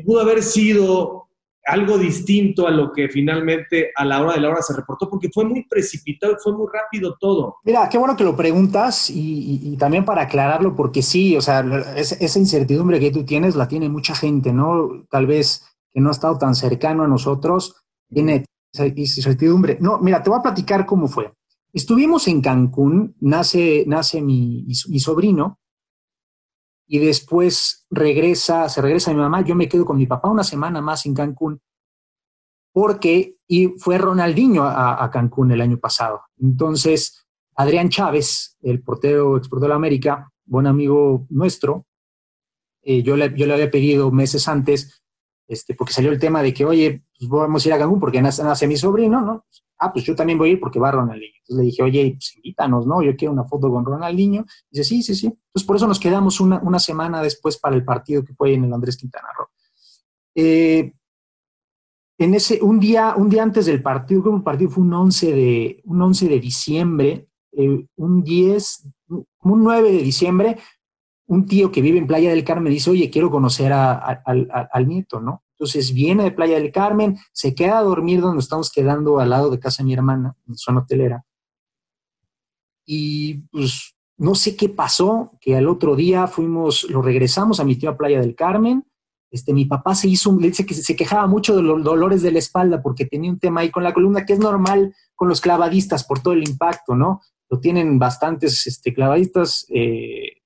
pudo 0.04 0.20
haber 0.20 0.42
sido 0.42 1.28
algo 1.66 1.96
distinto 1.96 2.66
a 2.66 2.70
lo 2.70 2.92
que 2.92 3.08
finalmente 3.08 3.90
a 3.96 4.04
la 4.04 4.20
hora 4.20 4.34
de 4.34 4.40
la 4.40 4.50
hora 4.50 4.60
se 4.60 4.76
reportó, 4.76 5.08
porque 5.08 5.30
fue 5.32 5.46
muy 5.46 5.66
precipitado 5.66 6.36
fue 6.42 6.52
muy 6.52 6.66
rápido 6.70 7.16
todo. 7.18 7.56
Mira, 7.64 7.88
qué 7.88 7.96
bueno 7.96 8.16
que 8.16 8.24
lo 8.24 8.36
preguntas 8.36 9.08
y, 9.08 9.74
también 9.78 10.04
para 10.04 10.22
aclararlo, 10.22 10.76
porque 10.76 11.00
sí, 11.00 11.36
o 11.36 11.40
sea, 11.40 11.64
esa 11.96 12.38
incertidumbre 12.38 13.00
que 13.00 13.10
tú 13.10 13.24
tienes 13.24 13.56
la 13.56 13.68
tiene 13.68 13.88
mucha 13.88 14.14
gente, 14.14 14.52
¿no? 14.52 15.06
Tal 15.10 15.26
vez 15.26 15.64
que 15.92 16.00
no 16.00 16.10
ha 16.10 16.12
estado 16.12 16.36
tan 16.36 16.54
cercano 16.54 17.04
a 17.04 17.08
nosotros, 17.08 17.82
tiene 18.10 18.44
esa 18.72 18.86
incertidumbre. 18.86 19.78
No, 19.80 19.98
mira, 19.98 20.22
te 20.22 20.28
voy 20.28 20.40
a 20.40 20.42
platicar 20.42 20.84
cómo 20.84 21.08
fue. 21.08 21.32
Estuvimos 21.72 22.28
en 22.28 22.42
Cancún, 22.42 23.16
nace, 23.20 23.84
nace 23.86 24.20
mi 24.20 24.66
sobrino, 24.74 25.58
y 26.94 27.00
después 27.00 27.88
regresa, 27.90 28.68
se 28.68 28.80
regresa 28.80 29.12
mi 29.12 29.18
mamá, 29.18 29.40
yo 29.40 29.56
me 29.56 29.68
quedo 29.68 29.84
con 29.84 29.96
mi 29.96 30.06
papá 30.06 30.28
una 30.30 30.44
semana 30.44 30.80
más 30.80 31.04
en 31.06 31.14
Cancún, 31.14 31.60
porque 32.72 33.36
y 33.48 33.66
fue 33.78 33.98
Ronaldinho 33.98 34.62
a, 34.62 35.10
Cancún 35.10 35.50
el 35.50 35.60
año 35.60 35.76
pasado. 35.76 36.22
Entonces, 36.40 37.26
Adrián 37.56 37.88
Chávez, 37.88 38.56
el 38.62 38.80
portero 38.80 39.36
exportador 39.36 39.70
de 39.70 39.74
América, 39.74 40.30
buen 40.44 40.68
amigo 40.68 41.26
nuestro, 41.30 41.84
eh, 42.82 43.02
yo, 43.02 43.16
le, 43.16 43.36
yo 43.36 43.46
le 43.46 43.54
había 43.54 43.72
pedido 43.72 44.12
meses 44.12 44.46
antes, 44.46 45.02
este, 45.48 45.74
porque 45.74 45.94
salió 45.94 46.12
el 46.12 46.20
tema 46.20 46.44
de 46.44 46.54
que, 46.54 46.64
oye, 46.64 47.02
pues 47.18 47.28
vamos 47.28 47.64
a 47.64 47.68
ir 47.70 47.74
a 47.74 47.78
Cancún 47.80 47.98
porque 47.98 48.22
nace, 48.22 48.44
nace 48.44 48.68
mi 48.68 48.76
sobrino, 48.76 49.20
¿no? 49.20 49.46
Ah, 49.84 49.92
pues 49.92 50.04
yo 50.04 50.14
también 50.14 50.38
voy 50.38 50.50
a 50.50 50.52
ir 50.52 50.60
porque 50.60 50.78
va 50.78 50.90
Ronaldinho. 50.90 51.34
Entonces 51.38 51.56
le 51.56 51.64
dije, 51.64 51.82
oye, 51.82 52.12
pues 52.12 52.36
invítanos, 52.36 52.86
¿no? 52.86 53.02
Yo 53.02 53.16
quiero 53.16 53.32
una 53.32 53.44
foto 53.44 53.70
con 53.70 53.84
Ronaldinho. 53.84 54.44
dice, 54.70 54.84
sí, 54.84 55.02
sí, 55.02 55.14
sí. 55.14 55.26
Entonces 55.26 55.66
por 55.66 55.76
eso 55.76 55.86
nos 55.86 56.00
quedamos 56.00 56.40
una, 56.40 56.60
una 56.60 56.78
semana 56.78 57.22
después 57.22 57.58
para 57.58 57.76
el 57.76 57.84
partido 57.84 58.24
que 58.24 58.34
fue 58.34 58.54
en 58.54 58.64
el 58.64 58.72
Andrés 58.72 58.96
Quintana 58.96 59.28
Roo. 59.36 59.48
Eh, 60.34 60.92
en 62.18 62.34
ese, 62.34 62.62
un 62.62 62.78
día, 62.78 63.14
un 63.16 63.28
día 63.28 63.42
antes 63.42 63.66
del 63.66 63.82
partido, 63.82 64.22
creo 64.22 64.32
que 64.34 64.38
el 64.38 64.44
partido 64.44 64.70
fue 64.70 64.84
un 64.84 64.94
11 64.94 65.32
de, 65.32 65.82
un 65.84 66.00
11 66.00 66.28
de 66.28 66.40
diciembre, 66.40 67.28
eh, 67.52 67.86
un 67.96 68.22
10, 68.22 68.88
un 69.08 69.26
9 69.64 69.92
de 69.92 70.02
diciembre, 70.02 70.58
un 71.26 71.46
tío 71.46 71.72
que 71.72 71.80
vive 71.80 71.98
en 71.98 72.06
Playa 72.06 72.30
del 72.30 72.44
Carmen 72.44 72.72
dice, 72.72 72.90
oye, 72.90 73.10
quiero 73.10 73.30
conocer 73.30 73.72
a, 73.72 73.96
al 73.96 74.88
nieto, 74.88 75.20
¿no? 75.20 75.42
Entonces 75.64 75.94
viene 75.94 76.24
de 76.24 76.30
Playa 76.30 76.56
del 76.56 76.70
Carmen, 76.70 77.16
se 77.32 77.54
queda 77.54 77.78
a 77.78 77.82
dormir 77.82 78.20
donde 78.20 78.40
estamos 78.40 78.70
quedando 78.70 79.18
al 79.18 79.30
lado 79.30 79.48
de 79.48 79.58
casa 79.58 79.82
de 79.82 79.86
mi 79.86 79.94
hermana, 79.94 80.36
en 80.46 80.56
zona 80.56 80.80
hotelera. 80.80 81.24
Y 82.84 83.46
pues 83.50 83.96
no 84.18 84.34
sé 84.34 84.56
qué 84.56 84.68
pasó, 84.68 85.32
que 85.40 85.56
al 85.56 85.66
otro 85.66 85.96
día 85.96 86.26
fuimos, 86.26 86.84
lo 86.90 87.00
regresamos 87.00 87.60
a 87.60 87.64
mi 87.64 87.76
tío 87.76 87.88
a 87.88 87.96
Playa 87.96 88.20
del 88.20 88.34
Carmen. 88.34 88.84
Este, 89.30 89.54
mi 89.54 89.64
papá 89.64 89.94
se 89.94 90.06
hizo, 90.06 90.38
le 90.38 90.48
dice 90.48 90.66
que 90.66 90.74
se 90.74 90.94
quejaba 90.94 91.26
mucho 91.26 91.56
de 91.56 91.62
los 91.62 91.82
dolores 91.82 92.20
de 92.20 92.32
la 92.32 92.40
espalda 92.40 92.82
porque 92.82 93.06
tenía 93.06 93.30
un 93.30 93.38
tema 93.38 93.62
ahí 93.62 93.70
con 93.70 93.84
la 93.84 93.94
columna, 93.94 94.26
que 94.26 94.34
es 94.34 94.38
normal 94.38 94.94
con 95.14 95.30
los 95.30 95.40
clavadistas 95.40 96.04
por 96.04 96.20
todo 96.20 96.34
el 96.34 96.46
impacto, 96.46 96.94
¿no? 96.94 97.22
Lo 97.48 97.58
tienen 97.58 97.98
bastantes 97.98 98.66
este, 98.66 98.92
clavadistas. 98.92 99.64
Eh, 99.70 100.42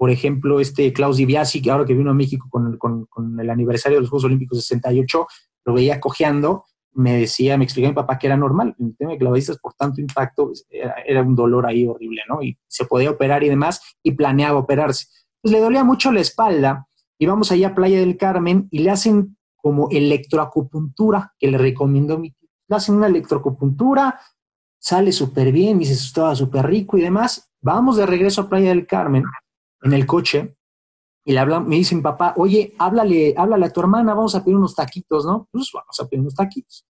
por 0.00 0.10
ejemplo, 0.10 0.60
este 0.60 0.94
Klaus 0.94 1.18
Dibiasi, 1.18 1.60
que 1.60 1.70
ahora 1.70 1.84
que 1.84 1.92
vino 1.92 2.10
a 2.10 2.14
México 2.14 2.48
con, 2.48 2.78
con, 2.78 3.04
con, 3.04 3.38
el 3.38 3.50
aniversario 3.50 3.98
de 3.98 4.00
los 4.00 4.08
Juegos 4.08 4.24
Olímpicos 4.24 4.56
68, 4.64 5.26
lo 5.66 5.74
veía 5.74 6.00
cojeando, 6.00 6.64
me 6.94 7.18
decía, 7.18 7.58
me 7.58 7.64
explicaba 7.64 7.90
mi 7.90 7.96
papá 7.96 8.18
que 8.18 8.26
era 8.26 8.36
normal, 8.38 8.74
el 8.78 8.96
tema 8.96 9.10
de 9.10 9.18
clavadistas 9.18 9.58
por 9.58 9.74
tanto 9.74 10.00
impacto 10.00 10.46
pues, 10.46 10.66
era, 10.70 11.20
un 11.20 11.36
dolor 11.36 11.66
ahí 11.66 11.86
horrible, 11.86 12.22
¿no? 12.30 12.42
Y 12.42 12.56
se 12.66 12.86
podía 12.86 13.10
operar 13.10 13.44
y 13.44 13.50
demás, 13.50 13.82
y 14.02 14.12
planeaba 14.12 14.60
operarse. 14.60 15.04
Pues 15.42 15.52
le 15.52 15.60
dolía 15.60 15.84
mucho 15.84 16.10
la 16.12 16.20
espalda, 16.20 16.88
íbamos 17.18 17.52
allá 17.52 17.68
a 17.68 17.74
Playa 17.74 18.00
del 18.00 18.16
Carmen 18.16 18.68
y 18.70 18.78
le 18.78 18.88
hacen 18.88 19.36
como 19.56 19.90
electroacupuntura, 19.90 21.34
que 21.38 21.48
le 21.48 21.58
recomendó 21.58 22.18
mi 22.18 22.30
tío. 22.30 22.48
Le 22.68 22.76
hacen 22.76 22.94
una 22.94 23.08
electroacupuntura, 23.08 24.18
sale 24.78 25.12
súper 25.12 25.52
bien, 25.52 25.78
dice, 25.78 25.92
estaba 25.92 26.34
súper 26.34 26.64
rico 26.68 26.96
y 26.96 27.02
demás. 27.02 27.52
Vamos 27.60 27.98
de 27.98 28.06
regreso 28.06 28.40
a 28.40 28.48
Playa 28.48 28.70
del 28.70 28.86
Carmen 28.86 29.24
en 29.82 29.92
el 29.92 30.06
coche 30.06 30.56
y 31.24 31.32
le 31.32 31.38
habla, 31.38 31.60
me 31.60 31.76
dice 31.76 31.94
mi 31.94 32.02
papá, 32.02 32.34
oye, 32.36 32.74
háblale, 32.78 33.34
háblale 33.36 33.66
a 33.66 33.72
tu 33.72 33.80
hermana, 33.80 34.14
vamos 34.14 34.34
a 34.34 34.42
pedir 34.42 34.56
unos 34.56 34.74
taquitos, 34.74 35.24
¿no? 35.26 35.48
Pues 35.50 35.70
vamos 35.72 36.00
a 36.00 36.08
pedir 36.08 36.20
unos 36.20 36.34
taquitos. 36.34 36.86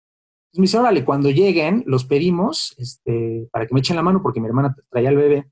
Entonces 0.46 0.58
me 0.58 0.62
dice, 0.62 0.78
órale, 0.78 1.04
cuando 1.04 1.30
lleguen, 1.30 1.84
los 1.86 2.04
pedimos 2.04 2.74
este, 2.78 3.48
para 3.52 3.66
que 3.66 3.74
me 3.74 3.80
echen 3.80 3.96
la 3.96 4.02
mano 4.02 4.22
porque 4.22 4.40
mi 4.40 4.46
hermana 4.46 4.74
traía 4.90 5.10
al 5.10 5.16
bebé. 5.16 5.50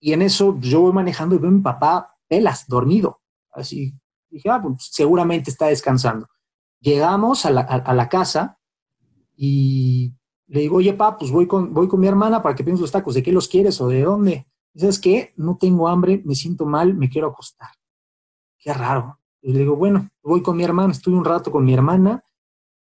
Y 0.00 0.12
en 0.12 0.22
eso 0.22 0.54
pues, 0.54 0.66
yo 0.66 0.80
voy 0.80 0.92
manejando 0.92 1.34
y 1.34 1.38
veo 1.38 1.48
a 1.48 1.52
mi 1.52 1.60
papá 1.60 2.16
pelas, 2.28 2.66
dormido. 2.68 3.20
Así, 3.52 3.92
dije, 4.30 4.48
ah, 4.48 4.60
pues 4.62 4.88
seguramente 4.90 5.50
está 5.50 5.66
descansando. 5.66 6.28
Llegamos 6.80 7.44
a 7.44 7.50
la, 7.50 7.62
a, 7.62 7.94
la 7.94 8.08
casa 8.08 8.58
y 9.36 10.14
le 10.46 10.60
digo, 10.60 10.76
oye, 10.76 10.94
papá, 10.94 11.18
pues 11.18 11.30
voy 11.30 11.46
con, 11.46 11.74
voy 11.74 11.88
con 11.88 12.00
mi 12.00 12.06
hermana 12.06 12.42
para 12.42 12.54
que 12.54 12.64
pienses 12.64 12.80
los 12.80 12.92
tacos. 12.92 13.14
¿De 13.14 13.22
qué 13.22 13.32
los 13.32 13.48
quieres 13.48 13.80
o 13.80 13.88
de 13.88 14.02
dónde? 14.02 14.46
¿Sabes 14.74 14.98
qué? 14.98 15.32
No 15.36 15.56
tengo 15.56 15.88
hambre, 15.88 16.22
me 16.24 16.34
siento 16.34 16.66
mal, 16.66 16.94
me 16.94 17.08
quiero 17.08 17.28
acostar. 17.28 17.70
Qué 18.58 18.72
raro. 18.72 19.18
Y 19.42 19.52
le 19.52 19.60
digo, 19.60 19.76
bueno, 19.76 20.08
voy 20.22 20.42
con 20.42 20.56
mi 20.56 20.64
hermana, 20.64 20.92
estuve 20.92 21.16
un 21.16 21.24
rato 21.24 21.50
con 21.50 21.64
mi 21.64 21.72
hermana 21.72 22.22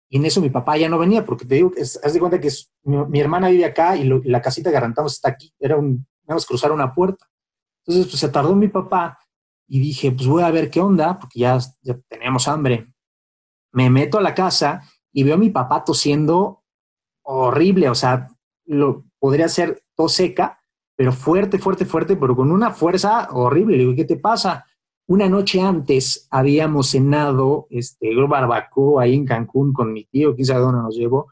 y 0.10 0.18
en 0.18 0.26
eso 0.26 0.42
mi 0.42 0.50
papá 0.50 0.78
ya 0.78 0.90
no 0.90 0.98
venía, 0.98 1.26
porque 1.26 1.46
te 1.46 1.56
digo, 1.56 1.72
haz 1.78 2.14
de 2.14 2.20
cuenta 2.20 2.40
que 2.40 2.50
mi, 2.84 3.20
hermana 3.20 3.50
vive 3.50 3.66
acá 3.66 3.96
y, 3.96 4.06
la 4.24 4.42
casita 4.42 4.72
que 4.72 4.80
rentamos 4.80 5.14
está 5.14 5.30
aquí, 5.30 5.54
era 5.60 5.76
un, 5.76 6.08
vamos 6.24 6.46
a 6.46 6.48
cruzar 6.48 6.72
una 6.72 6.94
puerta. 6.94 7.28
Entonces, 7.86 8.12
pues 8.12 8.20
se 8.20 8.30
tardó 8.30 8.56
mi 8.56 8.70
papá 8.70 9.20
y 9.68 9.80
dije, 9.80 10.12
pues 10.12 10.28
voy 10.28 10.44
a 10.44 10.52
ver 10.52 10.70
qué 10.70 10.80
onda, 10.80 11.20
porque 11.20 11.42
ya, 11.42 11.60
ya 11.82 11.98
tenemos 12.08 12.48
hambre. 12.48 12.88
Me 13.74 13.90
meto 13.90 14.18
a 14.18 14.22
la 14.22 14.34
casa 14.34 14.82
y 15.12 15.24
veo 15.24 15.36
a 15.36 15.40
mi 15.40 15.50
papá 15.50 15.84
tosiendo 15.84 16.64
horrible, 17.24 17.90
o 17.90 17.96
sea, 17.96 18.30
lo 18.66 19.04
podría 19.20 19.50
ser 19.50 19.84
tos 19.96 20.14
seca, 20.14 20.62
pero 20.98 21.14
fuerte, 21.14 21.60
fuerte, 21.60 21.86
fuerte, 21.86 22.16
pero 22.16 22.36
con 22.36 22.52
una 22.52 22.72
fuerza 22.72 23.30
horrible. 23.32 23.78
Le 23.78 23.84
digo, 23.84 23.96
¿qué 23.96 24.04
te 24.04 24.18
pasa? 24.18 24.66
Una 25.06 25.30
noche 25.30 25.62
antes 25.62 26.28
habíamos 26.32 26.90
cenado 26.90 27.68
este, 27.70 28.14
barbacoa 28.16 29.04
ahí 29.04 29.14
en 29.14 29.26
Cancún 29.26 29.72
con 29.72 29.94
mi 29.94 30.06
tío, 30.06 30.34
quién 30.36 30.46
sabe 30.48 30.62
dónde 30.62 30.82
nos 30.82 30.98
llevó, 30.98 31.28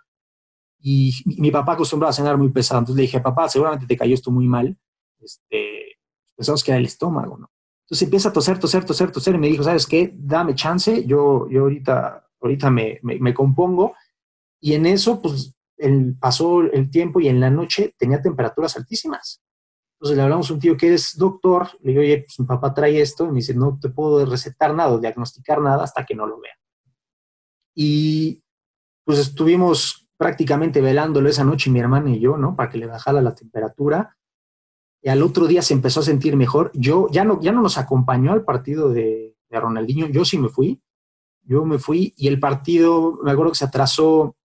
y 0.79 1.11
mi 1.39 1.49
papá 1.49 1.73
acostumbraba 1.73 2.11
a 2.11 2.13
cenar 2.13 2.37
muy 2.37 2.49
pesado. 2.51 2.79
Entonces 2.79 2.97
le 2.97 3.01
dije, 3.01 3.19
papá, 3.19 3.49
seguramente 3.49 3.87
te 3.87 3.97
cayó 3.97 4.13
esto 4.13 4.29
muy 4.29 4.47
mal. 4.47 4.77
Este, 5.19 5.97
pensamos 6.35 6.63
que 6.63 6.69
era 6.69 6.77
el 6.77 6.85
estómago, 6.85 7.39
¿no? 7.39 7.49
Entonces 7.85 8.03
empieza 8.03 8.29
a 8.29 8.33
toser, 8.33 8.59
toser, 8.59 8.85
toser, 8.85 9.11
toser, 9.11 9.33
y 9.33 9.39
me 9.39 9.47
dijo, 9.47 9.63
¿sabes 9.63 9.87
qué? 9.87 10.13
Dame 10.15 10.53
chance, 10.53 11.03
yo, 11.05 11.49
yo 11.49 11.63
ahorita, 11.63 12.29
ahorita 12.39 12.69
me, 12.69 12.99
me, 13.01 13.17
me 13.17 13.33
compongo. 13.33 13.95
Y 14.61 14.73
en 14.73 14.85
eso, 14.85 15.21
pues, 15.23 15.55
el, 15.77 16.15
pasó 16.19 16.61
el 16.61 16.91
tiempo 16.91 17.19
y 17.19 17.29
en 17.29 17.39
la 17.39 17.49
noche 17.49 17.95
tenía 17.97 18.21
temperaturas 18.21 18.77
altísimas. 18.77 19.41
Entonces 20.05 20.17
le 20.17 20.23
hablamos 20.23 20.51
a 20.51 20.53
un 20.53 20.59
tío 20.59 20.77
que 20.77 20.93
es 20.93 21.17
doctor, 21.17 21.67
le 21.81 21.89
digo, 21.89 22.01
oye, 22.01 22.25
pues 22.27 22.39
mi 22.39 22.45
papá 22.45 22.75
trae 22.75 23.01
esto, 23.01 23.25
y 23.25 23.29
me 23.29 23.37
dice, 23.37 23.55
no 23.55 23.79
te 23.81 23.89
puedo 23.89 24.23
recetar 24.23 24.71
nada 24.75 24.99
diagnosticar 24.99 25.59
nada 25.59 25.83
hasta 25.83 26.05
que 26.05 26.13
no 26.13 26.27
lo 26.27 26.39
vea. 26.39 26.53
Y 27.73 28.43
pues 29.03 29.17
estuvimos 29.17 30.07
prácticamente 30.15 30.79
velándolo 30.79 31.27
esa 31.27 31.43
noche, 31.43 31.71
mi 31.71 31.79
hermana 31.79 32.11
y 32.11 32.19
yo, 32.19 32.37
¿no? 32.37 32.55
Para 32.55 32.69
que 32.69 32.77
le 32.77 32.85
bajara 32.85 33.19
la 33.19 33.33
temperatura. 33.33 34.15
Y 35.01 35.09
al 35.09 35.23
otro 35.23 35.47
día 35.47 35.63
se 35.63 35.73
empezó 35.73 36.01
a 36.01 36.03
sentir 36.03 36.37
mejor. 36.37 36.69
Yo 36.75 37.07
ya 37.09 37.23
no, 37.23 37.41
ya 37.41 37.51
no 37.51 37.63
nos 37.63 37.79
acompañó 37.79 38.31
al 38.31 38.45
partido 38.45 38.91
de, 38.91 39.35
de 39.49 39.59
Ronaldinho, 39.59 40.05
yo 40.05 40.23
sí 40.23 40.37
me 40.37 40.49
fui. 40.49 40.83
Yo 41.41 41.65
me 41.65 41.79
fui 41.79 42.13
y 42.15 42.27
el 42.27 42.39
partido, 42.39 43.17
me 43.23 43.31
acuerdo 43.31 43.53
que 43.53 43.57
se 43.57 43.65
atrasó 43.65 44.35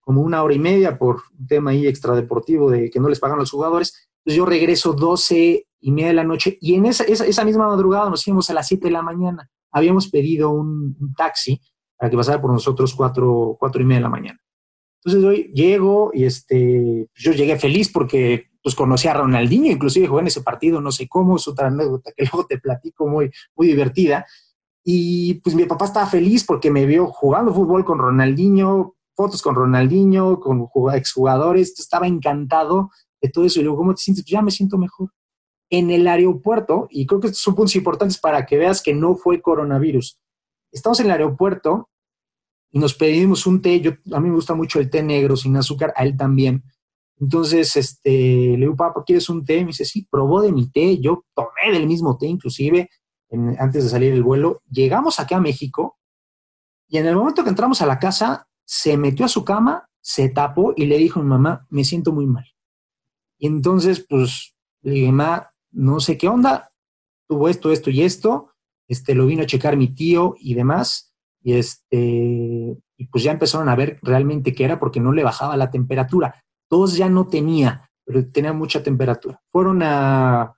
como 0.00 0.20
una 0.20 0.42
hora 0.42 0.52
y 0.52 0.58
media 0.58 0.98
por 0.98 1.22
un 1.38 1.46
tema 1.46 1.70
ahí 1.70 1.86
extradeportivo 1.86 2.70
de 2.70 2.90
que 2.90 3.00
no 3.00 3.08
les 3.08 3.20
pagan 3.20 3.38
los 3.38 3.50
jugadores 3.50 4.07
yo 4.34 4.44
regreso 4.44 4.92
12 4.92 5.66
y 5.80 5.92
media 5.92 6.08
de 6.08 6.14
la 6.14 6.24
noche 6.24 6.58
y 6.60 6.74
en 6.74 6.86
esa, 6.86 7.04
esa, 7.04 7.44
misma 7.44 7.68
madrugada 7.68 8.10
nos 8.10 8.26
íbamos 8.26 8.50
a 8.50 8.54
las 8.54 8.66
7 8.68 8.86
de 8.86 8.90
la 8.90 9.02
mañana. 9.02 9.50
Habíamos 9.70 10.08
pedido 10.08 10.50
un, 10.50 10.96
taxi 11.16 11.60
para 11.96 12.10
que 12.10 12.16
pasara 12.16 12.40
por 12.40 12.52
nosotros 12.52 12.94
4, 12.94 13.56
cuatro 13.58 13.82
y 13.82 13.84
media 13.84 13.98
de 13.98 14.02
la 14.02 14.08
mañana. 14.08 14.40
Entonces 15.04 15.24
hoy 15.24 15.52
llego 15.54 16.10
y 16.12 16.24
este, 16.24 17.08
yo 17.14 17.32
llegué 17.32 17.58
feliz 17.58 17.90
porque 17.90 18.50
pues 18.62 18.74
conocí 18.74 19.08
a 19.08 19.14
Ronaldinho, 19.14 19.70
inclusive 19.70 20.08
jugué 20.08 20.22
en 20.22 20.26
ese 20.26 20.42
partido, 20.42 20.80
no 20.80 20.90
sé 20.92 21.08
cómo, 21.08 21.36
es 21.36 21.46
otra 21.46 21.68
anécdota 21.68 22.12
que 22.16 22.24
luego 22.32 22.46
te 22.46 22.58
platico 22.58 23.06
muy, 23.06 23.30
muy 23.56 23.68
divertida. 23.68 24.26
Y 24.84 25.34
pues 25.34 25.54
mi 25.54 25.64
papá 25.64 25.84
estaba 25.84 26.06
feliz 26.06 26.44
porque 26.44 26.70
me 26.70 26.86
vio 26.86 27.06
jugando 27.06 27.52
fútbol 27.52 27.84
con 27.84 27.98
Ronaldinho, 27.98 28.96
fotos 29.14 29.42
con 29.42 29.54
Ronaldinho, 29.54 30.40
con 30.40 30.68
exjugadores, 30.94 31.78
estaba 31.78 32.06
encantado 32.06 32.90
de 33.20 33.28
todo 33.28 33.44
eso. 33.44 33.60
Y 33.60 33.62
luego, 33.62 33.78
¿cómo 33.78 33.94
te 33.94 34.02
sientes? 34.02 34.24
Ya 34.24 34.42
me 34.42 34.50
siento 34.50 34.78
mejor. 34.78 35.10
En 35.70 35.90
el 35.90 36.06
aeropuerto, 36.06 36.88
y 36.90 37.06
creo 37.06 37.20
que 37.20 37.28
estos 37.28 37.42
son 37.42 37.54
puntos 37.54 37.76
importantes 37.76 38.18
para 38.18 38.46
que 38.46 38.56
veas 38.56 38.82
que 38.82 38.94
no 38.94 39.16
fue 39.16 39.42
coronavirus. 39.42 40.18
Estamos 40.72 41.00
en 41.00 41.06
el 41.06 41.12
aeropuerto 41.12 41.90
y 42.70 42.78
nos 42.78 42.94
pedimos 42.94 43.46
un 43.46 43.60
té. 43.60 43.80
Yo, 43.80 43.92
a 44.12 44.20
mí 44.20 44.28
me 44.28 44.34
gusta 44.34 44.54
mucho 44.54 44.80
el 44.80 44.90
té 44.90 45.02
negro 45.02 45.36
sin 45.36 45.56
azúcar, 45.56 45.92
a 45.96 46.04
él 46.04 46.16
también. 46.16 46.62
Entonces, 47.20 47.76
este, 47.76 48.10
le 48.10 48.56
digo, 48.58 48.76
papá, 48.76 49.02
¿quieres 49.04 49.28
un 49.28 49.44
té? 49.44 49.60
Me 49.60 49.68
dice, 49.68 49.84
sí, 49.84 50.06
probó 50.10 50.40
de 50.40 50.52
mi 50.52 50.70
té. 50.70 50.98
Yo 50.98 51.24
tomé 51.34 51.72
del 51.72 51.86
mismo 51.86 52.16
té, 52.16 52.26
inclusive, 52.26 52.88
antes 53.58 53.84
de 53.84 53.90
salir 53.90 54.12
el 54.12 54.22
vuelo. 54.22 54.62
Llegamos 54.70 55.20
aquí 55.20 55.34
a 55.34 55.40
México 55.40 55.98
y 56.88 56.96
en 56.96 57.06
el 57.06 57.16
momento 57.16 57.44
que 57.44 57.50
entramos 57.50 57.82
a 57.82 57.86
la 57.86 57.98
casa, 57.98 58.48
se 58.64 58.96
metió 58.96 59.24
a 59.24 59.28
su 59.28 59.44
cama, 59.44 59.88
se 60.00 60.28
tapó 60.30 60.72
y 60.74 60.86
le 60.86 60.96
dijo 60.98 61.20
a 61.20 61.22
mi 61.22 61.28
mamá, 61.28 61.66
me 61.68 61.84
siento 61.84 62.12
muy 62.12 62.26
mal. 62.26 62.46
Y 63.38 63.46
entonces, 63.46 64.04
pues, 64.08 64.56
le 64.82 64.92
dije, 64.92 65.12
ma, 65.12 65.50
no 65.70 66.00
sé 66.00 66.18
qué 66.18 66.28
onda, 66.28 66.72
tuvo 67.28 67.48
esto, 67.48 67.70
esto 67.70 67.90
y 67.90 68.02
esto, 68.02 68.50
este, 68.88 69.14
lo 69.14 69.26
vino 69.26 69.42
a 69.42 69.46
checar 69.46 69.76
mi 69.76 69.88
tío 69.88 70.34
y 70.38 70.54
demás, 70.54 71.14
y 71.42 71.54
este, 71.54 72.76
y 72.98 73.06
pues 73.06 73.22
ya 73.22 73.30
empezaron 73.30 73.68
a 73.68 73.76
ver 73.76 73.98
realmente 74.02 74.54
qué 74.54 74.64
era 74.64 74.80
porque 74.80 75.00
no 75.00 75.12
le 75.12 75.22
bajaba 75.22 75.56
la 75.56 75.70
temperatura. 75.70 76.42
Todos 76.68 76.96
ya 76.96 77.08
no 77.08 77.28
tenía, 77.28 77.90
pero 78.04 78.26
tenía 78.30 78.52
mucha 78.52 78.82
temperatura. 78.82 79.40
Fueron 79.52 79.82
a, 79.82 80.56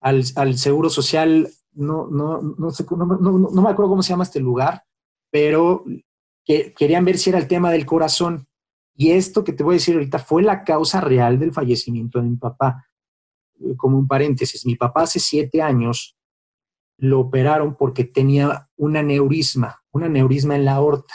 al, 0.00 0.24
al 0.36 0.58
Seguro 0.58 0.90
Social, 0.90 1.48
no, 1.72 2.08
no, 2.08 2.42
no, 2.42 2.70
sé, 2.70 2.84
no, 2.90 3.06
no, 3.06 3.62
me 3.62 3.70
acuerdo 3.70 3.90
cómo 3.90 4.02
se 4.02 4.10
llama 4.10 4.24
este 4.24 4.40
lugar, 4.40 4.84
pero 5.30 5.84
que, 6.44 6.74
querían 6.74 7.04
ver 7.06 7.16
si 7.16 7.30
era 7.30 7.38
el 7.38 7.48
tema 7.48 7.72
del 7.72 7.86
corazón. 7.86 8.46
Y 8.94 9.12
esto 9.12 9.42
que 9.44 9.52
te 9.52 9.64
voy 9.64 9.74
a 9.74 9.78
decir 9.78 9.94
ahorita 9.94 10.18
fue 10.18 10.42
la 10.42 10.64
causa 10.64 11.00
real 11.00 11.38
del 11.38 11.52
fallecimiento 11.52 12.20
de 12.20 12.28
mi 12.28 12.36
papá. 12.36 12.86
Eh, 13.60 13.76
como 13.76 13.98
un 13.98 14.06
paréntesis, 14.06 14.66
mi 14.66 14.76
papá 14.76 15.02
hace 15.02 15.20
siete 15.20 15.62
años 15.62 16.16
lo 16.98 17.20
operaron 17.20 17.74
porque 17.76 18.04
tenía 18.04 18.68
un 18.76 18.96
aneurisma, 18.96 19.82
un 19.90 20.04
aneurisma 20.04 20.54
en 20.54 20.64
la 20.64 20.74
aorta, 20.74 21.14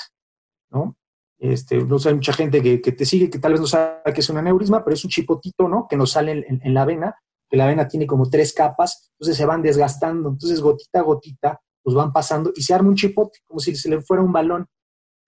¿no? 0.69 0.97
Este, 1.39 1.84
no 1.84 1.99
sé, 1.99 2.09
hay 2.09 2.15
mucha 2.15 2.34
gente 2.34 2.61
que, 2.61 2.91
te 2.91 3.05
sigue 3.05 3.30
que 3.30 3.39
tal 3.39 3.51
vez 3.51 3.61
no 3.61 3.67
sabe 3.67 4.01
qué 4.13 4.21
es 4.21 4.30
un 4.30 4.38
aneurisma, 4.38 4.84
pero 4.84 4.95
es 4.95 5.03
un 5.03 5.11
chipotito, 5.11 5.67
¿no? 5.69 5.88
Que 5.88 5.95
nos 5.95 6.11
sale 6.11 6.45
en, 6.47 6.73
la 6.73 6.84
vena, 6.84 7.15
que 7.49 7.57
la 7.57 7.67
vena 7.67 7.88
tiene 7.88 8.07
como 8.07 8.30
tres 8.30 8.53
capas, 8.53 9.11
entonces 9.13 9.38
se 9.38 9.45
van 9.45 9.61
desgastando, 9.61 10.30
entonces 10.30 10.59
gotita 10.59 10.99
a 10.99 11.03
gotita, 11.03 11.61
pues 11.84 11.95
van 11.95 12.11
pasando 12.11 12.51
y 12.55 12.63
se 12.63 12.73
arma 12.73 12.89
un 12.89 12.95
chipote, 12.95 13.39
como 13.45 13.59
si 13.59 13.75
se 13.75 13.89
le 13.89 14.01
fuera 14.01 14.23
un 14.23 14.34
balón. 14.34 14.67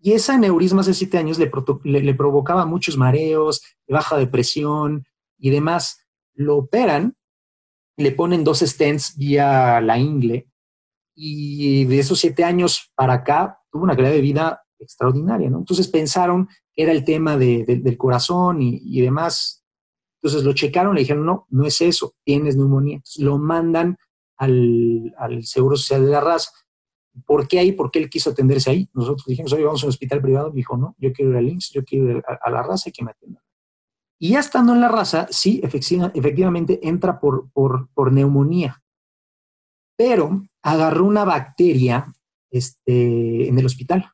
Y 0.02 0.14
ese 0.14 0.32
aneurisma 0.32 0.82
hace 0.82 0.94
siete 0.94 1.18
años 1.18 1.38
le, 1.38 1.52
le, 1.84 2.16
provocaba 2.16 2.66
muchos 2.66 2.98
mareos, 2.98 3.62
baja 3.88 4.18
depresión 4.18 5.06
y 5.38 5.50
demás. 5.50 6.08
Lo 6.34 6.58
operan, 6.58 7.18
le 7.98 8.12
ponen 8.14 8.46
dos 8.46 8.60
stents 8.60 9.18
vía 9.18 9.82
la 9.82 10.00
ingle 10.00 10.50
y 11.22 11.84
de 11.84 12.00
esos 12.00 12.18
siete 12.18 12.46
años 12.46 12.94
para 12.96 13.14
acá 13.14 13.60
tuvo 13.70 13.84
una 13.84 13.96
calidad 13.96 14.14
de 14.14 14.22
vida 14.22 14.64
extraordinaria, 14.80 15.50
¿no? 15.50 15.58
Entonces 15.58 15.90
pensaron 15.90 16.48
que 16.74 16.84
era 16.84 16.94
el 16.94 17.04
tema 17.04 17.36
del 17.36 17.98
corazón 17.98 18.62
y, 18.62 19.02
demás. 19.02 19.66
Entonces 20.22 20.46
lo 20.46 20.54
checaron, 20.54 20.96
le 20.96 21.02
dijeron, 21.02 21.26
no, 21.26 21.46
no 21.50 21.66
es 21.66 21.82
eso, 21.82 22.14
tienes 22.24 22.56
neumonía. 22.56 23.02
Lo 23.18 23.38
mandan 23.38 23.98
al, 24.38 25.14
al 25.18 25.44
Seguro 25.44 25.76
Social 25.76 26.06
de 26.06 26.12
la 26.12 26.22
Raza. 26.22 26.52
¿Por 27.26 27.48
qué 27.48 27.60
ahí? 27.60 27.72
¿Por 27.72 27.92
qué 27.92 28.00
él 28.00 28.10
quiso 28.10 28.30
atenderse 28.30 28.70
ahí? 28.70 28.90
Nosotros 28.94 29.26
dijimos, 29.26 29.52
oye, 29.54 29.64
vamos 29.64 29.84
a 29.84 29.88
un 29.88 29.90
hospital 29.90 30.22
privado. 30.22 30.50
Me 30.50 30.58
dijo, 30.58 30.78
no, 30.78 30.96
yo 30.98 31.12
quiero 31.12 31.32
ir 31.32 31.38
al 31.38 31.50
IMSS, 31.50 31.72
yo 31.72 31.84
quiero 31.84 32.10
ir 32.10 32.24
a, 32.26 32.50
la 32.50 32.64
raza 32.64 32.90
y 32.90 32.92
que 32.92 33.04
me 33.04 33.12
atiendan. 33.12 33.44
Y 34.20 34.30
ya 34.32 34.40
estando 34.40 34.74
en 34.74 34.82
la 34.82 34.90
raza, 34.90 35.28
sí, 35.30 35.62
efectivamente 35.64 36.80
entra 36.84 37.20
por, 37.20 37.50
por, 37.52 38.12
neumonía. 38.12 38.84
Pero 39.98 40.44
agarró 40.62 41.06
una 41.06 41.24
bacteria 41.24 42.14
este, 42.52 43.48
en 43.48 43.58
el 43.58 43.66
hospital 43.66 44.12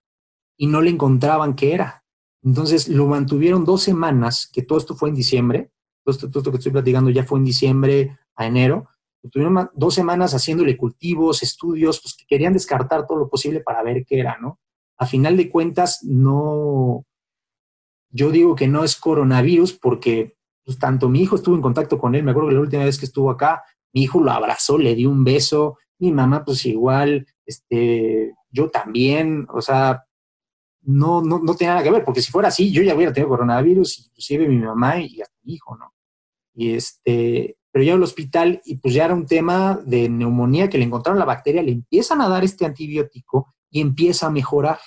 y 0.57 0.67
no 0.67 0.81
le 0.81 0.91
encontraban 0.91 1.55
qué 1.55 1.73
era. 1.73 2.03
Entonces 2.43 2.87
lo 2.87 3.07
mantuvieron 3.07 3.65
dos 3.65 3.81
semanas, 3.81 4.47
que 4.51 4.61
todo 4.61 4.77
esto 4.77 4.95
fue 4.95 5.09
en 5.09 5.15
diciembre, 5.15 5.71
todo 6.03 6.29
todo 6.29 6.39
esto 6.39 6.51
que 6.51 6.57
estoy 6.57 6.71
platicando 6.71 7.09
ya 7.09 7.23
fue 7.23 7.39
en 7.39 7.45
diciembre 7.45 8.17
a 8.35 8.45
enero, 8.45 8.87
Tuvieron 9.31 9.69
dos 9.73 9.93
semanas 9.93 10.33
haciéndole 10.33 10.77
cultivos, 10.77 11.43
estudios, 11.43 12.01
pues 12.01 12.15
que 12.15 12.25
querían 12.25 12.53
descartar 12.53 13.07
todo 13.07 13.17
lo 13.17 13.29
posible 13.29 13.61
para 13.61 13.83
ver 13.83 14.05
qué 14.05 14.19
era, 14.19 14.37
¿no? 14.39 14.59
A 14.97 15.05
final 15.05 15.35
de 15.37 15.49
cuentas, 15.49 15.99
no, 16.03 17.05
yo 18.09 18.31
digo 18.31 18.55
que 18.55 18.67
no 18.67 18.83
es 18.83 18.95
coronavirus 18.95 19.73
porque 19.73 20.35
pues, 20.63 20.79
tanto 20.79 21.09
mi 21.09 21.21
hijo 21.21 21.35
estuvo 21.35 21.55
en 21.55 21.61
contacto 21.61 21.97
con 21.97 22.15
él, 22.15 22.23
me 22.23 22.31
acuerdo 22.31 22.49
que 22.49 22.55
la 22.55 22.61
última 22.61 22.85
vez 22.85 22.97
que 22.97 23.05
estuvo 23.05 23.29
acá, 23.29 23.63
mi 23.93 24.03
hijo 24.03 24.21
lo 24.21 24.31
abrazó, 24.31 24.77
le 24.77 24.95
dio 24.95 25.09
un 25.09 25.23
beso, 25.23 25.77
mi 25.99 26.11
mamá 26.11 26.43
pues 26.43 26.65
igual, 26.65 27.27
este, 27.45 28.33
yo 28.49 28.69
también, 28.69 29.47
o 29.53 29.61
sea, 29.61 30.05
no, 30.81 31.21
no, 31.21 31.39
no 31.39 31.55
tenía 31.55 31.73
nada 31.73 31.83
que 31.83 31.91
ver, 31.91 32.05
porque 32.05 32.21
si 32.21 32.31
fuera 32.31 32.49
así, 32.49 32.71
yo 32.71 32.83
ya 32.83 32.95
hubiera 32.95 33.11
tenido 33.11 33.29
coronavirus, 33.29 34.07
inclusive 34.07 34.47
mi 34.47 34.59
mamá 34.59 34.99
y 34.99 35.21
hasta 35.21 35.35
mi 35.43 35.53
hijo, 35.53 35.75
¿no? 35.75 35.93
Y 36.53 36.73
este, 36.73 37.57
pero 37.75 37.83
ya 37.83 37.93
al 37.95 38.03
hospital 38.03 38.61
y 38.63 38.77
pues 38.77 38.93
ya 38.93 39.03
era 39.03 39.13
un 39.13 39.25
tema 39.25 39.81
de 39.85 40.07
neumonía 40.07 40.69
que 40.69 40.77
le 40.77 40.85
encontraron 40.85 41.19
la 41.19 41.25
bacteria, 41.25 41.61
le 41.61 41.73
empiezan 41.73 42.21
a 42.21 42.29
dar 42.29 42.45
este 42.45 42.65
antibiótico 42.65 43.53
y 43.69 43.81
empieza 43.81 44.27
a 44.27 44.29
mejorar. 44.29 44.79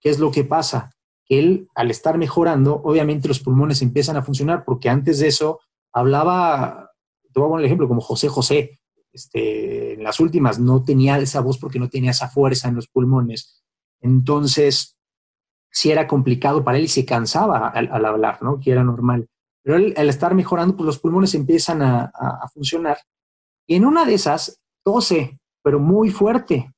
¿Qué 0.00 0.10
es 0.10 0.18
lo 0.18 0.32
que 0.32 0.42
pasa? 0.42 0.90
Él, 1.28 1.68
al 1.76 1.92
estar 1.92 2.18
mejorando, 2.18 2.82
obviamente 2.82 3.28
los 3.28 3.38
pulmones 3.38 3.82
empiezan 3.82 4.16
a 4.16 4.22
funcionar, 4.22 4.64
porque 4.64 4.88
antes 4.88 5.20
de 5.20 5.28
eso 5.28 5.60
hablaba, 5.92 6.90
te 7.32 7.38
voy 7.38 7.46
a 7.46 7.50
poner 7.50 7.60
el 7.60 7.66
ejemplo, 7.66 7.86
como 7.86 8.00
José 8.00 8.26
José, 8.26 8.80
este, 9.12 9.94
en 9.94 10.02
las 10.02 10.18
últimas 10.18 10.58
no 10.58 10.82
tenía 10.82 11.18
esa 11.18 11.40
voz 11.40 11.56
porque 11.56 11.78
no 11.78 11.88
tenía 11.88 12.10
esa 12.10 12.28
fuerza 12.28 12.66
en 12.66 12.74
los 12.74 12.88
pulmones. 12.88 13.62
Entonces, 14.00 14.98
sí 15.70 15.92
era 15.92 16.08
complicado 16.08 16.64
para 16.64 16.78
él 16.78 16.84
y 16.86 16.88
se 16.88 17.04
cansaba 17.04 17.68
al, 17.68 18.04
hablar, 18.04 18.42
¿no? 18.42 18.58
Que 18.58 18.72
era 18.72 18.82
normal. 18.82 19.28
Pero 19.68 19.92
al 19.98 20.08
estar 20.08 20.34
mejorando, 20.34 20.74
pues 20.74 20.86
los 20.86 20.98
pulmones 20.98 21.34
empiezan 21.34 21.82
a, 21.82 22.10
funcionar. 22.54 22.96
Y 23.66 23.74
en 23.74 23.84
una 23.84 24.06
de 24.06 24.14
esas, 24.14 24.62
tose, 24.82 25.38
pero 25.62 25.78
muy 25.78 26.08
fuerte. 26.08 26.72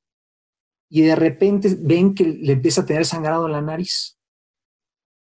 Y 0.89 1.03
de 1.03 1.15
repente 1.15 1.73
ven 1.79 2.13
que 2.13 2.25
le 2.25 2.51
empieza 2.51 2.81
a 2.81 2.85
tener 2.85 3.05
sangrado 3.05 3.45
en 3.45 3.53
la 3.53 3.61
nariz. 3.61 4.19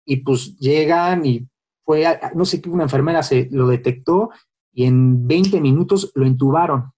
Y 0.06 0.22
pues 0.22 0.56
llegan 0.60 1.26
y 1.26 1.46
fue, 1.84 2.18
no 2.34 2.46
sé 2.46 2.62
qué, 2.62 2.70
una 2.70 2.84
enfermera 2.84 3.22
se 3.22 3.48
lo 3.50 3.66
detectó 3.66 4.30
y 4.72 4.86
en 4.86 5.28
20 5.28 5.60
minutos 5.60 6.10
lo 6.14 6.24
intubaron. 6.26 6.94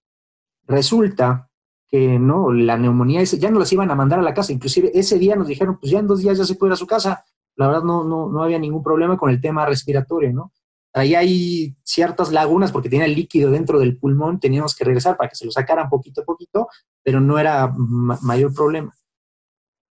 Resulta 0.67 1.49
que 1.89 2.17
no, 2.17 2.53
la 2.53 2.77
neumonía 2.77 3.21
ya 3.25 3.51
no 3.51 3.59
las 3.59 3.73
iban 3.73 3.91
a 3.91 3.95
mandar 3.95 4.19
a 4.19 4.23
la 4.23 4.33
casa, 4.33 4.53
inclusive 4.53 4.89
ese 4.97 5.19
día 5.19 5.35
nos 5.35 5.49
dijeron, 5.49 5.77
pues 5.81 5.91
ya 5.91 5.99
en 5.99 6.07
dos 6.07 6.19
días 6.19 6.37
ya 6.37 6.45
se 6.45 6.55
puede 6.55 6.69
ir 6.69 6.75
a 6.75 6.77
su 6.77 6.87
casa. 6.87 7.25
La 7.55 7.67
verdad 7.67 7.83
no, 7.83 8.03
no, 8.03 8.29
no 8.29 8.43
había 8.43 8.59
ningún 8.59 8.83
problema 8.83 9.17
con 9.17 9.29
el 9.29 9.41
tema 9.41 9.65
respiratorio, 9.65 10.33
¿no? 10.33 10.51
Ahí 10.95 11.13
hay 11.13 11.75
ciertas 11.83 12.31
lagunas 12.31 12.71
porque 12.71 12.89
tenía 12.89 13.07
líquido 13.07 13.51
dentro 13.51 13.79
del 13.79 13.97
pulmón, 13.97 14.39
teníamos 14.39 14.73
que 14.73 14.85
regresar 14.85 15.17
para 15.17 15.29
que 15.29 15.35
se 15.35 15.43
lo 15.43 15.51
sacaran 15.51 15.89
poquito 15.89 16.21
a 16.21 16.25
poquito, 16.25 16.69
pero 17.03 17.19
no 17.19 17.37
era 17.37 17.73
mayor 17.77 18.53
problema. 18.53 18.93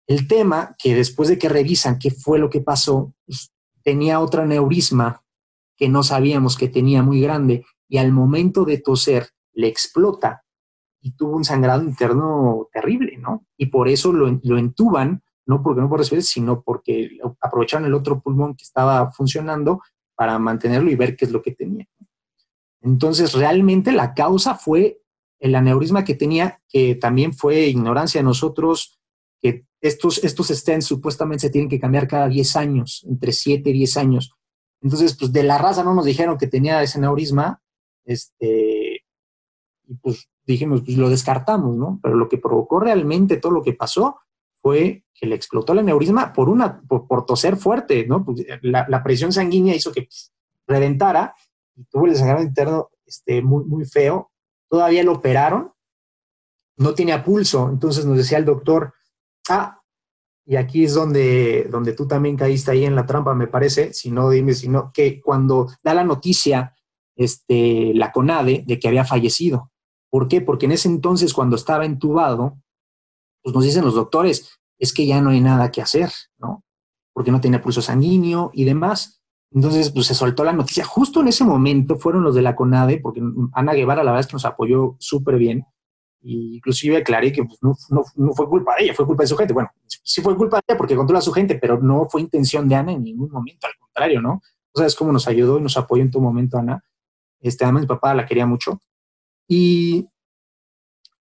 El 0.05 0.27
tema 0.27 0.75
que 0.77 0.93
después 0.93 1.27
de 1.27 1.39
que 1.39 1.49
revisan 1.49 1.97
qué 1.97 2.11
fue 2.11 2.37
lo 2.37 2.51
que 2.51 2.61
pasó, 2.61 3.15
pues, 3.25 3.51
tenía 3.83 4.19
otra 4.19 4.45
neurisma 4.45 5.23
que 5.75 5.89
no 5.89 6.03
sabíamos 6.03 6.55
que 6.55 6.67
tenía 6.67 7.01
muy 7.01 7.19
grande 7.19 7.65
y 7.89 7.97
al 7.97 8.11
momento 8.11 8.63
de 8.63 8.77
toser 8.77 9.29
le 9.53 9.67
explota 9.67 10.43
y 11.01 11.13
tuvo 11.13 11.35
un 11.35 11.43
sangrado 11.43 11.81
interno 11.81 12.67
terrible, 12.71 13.17
¿no? 13.17 13.43
Y 13.57 13.67
por 13.67 13.87
eso 13.87 14.13
lo, 14.13 14.39
lo 14.43 14.57
entuban, 14.59 15.23
no 15.47 15.63
porque 15.63 15.81
no 15.81 15.89
por 15.89 15.97
respirar, 15.97 16.23
sino 16.23 16.61
porque 16.61 17.09
aprovecharon 17.51 17.85
el 17.85 17.93
otro 17.93 18.19
pulmón 18.19 18.55
que 18.55 18.63
estaba 18.63 19.11
funcionando 19.11 19.81
para 20.15 20.39
mantenerlo 20.39 20.89
y 20.89 20.95
ver 20.95 21.15
qué 21.15 21.25
es 21.25 21.31
lo 21.31 21.41
que 21.41 21.51
tenía. 21.51 21.85
Entonces, 22.81 23.33
realmente 23.33 23.91
la 23.91 24.13
causa 24.13 24.55
fue 24.55 25.01
el 25.39 25.55
aneurisma 25.55 26.03
que 26.03 26.15
tenía, 26.15 26.61
que 26.67 26.95
también 26.95 27.33
fue 27.33 27.67
ignorancia 27.67 28.19
de 28.19 28.25
nosotros, 28.25 28.99
que 29.41 29.65
estos, 29.81 30.23
estos 30.23 30.47
stents 30.49 30.85
supuestamente 30.85 31.41
se 31.41 31.49
tienen 31.49 31.69
que 31.69 31.79
cambiar 31.79 32.07
cada 32.07 32.27
10 32.27 32.55
años, 32.55 33.05
entre 33.07 33.31
7 33.31 33.69
y 33.69 33.73
10 33.73 33.97
años. 33.97 34.33
Entonces, 34.81 35.15
pues 35.17 35.31
de 35.31 35.43
la 35.43 35.57
raza 35.57 35.83
no 35.83 35.93
nos 35.93 36.05
dijeron 36.05 36.37
que 36.37 36.47
tenía 36.47 36.81
ese 36.81 36.97
aneurisma, 36.97 37.61
este, 38.05 39.03
y 39.87 39.95
pues 40.01 40.29
dijimos, 40.45 40.81
pues 40.85 40.97
lo 40.97 41.09
descartamos, 41.09 41.75
¿no? 41.75 41.99
Pero 42.01 42.15
lo 42.15 42.29
que 42.29 42.37
provocó 42.37 42.79
realmente 42.79 43.37
todo 43.37 43.51
lo 43.51 43.63
que 43.63 43.73
pasó 43.73 44.19
fue 44.61 45.05
que 45.13 45.25
le 45.27 45.35
explotó 45.35 45.73
el 45.73 45.79
aneurisma 45.79 46.33
por, 46.33 46.49
una, 46.49 46.81
por, 46.81 47.25
toser 47.25 47.55
fuerte, 47.55 48.05
¿no? 48.07 48.25
Pues, 48.25 48.45
la, 48.61 49.03
presión 49.03 49.31
sanguínea 49.31 49.75
hizo 49.75 49.91
que 49.91 50.03
pues, 50.03 50.33
reventara 50.67 51.35
y 51.75 51.83
tuvo 51.85 52.07
el 52.07 52.15
sangrado 52.15 52.43
interno 52.43 52.89
este, 53.05 53.41
muy, 53.41 53.63
muy 53.65 53.85
feo. 53.85 54.31
Todavía 54.69 55.03
lo 55.03 55.13
operaron, 55.13 55.71
no 56.77 56.93
tenía 56.95 57.23
pulso, 57.23 57.69
entonces 57.69 58.05
nos 58.05 58.17
decía 58.17 58.37
el 58.37 58.45
doctor, 58.45 58.93
ah, 59.49 59.81
y 60.45 60.55
aquí 60.55 60.85
es 60.85 60.93
donde, 60.93 61.67
donde 61.69 61.93
tú 61.93 62.07
también 62.07 62.35
caíste 62.35 62.71
ahí 62.71 62.85
en 62.85 62.95
la 62.95 63.05
trampa, 63.05 63.35
me 63.35 63.47
parece, 63.47 63.93
si 63.93 64.11
no, 64.11 64.29
dime 64.29 64.53
si 64.53 64.69
no, 64.69 64.91
que 64.93 65.21
cuando 65.21 65.67
da 65.83 65.93
la 65.93 66.03
noticia 66.03 66.75
este, 67.15 67.93
la 67.93 68.11
CONADE 68.11 68.63
de 68.65 68.79
que 68.79 68.87
había 68.87 69.05
fallecido. 69.05 69.71
¿Por 70.09 70.27
qué? 70.27 70.41
Porque 70.41 70.65
en 70.65 70.73
ese 70.73 70.89
entonces, 70.89 71.33
cuando 71.33 71.55
estaba 71.55 71.85
entubado, 71.85 72.60
pues 73.41 73.55
nos 73.55 73.63
dicen 73.63 73.83
los 73.83 73.95
doctores, 73.95 74.59
es 74.77 74.93
que 74.93 75.05
ya 75.05 75.21
no 75.21 75.29
hay 75.29 75.41
nada 75.41 75.71
que 75.71 75.81
hacer, 75.81 76.11
¿no? 76.37 76.63
Porque 77.13 77.31
no 77.31 77.41
tenía 77.41 77.61
pulso 77.61 77.81
sanguíneo 77.81 78.51
y 78.53 78.65
demás. 78.65 79.21
Entonces, 79.51 79.91
pues 79.91 80.07
se 80.07 80.15
soltó 80.15 80.43
la 80.43 80.53
noticia. 80.53 80.83
Justo 80.83 81.21
en 81.21 81.27
ese 81.27 81.43
momento 81.43 81.97
fueron 81.97 82.23
los 82.23 82.33
de 82.33 82.41
la 82.41 82.55
CONADE, 82.55 82.99
porque 82.99 83.21
Ana 83.53 83.73
Guevara 83.73 84.03
la 84.03 84.11
verdad 84.11 84.21
es 84.21 84.27
que 84.27 84.35
nos 84.35 84.45
apoyó 84.45 84.95
súper 84.99 85.37
bien. 85.37 85.65
Y 86.21 86.55
inclusive 86.57 86.97
aclaré 86.97 87.31
que 87.31 87.43
pues, 87.43 87.59
no, 87.61 87.75
no, 87.89 88.33
fue 88.33 88.47
culpa 88.47 88.75
de 88.77 88.85
ella, 88.85 88.93
fue 88.93 89.05
culpa 89.05 89.23
de 89.23 89.27
su 89.27 89.35
gente. 89.35 89.53
Bueno, 89.53 89.69
sí 89.87 90.21
fue 90.21 90.37
culpa 90.37 90.57
de 90.57 90.63
ella 90.69 90.77
porque 90.77 90.95
controla 90.95 91.19
a 91.19 91.23
su 91.23 91.33
gente, 91.33 91.55
pero 91.55 91.79
no 91.79 92.07
fue 92.09 92.21
intención 92.21 92.69
de 92.69 92.75
Ana 92.75 92.93
en 92.93 93.03
ningún 93.03 93.29
momento, 93.31 93.67
al 93.67 93.73
contrario, 93.79 94.21
¿no? 94.21 94.41
O 94.73 94.77
sea, 94.77 94.87
es 94.87 94.95
como 94.95 95.11
nos 95.11 95.27
ayudó 95.27 95.57
y 95.57 95.61
nos 95.61 95.75
apoyó 95.77 96.03
en 96.03 96.11
todo 96.11 96.21
momento 96.21 96.57
Ana. 96.57 96.83
Este, 97.39 97.65
además, 97.65 97.81
mi 97.81 97.87
papá 97.87 98.13
la 98.13 98.25
quería 98.25 98.45
mucho. 98.45 98.79
Y, 99.47 100.07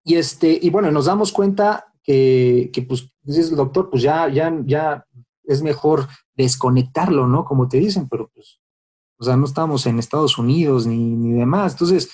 y, 0.04 0.16
este, 0.16 0.56
y 0.60 0.70
bueno, 0.70 0.90
nos 0.92 1.06
damos 1.06 1.32
cuenta 1.32 1.89
que, 2.02 2.84
pues, 2.86 3.12
dices, 3.22 3.54
doctor, 3.54 3.90
pues 3.90 4.02
ya, 4.02 4.28
ya, 4.28 4.52
ya 4.64 5.06
es 5.44 5.62
mejor 5.62 6.08
desconectarlo, 6.34 7.26
¿no? 7.26 7.44
Como 7.44 7.68
te 7.68 7.78
dicen, 7.78 8.08
pero 8.08 8.30
pues, 8.34 8.60
o 9.18 9.24
sea, 9.24 9.36
no 9.36 9.46
estamos 9.46 9.86
en 9.86 9.98
Estados 9.98 10.38
Unidos 10.38 10.86
ni, 10.86 10.96
ni 10.96 11.32
demás. 11.32 11.72
Entonces, 11.72 12.10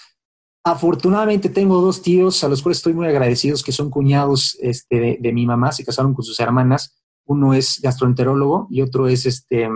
afortunadamente 0.64 1.48
tengo 1.48 1.80
dos 1.80 2.02
tíos 2.02 2.42
a 2.42 2.48
los 2.48 2.62
cuales 2.62 2.78
estoy 2.78 2.94
muy 2.94 3.06
agradecidos, 3.06 3.62
que 3.62 3.72
son 3.72 3.90
cuñados 3.90 4.56
este, 4.60 4.98
de, 4.98 5.18
de 5.20 5.32
mi 5.32 5.46
mamá, 5.46 5.72
se 5.72 5.84
casaron 5.84 6.14
con 6.14 6.24
sus 6.24 6.40
hermanas. 6.40 7.02
Uno 7.24 7.54
es 7.54 7.80
gastroenterólogo 7.80 8.66
y 8.70 8.82
otro 8.82 9.08
es 9.08 9.26
este, 9.26 9.68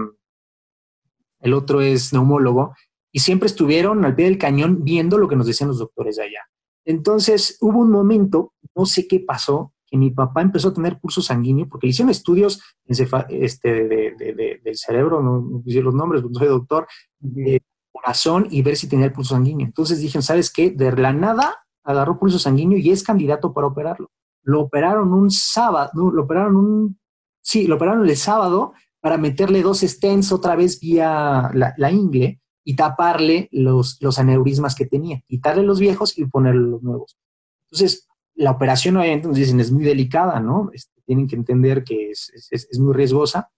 el 1.40 1.54
otro 1.54 1.80
es 1.80 2.12
neumólogo 2.12 2.74
y 3.12 3.20
siempre 3.20 3.46
estuvieron 3.46 4.04
al 4.04 4.14
pie 4.14 4.26
del 4.26 4.38
cañón 4.38 4.84
viendo 4.84 5.18
lo 5.18 5.28
que 5.28 5.36
nos 5.36 5.46
decían 5.46 5.68
los 5.68 5.78
doctores 5.78 6.16
de 6.16 6.24
allá. 6.24 6.48
Entonces 6.84 7.56
hubo 7.60 7.78
un 7.78 7.90
momento, 7.90 8.54
no 8.74 8.86
sé 8.86 9.06
qué 9.08 9.20
pasó, 9.20 9.72
que 9.90 9.98
mi 9.98 10.10
papá 10.10 10.42
empezó 10.42 10.68
a 10.68 10.74
tener 10.74 11.00
pulso 11.00 11.20
sanguíneo, 11.20 11.68
porque 11.68 11.86
le 11.86 11.90
hicieron 11.90 12.10
estudios 12.10 12.62
este, 12.86 13.70
del 13.70 14.76
cerebro, 14.76 15.22
no, 15.22 15.40
no 15.40 15.62
los 15.66 15.94
nombres, 15.94 16.22
no 16.22 16.38
soy 16.38 16.48
doctor, 16.48 16.86
de 17.18 17.60
corazón 17.92 18.46
y 18.50 18.62
ver 18.62 18.76
si 18.76 18.88
tenía 18.88 19.06
el 19.06 19.12
pulso 19.12 19.34
sanguíneo. 19.34 19.66
Entonces 19.66 19.98
dijeron, 19.98 20.22
¿sabes 20.22 20.52
qué? 20.52 20.70
De 20.70 20.92
la 20.92 21.12
nada 21.12 21.66
agarró 21.82 22.18
pulso 22.18 22.38
sanguíneo 22.38 22.78
y 22.78 22.90
es 22.90 23.02
candidato 23.02 23.52
para 23.52 23.66
operarlo. 23.66 24.10
Lo 24.42 24.62
operaron 24.62 25.12
un 25.12 25.30
sábado, 25.30 26.10
lo 26.10 26.22
operaron 26.22 26.56
un, 26.56 26.98
sí, 27.42 27.66
lo 27.66 27.76
operaron 27.76 28.08
el 28.08 28.16
sábado 28.16 28.72
para 29.00 29.18
meterle 29.18 29.62
dos 29.62 29.80
stents 29.80 30.30
otra 30.30 30.56
vez 30.56 30.78
vía 30.78 31.50
la, 31.52 31.74
la 31.76 31.90
ingle 31.90 32.40
y 32.64 32.76
taparle 32.76 33.48
los, 33.50 33.98
los 34.00 34.18
aneurismas 34.18 34.74
que 34.74 34.86
tenía, 34.86 35.22
quitarle 35.26 35.62
los 35.62 35.80
viejos 35.80 36.16
y 36.18 36.26
ponerle 36.26 36.68
los 36.68 36.82
nuevos. 36.82 37.18
Entonces, 37.64 38.06
la 38.34 38.52
operación 38.52 38.96
obviamente 38.96 39.28
nos 39.28 39.36
dicen 39.36 39.60
es 39.60 39.70
muy 39.70 39.84
delicada, 39.84 40.40
¿no? 40.40 40.70
Este, 40.72 41.00
tienen 41.04 41.26
que 41.26 41.36
entender 41.36 41.84
que 41.84 42.10
es, 42.10 42.30
es, 42.50 42.78
muy 42.78 42.94
riesgosa, 42.94 43.50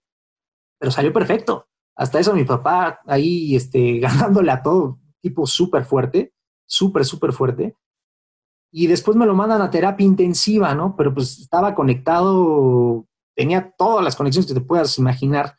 pero 0.78 0.90
salió 0.90 1.12
perfecto. 1.12 1.66
Hasta 1.94 2.18
eso 2.18 2.34
mi 2.34 2.44
papá 2.44 3.00
ahí 3.06 3.54
este, 3.54 3.98
ganándole 4.00 4.50
a 4.50 4.62
todo, 4.62 4.98
tipo 5.20 5.46
súper 5.46 5.84
fuerte, 5.84 6.32
súper, 6.66 7.04
súper 7.04 7.32
fuerte. 7.32 7.76
Y 8.70 8.86
después 8.86 9.16
me 9.16 9.26
lo 9.26 9.34
mandan 9.34 9.60
a 9.60 9.70
terapia 9.70 10.06
intensiva, 10.06 10.74
¿no? 10.74 10.96
Pero 10.96 11.12
pues 11.12 11.38
estaba 11.38 11.74
conectado, 11.74 13.06
tenía 13.36 13.70
todas 13.76 14.02
las 14.02 14.16
conexiones 14.16 14.46
que 14.46 14.58
te 14.58 14.66
puedas 14.66 14.96
imaginar. 14.98 15.56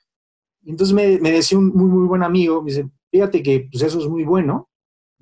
Entonces 0.65 0.95
me, 0.95 1.19
me 1.19 1.31
decía 1.31 1.57
un 1.59 1.67
muy, 1.67 1.89
muy 1.89 2.07
buen 2.07 2.23
amigo, 2.23 2.61
me 2.61 2.71
dice, 2.71 2.89
Fíjate 3.13 3.43
que 3.43 3.69
pues, 3.71 3.83
eso 3.83 3.99
es 3.99 4.07
muy 4.07 4.23
bueno. 4.23 4.71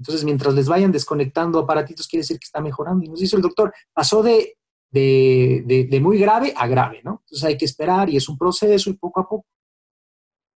Entonces, 0.01 0.23
mientras 0.23 0.55
les 0.55 0.67
vayan 0.67 0.91
desconectando 0.91 1.59
aparatitos, 1.59 2.07
quiere 2.07 2.21
decir 2.23 2.39
que 2.39 2.45
está 2.45 2.59
mejorando. 2.59 3.05
Y 3.05 3.07
nos 3.07 3.19
dice 3.19 3.35
el 3.35 3.43
doctor, 3.43 3.71
pasó 3.93 4.23
de, 4.23 4.57
de, 4.89 5.99
muy 6.01 6.17
grave 6.17 6.55
a 6.57 6.65
grave, 6.65 7.01
¿no? 7.03 7.21
Entonces 7.23 7.43
hay 7.43 7.55
que 7.55 7.65
esperar 7.65 8.09
y 8.09 8.17
es 8.17 8.27
un 8.27 8.35
proceso 8.35 8.89
y 8.89 8.93
poco 8.93 9.19
a 9.19 9.29
poco. 9.29 9.45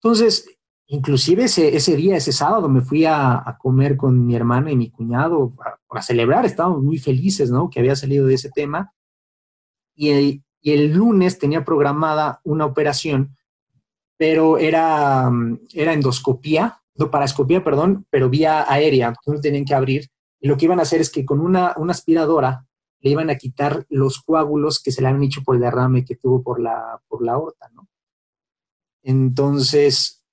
Entonces, 0.01 0.47
inclusive 0.87 1.43
ese, 1.43 1.75
ese 1.75 1.97
día, 1.97 2.15
ese 2.15 2.31
sábado, 2.31 2.69
me 2.69 2.79
fui 2.79 3.03
a, 3.03 3.57
comer 3.59 3.97
con 3.97 4.25
mi 4.25 4.33
hermana 4.33 4.71
y 4.71 4.77
mi 4.77 4.89
cuñado 4.89 5.51
para, 5.89 6.01
celebrar. 6.01 6.45
Estábamos 6.45 6.81
muy 6.81 6.97
felices, 6.97 7.51
¿no? 7.51 7.69
Que 7.69 7.81
había 7.81 7.97
salido 7.97 8.25
de 8.27 8.35
ese 8.35 8.49
tema. 8.49 8.93
Y 9.93 10.11
el, 10.11 10.43
y 10.61 10.71
el 10.71 10.93
lunes 10.93 11.37
tenía 11.37 11.65
programada 11.65 12.39
una 12.45 12.65
operación, 12.65 13.35
pero 14.15 14.57
era, 14.57 15.29
era 15.73 15.91
endoscopía 15.91 16.82
no, 16.95 17.11
parascopía, 17.11 17.63
perdón, 17.63 18.05
pero 18.09 18.29
vía 18.29 18.71
aérea, 18.71 19.09
entonces 19.09 19.41
tenían 19.41 19.65
que 19.65 19.73
abrir 19.73 20.09
Y 20.39 20.47
lo 20.47 20.57
que 20.57 20.65
iban 20.65 20.79
a 20.79 20.83
hacer 20.83 21.01
es 21.01 21.09
que 21.09 21.25
con 21.25 21.39
una, 21.39 21.73
una 21.77 21.91
aspiradora 21.91 22.65
le 22.99 23.09
iban 23.09 23.29
a 23.29 23.35
quitar 23.35 23.85
los 23.89 24.21
coágulos 24.21 24.81
que 24.81 24.91
se 24.91 25.01
le 25.01 25.07
habían 25.07 25.23
hecho 25.23 25.43
por 25.43 25.55
el 25.55 25.61
derrame 25.61 26.05
que 26.05 26.15
tuvo 26.15 26.41
por 26.41 26.59
la, 26.59 27.01
por 27.07 27.23
la 27.23 27.33
aorta, 27.33 27.69
¿no? 27.73 27.87
Entonces, 29.03 30.23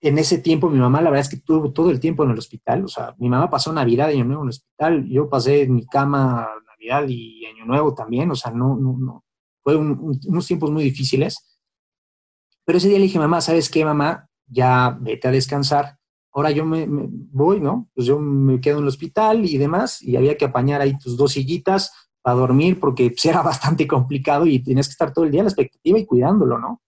en 0.00 0.18
ese 0.18 0.38
tiempo 0.38 0.68
mi 0.68 0.78
mamá 0.78 1.00
la 1.00 1.10
verdad 1.10 1.26
es 1.26 1.30
que 1.30 1.40
tuvo 1.40 1.72
todo 1.72 1.90
el 1.90 2.00
tiempo 2.00 2.24
en 2.24 2.30
el 2.30 2.38
hospital, 2.38 2.84
o 2.84 2.88
sea, 2.88 3.14
mi 3.18 3.28
mamá 3.28 3.48
pasó 3.48 3.72
Navidad 3.72 4.10
y 4.10 4.14
Año 4.14 4.24
Nuevo 4.24 4.42
en 4.42 4.48
el 4.48 4.50
hospital, 4.50 5.08
yo 5.08 5.28
pasé 5.28 5.62
en 5.62 5.74
mi 5.76 5.86
cama 5.86 6.48
Navidad 6.66 7.08
y 7.08 7.46
Año 7.46 7.64
Nuevo 7.64 7.94
también, 7.94 8.30
o 8.30 8.34
sea, 8.34 8.50
no, 8.50 8.76
no, 8.76 8.96
no, 8.98 9.24
fue 9.62 9.76
unos 9.76 10.46
tiempos 10.46 10.70
muy 10.70 10.84
difíciles. 10.84 11.58
Pero 12.64 12.78
ese 12.78 12.88
día 12.88 12.98
le 12.98 13.04
dije, 13.04 13.18
mamá, 13.18 13.40
¿sabes 13.40 13.70
qué, 13.70 13.84
mamá? 13.84 14.28
Ya 14.52 14.96
vete 15.00 15.28
a 15.28 15.30
descansar. 15.30 15.98
Ahora 16.32 16.50
yo 16.50 16.64
me, 16.64 16.86
voy, 16.88 17.60
¿no? 17.60 17.88
Pues 17.94 18.06
yo 18.06 18.18
me 18.18 18.60
quedo 18.60 18.78
en 18.78 18.84
el 18.84 18.88
hospital 18.88 19.44
y 19.44 19.58
demás, 19.58 20.02
y 20.02 20.16
había 20.16 20.36
que 20.36 20.46
apañar 20.46 20.80
ahí 20.80 20.98
tus 20.98 21.16
dos 21.16 21.32
sillitas 21.32 21.92
para 22.22 22.36
dormir, 22.36 22.80
porque 22.80 23.10
pues, 23.10 23.24
era 23.24 23.42
bastante 23.42 23.86
complicado 23.86 24.46
y 24.46 24.58
tienes 24.60 24.88
que 24.88 24.92
estar 24.92 25.12
todo 25.12 25.24
el 25.24 25.30
día 25.30 25.40
en 25.40 25.46
la 25.46 25.50
expectativa 25.50 25.98
y 25.98 26.06
cuidándolo, 26.06 26.58
¿no? 26.58 26.80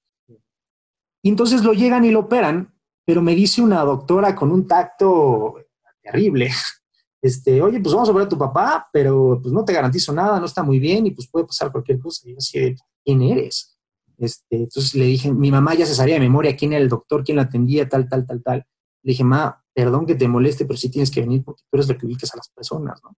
Y 1.23 1.31
entonces 1.31 1.65
lo 1.65 1.73
llegan 1.73 2.05
y 2.05 2.11
lo 2.11 2.21
operan, 2.21 2.75
pero 3.05 3.23
me 3.23 3.35
dice 3.35 3.63
una 3.63 3.81
doctora 3.81 4.35
con 4.35 4.51
un 4.51 4.67
tacto 4.67 5.57
terrible, 6.03 6.51
este, 7.23 7.63
oye, 7.63 7.81
pues 7.81 7.95
vamos 7.95 8.09
a 8.11 8.13
ver 8.13 8.25
a 8.25 8.29
tu 8.29 8.37
papá, 8.37 8.89
pero 8.93 9.41
pues 9.43 9.53
no 9.53 9.65
te 9.65 9.73
garantizo 9.73 10.13
nada, 10.13 10.39
no 10.39 10.47
está 10.47 10.63
muy 10.63 10.79
bien 10.79 11.07
y 11.07 11.11
pues 11.13 11.29
puede 11.29 11.47
pasar 11.47 11.73
cualquier 11.73 11.99
cosa. 11.99 12.29
Y 12.29 12.33
yo 12.33 12.39
así, 12.39 12.77
¿quién 13.03 13.23
eres? 13.23 13.74
Este, 14.19 14.57
entonces 14.57 14.95
le 14.95 15.07
dije, 15.07 15.33
mi 15.33 15.51
mamá 15.51 15.75
ya 15.75 15.87
se 15.87 15.95
sabía 15.95 16.15
de 16.15 16.21
memoria 16.21 16.57
quién 16.57 16.73
era 16.73 16.83
el 16.83 16.89
doctor, 16.89 17.25
quién 17.25 17.37
la 17.37 17.43
atendía, 17.43 17.89
tal, 17.89 18.09
tal, 18.09 18.27
tal, 18.27 18.43
tal. 18.43 18.67
Le 19.03 19.11
dije, 19.11 19.25
ma, 19.25 19.63
perdón 19.75 20.07
que 20.07 20.15
te 20.15 20.29
moleste, 20.29 20.65
pero 20.65 20.77
sí 20.77 20.91
tienes 20.91 21.11
que 21.11 21.21
venir 21.21 21.43
porque 21.45 21.63
tú 21.71 21.77
eres 21.77 21.89
la 21.89 21.99
que 21.99 22.07
ubicas 22.07 22.33
a 22.33 22.37
las 22.37 22.49
personas, 22.49 23.01
¿no? 23.03 23.17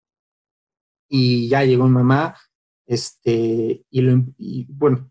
Y 1.09 1.49
ya 1.49 1.65
llegó 1.65 1.85
mi 1.85 1.95
mamá, 1.95 2.37
este, 2.87 3.85
y, 3.91 4.65
bueno, 4.73 5.11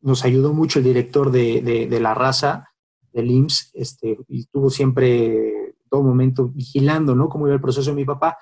nos 0.00 0.24
ayudó 0.24 0.52
mucho 0.52 0.78
el 0.78 0.84
director 0.86 1.30
de, 1.30 1.60
de 1.88 2.00
la 2.00 2.14
raza, 2.14 2.70
del 3.12 3.30
IMSS, 3.30 3.70
este, 3.74 4.18
y 4.28 4.40
estuvo 4.40 4.70
siempre 4.70 5.74
todo 5.88 6.02
momento 6.02 6.48
vigilando, 6.48 7.14
¿no? 7.14 7.28
Cómo 7.28 7.46
iba 7.46 7.54
el 7.54 7.60
proceso 7.60 7.90
de 7.90 7.96
mi 7.96 8.04
papá. 8.04 8.38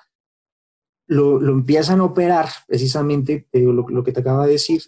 Lo, 1.07 1.39
lo 1.39 1.53
empiezan 1.53 2.01
a 2.01 2.03
operar, 2.03 2.49
precisamente, 2.67 3.47
lo, 3.51 4.03
que 4.03 4.11
te 4.11 4.19
acaba 4.19 4.45
de 4.45 4.53
decir, 4.53 4.83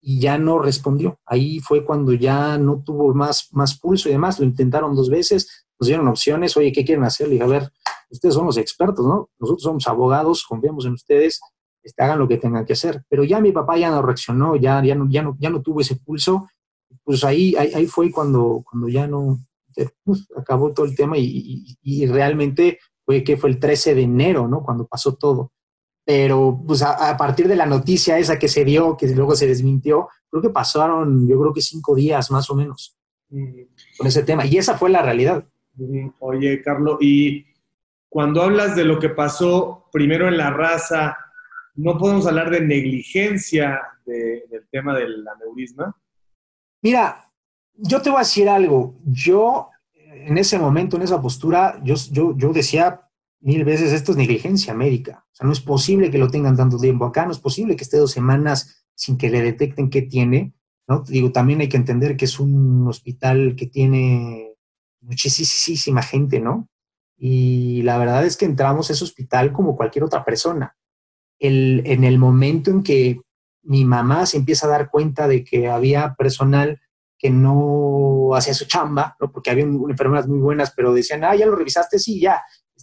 y 0.00 0.20
ya 0.20 0.38
no 0.38 0.58
respondió. 0.58 1.18
Ahí 1.26 1.60
fue 1.60 1.84
cuando 1.84 2.12
ya 2.12 2.58
no 2.58 2.82
tuvo 2.82 3.14
más, 3.14 3.48
más 3.52 3.78
pulso 3.78 4.08
y 4.08 4.12
demás. 4.12 4.38
Lo 4.38 4.46
intentaron 4.46 4.94
dos 4.94 5.10
veces, 5.10 5.66
nos 5.78 5.88
dieron 5.88 6.08
opciones, 6.08 6.56
oye, 6.56 6.72
¿qué 6.72 6.84
quieren 6.84 7.04
hacer? 7.04 7.28
Le 7.28 7.34
dije, 7.34 7.44
a 7.44 7.48
ver, 7.48 7.70
ustedes 8.10 8.34
son 8.34 8.46
los 8.46 8.56
expertos, 8.56 9.06
¿no? 9.06 9.30
Nosotros 9.38 9.62
somos 9.62 9.86
abogados, 9.86 10.44
confiamos 10.46 10.86
en 10.86 10.92
ustedes, 10.92 11.40
este, 11.82 12.02
hagan 12.02 12.18
lo 12.18 12.28
que 12.28 12.38
tengan 12.38 12.64
que 12.64 12.72
hacer. 12.74 13.02
Pero 13.08 13.24
ya 13.24 13.40
mi 13.40 13.52
papá 13.52 13.76
ya 13.78 13.90
no 13.90 14.02
reaccionó, 14.02 14.56
ya, 14.56 14.82
ya, 14.84 14.94
no, 14.94 15.08
ya, 15.10 15.22
no, 15.22 15.36
ya 15.38 15.50
no 15.50 15.62
tuvo 15.62 15.80
ese 15.80 15.96
pulso 15.96 16.46
pues 17.04 17.24
ahí, 17.24 17.54
ahí, 17.56 17.86
fue 17.86 18.10
cuando, 18.10 18.64
cuando 18.68 18.88
ya 18.88 19.06
no, 19.06 19.38
pues, 20.04 20.26
acabó 20.36 20.72
todo 20.72 20.86
el 20.86 20.94
tema 20.94 21.16
y, 21.18 22.06
realmente 22.06 22.78
fue 23.04 23.24
que 23.24 23.36
fue 23.36 23.50
el 23.50 23.58
13 23.58 23.94
de 23.94 24.02
enero, 24.02 24.48
¿no? 24.48 24.62
Cuando 24.62 24.86
pasó 24.86 25.14
todo. 25.16 25.52
Pero 26.10 26.60
pues 26.66 26.82
a, 26.82 27.16
partir 27.16 27.46
de 27.46 27.54
la 27.54 27.66
noticia 27.66 28.18
esa 28.18 28.36
que 28.36 28.48
se 28.48 28.64
dio, 28.64 28.96
que 28.96 29.06
luego 29.14 29.36
se 29.36 29.46
desmintió, 29.46 30.08
creo 30.28 30.42
que 30.42 30.50
pasaron, 30.50 31.28
yo 31.28 31.38
creo 31.38 31.52
que 31.52 31.60
cinco 31.60 31.94
días 31.94 32.32
más 32.32 32.50
o 32.50 32.56
menos 32.56 32.98
con 33.28 34.08
ese 34.08 34.24
tema. 34.24 34.44
Y 34.44 34.58
esa 34.58 34.76
fue 34.76 34.90
la 34.90 35.02
realidad. 35.02 35.44
Oye, 36.18 36.62
Carlos, 36.62 36.96
y 37.00 37.46
cuando 38.08 38.42
hablas 38.42 38.74
de 38.74 38.82
lo 38.82 38.98
que 38.98 39.10
pasó 39.10 39.88
primero 39.92 40.26
en 40.26 40.36
la 40.36 40.50
raza, 40.50 41.16
¿no 41.76 41.96
podemos 41.96 42.26
hablar 42.26 42.50
de 42.50 42.60
negligencia 42.60 43.80
del 44.04 44.66
tema 44.68 44.98
del 44.98 45.24
aneurisma? 45.28 45.96
Mira, 46.82 47.30
yo 47.76 48.02
te 48.02 48.10
voy 48.10 48.16
a 48.16 48.26
decir 48.26 48.48
algo. 48.48 48.96
Yo, 49.04 49.68
en 49.94 50.38
ese 50.38 50.58
momento, 50.58 50.96
en 50.96 51.02
esa 51.02 51.22
postura, 51.22 51.80
yo, 51.84 51.94
yo, 52.10 52.36
yo 52.36 52.52
decía 52.52 53.00
mil 53.40 53.64
veces, 53.64 53.92
esto 53.92 54.12
es 54.12 54.18
negligencia 54.18 54.74
médica. 54.74 55.24
O 55.32 55.34
sea, 55.34 55.46
no 55.46 55.52
es 55.52 55.60
posible 55.60 56.10
que 56.10 56.18
lo 56.18 56.30
tengan 56.30 56.56
tanto 56.56 56.78
tiempo 56.78 57.04
acá, 57.04 57.24
no 57.24 57.32
es 57.32 57.38
posible 57.38 57.76
que 57.76 57.84
esté 57.84 57.96
dos 57.96 58.12
semanas 58.12 58.84
sin 58.94 59.16
que 59.16 59.30
le 59.30 59.42
detecten 59.42 59.90
qué 59.90 60.02
tiene. 60.02 60.54
¿no? 60.86 61.02
Digo, 61.02 61.32
también 61.32 61.60
hay 61.60 61.68
que 61.68 61.76
entender 61.76 62.16
que 62.16 62.26
es 62.26 62.38
un 62.40 62.86
hospital 62.86 63.54
que 63.56 63.66
tiene 63.66 64.54
muchísima 65.00 66.02
gente, 66.02 66.40
¿no? 66.40 66.68
Y 67.16 67.82
la 67.82 67.98
verdad 67.98 68.24
es 68.24 68.36
que 68.36 68.44
entramos 68.44 68.88
a 68.88 68.92
ese 68.92 69.04
hospital 69.04 69.52
como 69.52 69.76
cualquier 69.76 70.04
otra 70.04 70.24
persona. 70.24 70.76
El, 71.38 71.82
en 71.86 72.04
el 72.04 72.18
momento 72.18 72.70
en 72.70 72.82
que 72.82 73.20
mi 73.62 73.84
mamá 73.84 74.26
se 74.26 74.38
empieza 74.38 74.66
a 74.66 74.70
dar 74.70 74.90
cuenta 74.90 75.28
de 75.28 75.44
que 75.44 75.68
había 75.68 76.14
personal 76.14 76.80
que 77.18 77.30
no 77.30 78.34
hacía 78.34 78.54
su 78.54 78.64
chamba, 78.64 79.16
¿no? 79.20 79.30
porque 79.30 79.50
había 79.50 79.64
enfermeras 79.64 80.26
muy 80.26 80.38
buenas, 80.38 80.72
pero 80.74 80.94
decían, 80.94 81.22
ah, 81.22 81.36
ya 81.36 81.44
lo 81.44 81.54
revisaste, 81.54 81.98
sí, 81.98 82.18
ya, 82.18 82.42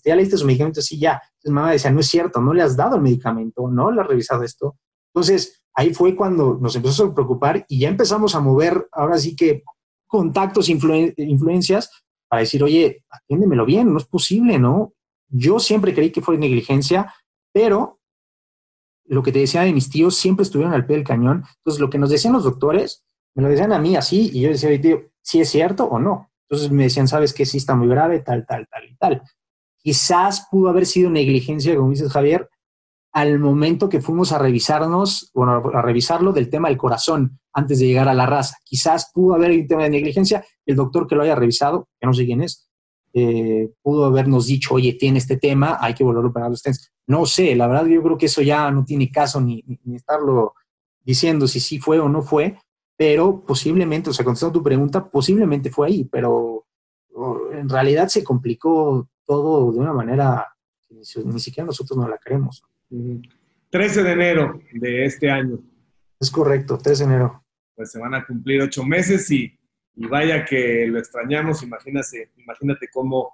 ya 0.09 0.15
le 0.15 0.23
diste 0.23 0.37
su 0.37 0.45
medicamento, 0.45 0.81
sí, 0.81 0.99
ya. 0.99 1.21
Entonces 1.35 1.51
mamá 1.51 1.71
decía, 1.71 1.91
no 1.91 1.99
es 1.99 2.07
cierto, 2.07 2.41
no 2.41 2.53
le 2.53 2.61
has 2.61 2.75
dado 2.75 2.95
el 2.95 3.01
medicamento, 3.01 3.67
no 3.69 3.91
le 3.91 4.01
has 4.01 4.07
revisado 4.07 4.43
esto. 4.43 4.77
Entonces 5.13 5.61
ahí 5.73 5.93
fue 5.93 6.15
cuando 6.15 6.57
nos 6.59 6.75
empezó 6.75 7.05
a 7.05 7.13
preocupar 7.13 7.65
y 7.67 7.79
ya 7.79 7.89
empezamos 7.89 8.35
a 8.35 8.39
mover, 8.39 8.87
ahora 8.91 9.17
sí 9.17 9.35
que 9.35 9.63
contactos, 10.07 10.69
influencias, 10.69 11.91
para 12.29 12.41
decir, 12.41 12.63
oye, 12.63 13.03
atiéndemelo 13.09 13.65
bien, 13.65 13.91
no 13.91 13.97
es 13.97 14.05
posible, 14.05 14.59
¿no? 14.59 14.93
Yo 15.29 15.59
siempre 15.59 15.93
creí 15.93 16.11
que 16.11 16.21
fue 16.21 16.37
negligencia, 16.37 17.13
pero 17.53 17.99
lo 19.05 19.23
que 19.23 19.31
te 19.31 19.39
decía 19.39 19.61
de 19.61 19.73
mis 19.73 19.89
tíos, 19.89 20.17
siempre 20.17 20.43
estuvieron 20.43 20.73
al 20.73 20.85
pie 20.85 20.97
del 20.97 21.05
cañón. 21.05 21.45
Entonces, 21.57 21.79
lo 21.79 21.89
que 21.89 21.97
nos 21.97 22.09
decían 22.09 22.33
los 22.33 22.43
doctores, 22.43 23.05
me 23.35 23.43
lo 23.43 23.49
decían 23.49 23.71
a 23.71 23.79
mí 23.79 23.95
así, 23.95 24.29
y 24.33 24.41
yo 24.41 24.49
decía, 24.49 24.69
oye, 24.69 24.79
tío, 24.79 25.01
si 25.21 25.41
es 25.41 25.49
cierto 25.49 25.85
o 25.85 25.99
no. 25.99 26.31
Entonces 26.49 26.71
me 26.71 26.83
decían, 26.83 27.07
sabes 27.07 27.33
que 27.33 27.45
sí 27.45 27.57
está 27.57 27.75
muy 27.75 27.87
grave, 27.87 28.19
tal, 28.19 28.45
tal, 28.45 28.67
tal 28.67 28.85
y 28.85 28.95
tal. 28.95 29.21
Quizás 29.87 30.45
pudo 30.51 30.67
haber 30.67 30.85
sido 30.85 31.09
negligencia, 31.09 31.73
como 31.77 31.91
dices 31.91 32.11
Javier, 32.11 32.49
al 33.13 33.39
momento 33.39 33.87
que 33.87 34.01
fuimos 34.01 34.33
a 34.33 34.37
revisarnos, 34.37 35.31
bueno, 35.33 35.63
a 35.73 35.81
revisarlo 35.81 36.33
del 36.33 36.49
tema 36.49 36.67
del 36.67 36.77
corazón 36.77 37.39
antes 37.53 37.79
de 37.79 37.87
llegar 37.87 38.09
a 38.09 38.13
la 38.13 38.25
raza. 38.25 38.57
Quizás 38.65 39.09
pudo 39.13 39.35
haber 39.35 39.51
un 39.51 39.65
tema 39.65 39.83
de 39.83 39.91
negligencia, 39.91 40.43
el 40.65 40.75
doctor 40.75 41.07
que 41.07 41.15
lo 41.15 41.23
haya 41.23 41.35
revisado, 41.35 41.87
que 42.01 42.05
no 42.05 42.13
sé 42.13 42.25
quién 42.25 42.41
es, 42.41 42.69
eh, 43.13 43.71
pudo 43.81 44.03
habernos 44.03 44.47
dicho, 44.47 44.73
oye, 44.73 44.91
tiene 44.99 45.19
este 45.19 45.37
tema, 45.37 45.77
hay 45.79 45.93
que 45.93 46.03
volver 46.03 46.25
a 46.25 46.27
operar 46.27 46.49
los 46.49 46.59
stents. 46.59 46.91
No 47.07 47.25
sé, 47.25 47.55
la 47.55 47.67
verdad 47.67 47.85
yo 47.85 48.03
creo 48.03 48.17
que 48.17 48.25
eso 48.25 48.41
ya 48.41 48.69
no 48.71 48.83
tiene 48.83 49.09
caso 49.09 49.39
ni, 49.39 49.63
estarlo 49.95 50.53
diciendo 51.01 51.47
si 51.47 51.61
sí 51.61 51.79
fue 51.79 51.97
o 52.01 52.09
no 52.09 52.23
fue, 52.23 52.59
pero 52.97 53.39
posiblemente, 53.39 54.09
o 54.09 54.13
sea, 54.13 54.25
contestando 54.25 54.59
tu 54.59 54.63
pregunta, 54.63 55.09
posiblemente 55.09 55.69
fue 55.69 55.87
ahí, 55.87 56.03
pero 56.03 56.65
en 57.53 57.69
realidad 57.69 58.09
se 58.09 58.21
complicó 58.21 59.07
todo 59.27 59.71
de 59.71 59.79
una 59.79 59.93
manera 59.93 60.47
que 60.87 60.95
ni, 60.95 61.39
siquiera 61.39 61.67
nosotros 61.67 61.97
no 61.97 62.07
la 62.07 62.17
queremos. 62.17 62.63
13 63.69 64.03
de 64.03 64.11
enero 64.11 64.59
de 64.71 65.05
este 65.05 65.29
año. 65.29 65.59
Es 66.19 66.31
correcto, 66.31 66.77
13 66.77 67.03
de 67.03 67.09
enero. 67.09 67.43
Pues 67.75 67.91
se 67.91 67.99
van 67.99 68.15
a 68.15 68.25
cumplir 68.25 68.61
ocho 68.61 68.83
meses 68.83 69.29
y, 69.29 69.59
y 69.95 70.07
vaya 70.07 70.45
que 70.45 70.87
lo 70.87 70.97
extrañamos, 70.97 71.61
imagínate, 71.61 72.31
imagínate 72.37 72.87
cómo, 72.91 73.33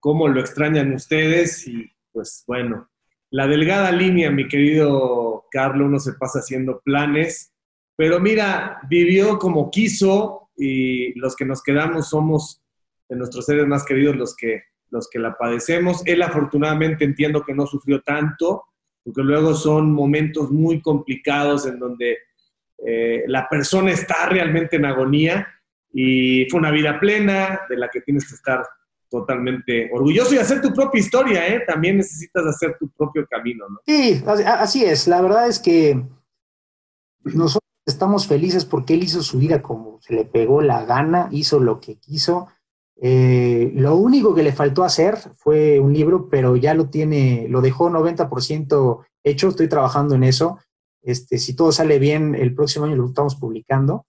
cómo 0.00 0.28
lo 0.28 0.40
extrañan 0.40 0.92
ustedes 0.92 1.66
y 1.66 1.90
pues 2.12 2.44
bueno, 2.46 2.90
la 3.30 3.46
delgada 3.46 3.92
línea, 3.92 4.30
mi 4.30 4.48
querido 4.48 5.44
Carlos, 5.50 5.86
uno 5.86 6.00
se 6.00 6.14
pasa 6.14 6.40
haciendo 6.40 6.80
planes, 6.80 7.52
pero 7.96 8.20
mira, 8.20 8.80
vivió 8.88 9.38
como 9.38 9.70
quiso 9.70 10.50
y 10.56 11.18
los 11.18 11.36
que 11.36 11.44
nos 11.44 11.62
quedamos 11.62 12.08
somos 12.08 12.62
de 13.08 13.16
nuestros 13.16 13.46
seres 13.46 13.66
más 13.66 13.84
queridos 13.84 14.16
los 14.16 14.36
que, 14.36 14.62
los 14.90 15.08
que 15.08 15.18
la 15.18 15.36
padecemos. 15.36 16.02
Él 16.06 16.22
afortunadamente 16.22 17.04
entiendo 17.04 17.44
que 17.44 17.54
no 17.54 17.66
sufrió 17.66 18.00
tanto, 18.02 18.64
porque 19.04 19.22
luego 19.22 19.54
son 19.54 19.92
momentos 19.92 20.50
muy 20.50 20.80
complicados 20.80 21.66
en 21.66 21.78
donde 21.78 22.18
eh, 22.84 23.24
la 23.26 23.48
persona 23.48 23.90
está 23.90 24.26
realmente 24.26 24.76
en 24.76 24.84
agonía 24.84 25.46
y 25.92 26.46
fue 26.50 26.60
una 26.60 26.70
vida 26.70 27.00
plena 27.00 27.60
de 27.68 27.76
la 27.76 27.88
que 27.88 28.02
tienes 28.02 28.28
que 28.28 28.34
estar 28.34 28.62
totalmente 29.10 29.90
orgulloso 29.92 30.34
y 30.34 30.38
hacer 30.38 30.60
tu 30.60 30.72
propia 30.72 31.00
historia, 31.00 31.48
¿eh? 31.48 31.62
También 31.66 31.96
necesitas 31.96 32.44
hacer 32.46 32.76
tu 32.78 32.90
propio 32.90 33.26
camino, 33.26 33.66
¿no? 33.68 33.78
Sí, 33.86 34.22
así 34.26 34.84
es. 34.84 35.08
La 35.08 35.22
verdad 35.22 35.48
es 35.48 35.58
que 35.58 36.04
nosotros 37.24 37.68
estamos 37.86 38.26
felices 38.26 38.64
porque 38.64 38.94
él 38.94 39.02
hizo 39.02 39.22
su 39.22 39.38
vida 39.38 39.62
como 39.62 39.98
se 40.02 40.12
le 40.12 40.24
pegó 40.24 40.60
la 40.60 40.84
gana, 40.84 41.28
hizo 41.32 41.58
lo 41.58 41.80
que 41.80 41.96
quiso. 41.98 42.48
Eh, 43.00 43.70
lo 43.74 43.96
único 43.96 44.34
que 44.34 44.42
le 44.42 44.52
faltó 44.52 44.82
hacer 44.84 45.16
fue 45.36 45.78
un 45.78 45.92
libro, 45.92 46.28
pero 46.28 46.56
ya 46.56 46.74
lo 46.74 46.90
tiene, 46.90 47.46
lo 47.48 47.60
dejó 47.60 47.90
90% 47.90 49.04
hecho, 49.22 49.48
estoy 49.48 49.68
trabajando 49.68 50.14
en 50.14 50.24
eso. 50.24 50.58
Este, 51.02 51.38
si 51.38 51.54
todo 51.54 51.70
sale 51.72 51.98
bien, 51.98 52.34
el 52.34 52.54
próximo 52.54 52.86
año 52.86 52.96
lo 52.96 53.06
estamos 53.06 53.36
publicando, 53.36 54.06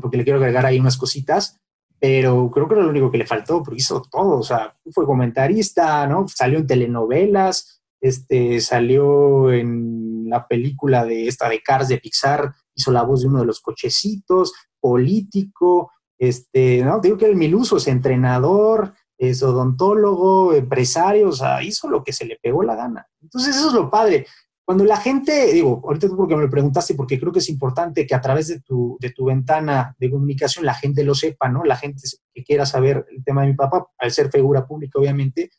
porque 0.00 0.16
le 0.16 0.24
quiero 0.24 0.38
agregar 0.38 0.66
ahí 0.66 0.78
unas 0.78 0.96
cositas 0.96 1.58
pero 2.00 2.50
creo 2.50 2.68
que 2.68 2.74
era 2.74 2.84
lo 2.84 2.90
único 2.90 3.10
que 3.10 3.18
le 3.18 3.26
faltó, 3.26 3.62
porque 3.62 3.80
hizo 3.80 4.02
todo, 4.02 4.38
o 4.38 4.42
sea, 4.42 4.76
fue 4.92 5.04
comentarista, 5.04 6.06
¿no? 6.06 6.26
Salió 6.28 6.58
en 6.58 6.66
telenovelas, 6.66 7.82
este, 8.00 8.60
salió 8.60 9.50
en 9.50 10.28
la 10.28 10.46
película 10.46 11.04
de 11.04 11.26
esta 11.26 11.48
de 11.48 11.60
Cars 11.60 11.88
de 11.88 11.98
Pixar, 11.98 12.54
hizo 12.74 12.92
la 12.92 13.02
voz 13.02 13.22
de 13.22 13.28
uno 13.28 13.40
de 13.40 13.46
los 13.46 13.60
cochecitos, 13.60 14.52
político, 14.80 15.90
este, 16.18 16.84
¿no? 16.84 17.00
Digo 17.00 17.16
que 17.16 17.26
el 17.26 17.36
Miluso 17.36 17.76
es 17.76 17.86
entrenador, 17.86 18.94
es 19.16 19.42
odontólogo, 19.42 20.54
empresario, 20.54 21.28
o 21.28 21.32
sea, 21.32 21.62
hizo 21.62 21.88
lo 21.88 22.04
que 22.04 22.12
se 22.12 22.24
le 22.24 22.38
pegó 22.40 22.62
la 22.62 22.76
gana. 22.76 23.06
Entonces, 23.20 23.56
eso 23.56 23.68
es 23.68 23.74
lo 23.74 23.90
padre. 23.90 24.26
Cuando 24.64 24.84
la 24.84 24.98
gente, 24.98 25.52
digo, 25.52 25.80
ahorita 25.82 26.08
tú 26.08 26.16
porque 26.16 26.36
me 26.36 26.42
lo 26.42 26.50
preguntaste, 26.50 26.94
porque 26.94 27.18
creo 27.18 27.32
que 27.32 27.38
es 27.38 27.48
importante 27.48 28.06
que 28.06 28.14
a 28.14 28.20
través 28.20 28.48
de 28.48 28.60
tu, 28.60 28.98
de 29.00 29.10
tu 29.10 29.24
ventana 29.24 29.96
de 29.98 30.10
comunicación 30.10 30.66
la 30.66 30.74
gente 30.74 31.04
lo 31.04 31.14
sepa, 31.14 31.48
¿no? 31.48 31.64
La 31.64 31.76
gente 31.76 32.02
que 32.34 32.44
quiera 32.44 32.66
saber 32.66 33.06
el 33.10 33.24
tema 33.24 33.42
de 33.42 33.48
mi 33.48 33.54
papá, 33.54 33.86
al 33.98 34.10
ser 34.10 34.30
figura 34.30 34.66
pública, 34.66 34.98
obviamente, 34.98 35.50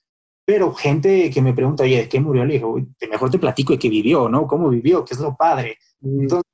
pero 0.45 0.73
gente 0.73 1.29
que 1.29 1.41
me 1.41 1.53
pregunta, 1.53 1.83
oye, 1.83 1.97
¿de 1.97 2.09
qué 2.09 2.19
murió? 2.19 2.45
Le 2.45 2.53
digo, 2.53 2.75
mejor 3.09 3.31
te 3.31 3.39
platico 3.39 3.73
de 3.73 3.79
qué 3.79 3.89
vivió, 3.89 4.29
¿no? 4.29 4.47
¿Cómo 4.47 4.69
vivió? 4.69 5.03
¿Qué 5.03 5.15
es 5.15 5.19
lo 5.19 5.35
padre? 5.35 5.77
Entonces, 6.01 6.48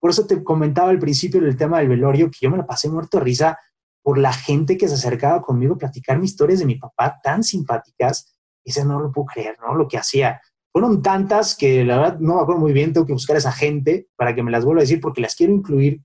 por 0.00 0.10
eso 0.10 0.26
te 0.26 0.42
comentaba 0.42 0.90
al 0.90 0.98
principio 0.98 1.40
del 1.40 1.56
tema 1.56 1.78
del 1.78 1.88
velorio, 1.88 2.30
que 2.30 2.38
yo 2.40 2.50
me 2.50 2.56
la 2.56 2.66
pasé 2.66 2.88
muerto 2.88 3.18
de 3.18 3.24
risa 3.24 3.58
por 4.02 4.16
la 4.16 4.32
gente 4.32 4.78
que 4.78 4.88
se 4.88 4.94
acercaba 4.94 5.42
conmigo 5.42 5.74
a 5.74 5.78
platicar 5.78 6.18
mis 6.18 6.30
historias 6.30 6.60
de 6.60 6.64
mi 6.64 6.76
papá 6.76 7.20
tan 7.22 7.44
simpáticas. 7.44 8.34
Y 8.64 8.70
eso 8.70 8.84
no 8.84 8.98
lo 8.98 9.12
puedo 9.12 9.26
creer, 9.26 9.56
¿no? 9.60 9.74
Lo 9.74 9.86
que 9.86 9.98
hacía 9.98 10.40
fueron 10.72 11.02
tantas 11.02 11.54
que 11.54 11.84
la 11.84 11.98
verdad 11.98 12.18
no 12.18 12.36
me 12.36 12.40
acuerdo 12.42 12.60
muy 12.60 12.72
bien, 12.72 12.92
tengo 12.92 13.06
que 13.06 13.12
buscar 13.12 13.36
a 13.36 13.40
esa 13.40 13.52
gente 13.52 14.08
para 14.16 14.34
que 14.34 14.42
me 14.42 14.50
las 14.50 14.64
vuelva 14.64 14.80
a 14.80 14.84
decir 14.84 15.00
porque 15.00 15.20
las 15.20 15.34
quiero 15.34 15.52
incluir 15.52 16.02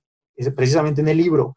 precisamente 0.55 1.01
en 1.01 1.07
el 1.07 1.17
libro. 1.17 1.55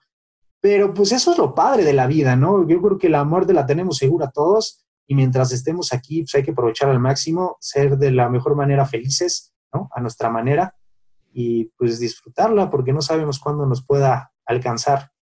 Pero 0.61 0.95
pues 0.95 1.13
eso 1.13 1.33
es 1.33 1.39
lo 1.39 1.55
padre 1.55 1.85
de 1.85 1.93
la 1.93 2.07
vida, 2.07 2.37
¿no? 2.37 2.69
Yo 2.69 2.81
creo 2.81 2.99
que 2.99 3.09
la 3.09 3.25
muerte 3.25 3.53
la 3.53 3.67
tenemos 3.67 3.97
segura 3.97 4.31
todos 4.31 4.85
y 5.09 5.15
mientras 5.15 5.53
estemos 5.53 5.93
aquí 5.93 6.23
pues 6.23 6.35
hay 6.37 6.43
que 6.45 6.51
aprovechar 6.53 6.89
al 6.91 7.01
máximo, 7.01 7.57
ser 7.61 7.97
de 7.97 8.13
la 8.13 8.29
mejor 8.29 8.55
manera 8.55 8.87
felices, 8.87 9.53
¿no? 9.73 9.89
A 9.93 10.01
nuestra 10.01 10.31
manera 10.31 10.75
y 11.33 11.67
pues 11.77 11.99
disfrutarla 11.99 12.71
porque 12.71 12.93
no 12.93 13.03
sabemos 13.03 13.39
cuándo 13.39 13.67
nos 13.67 13.85
pueda 13.85 14.33
alcanzar. 14.47 15.13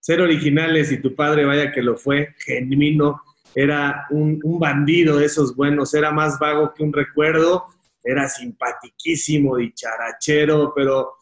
Ser 0.00 0.20
originales 0.20 0.90
y 0.92 1.00
tu 1.00 1.14
padre 1.14 1.44
vaya 1.44 1.72
que 1.72 1.82
lo 1.82 1.96
fue, 1.96 2.34
genuino, 2.38 3.22
era 3.54 4.06
un, 4.10 4.40
bandido 4.58 5.18
de 5.18 5.26
esos 5.26 5.54
buenos, 5.56 5.94
era 5.94 6.10
más 6.10 6.38
vago 6.38 6.72
que 6.74 6.82
un 6.82 6.92
recuerdo, 6.92 7.66
era 8.02 8.28
simpatiquísimo, 8.28 9.56
dicharachero, 9.56 10.72
pero, 10.74 11.14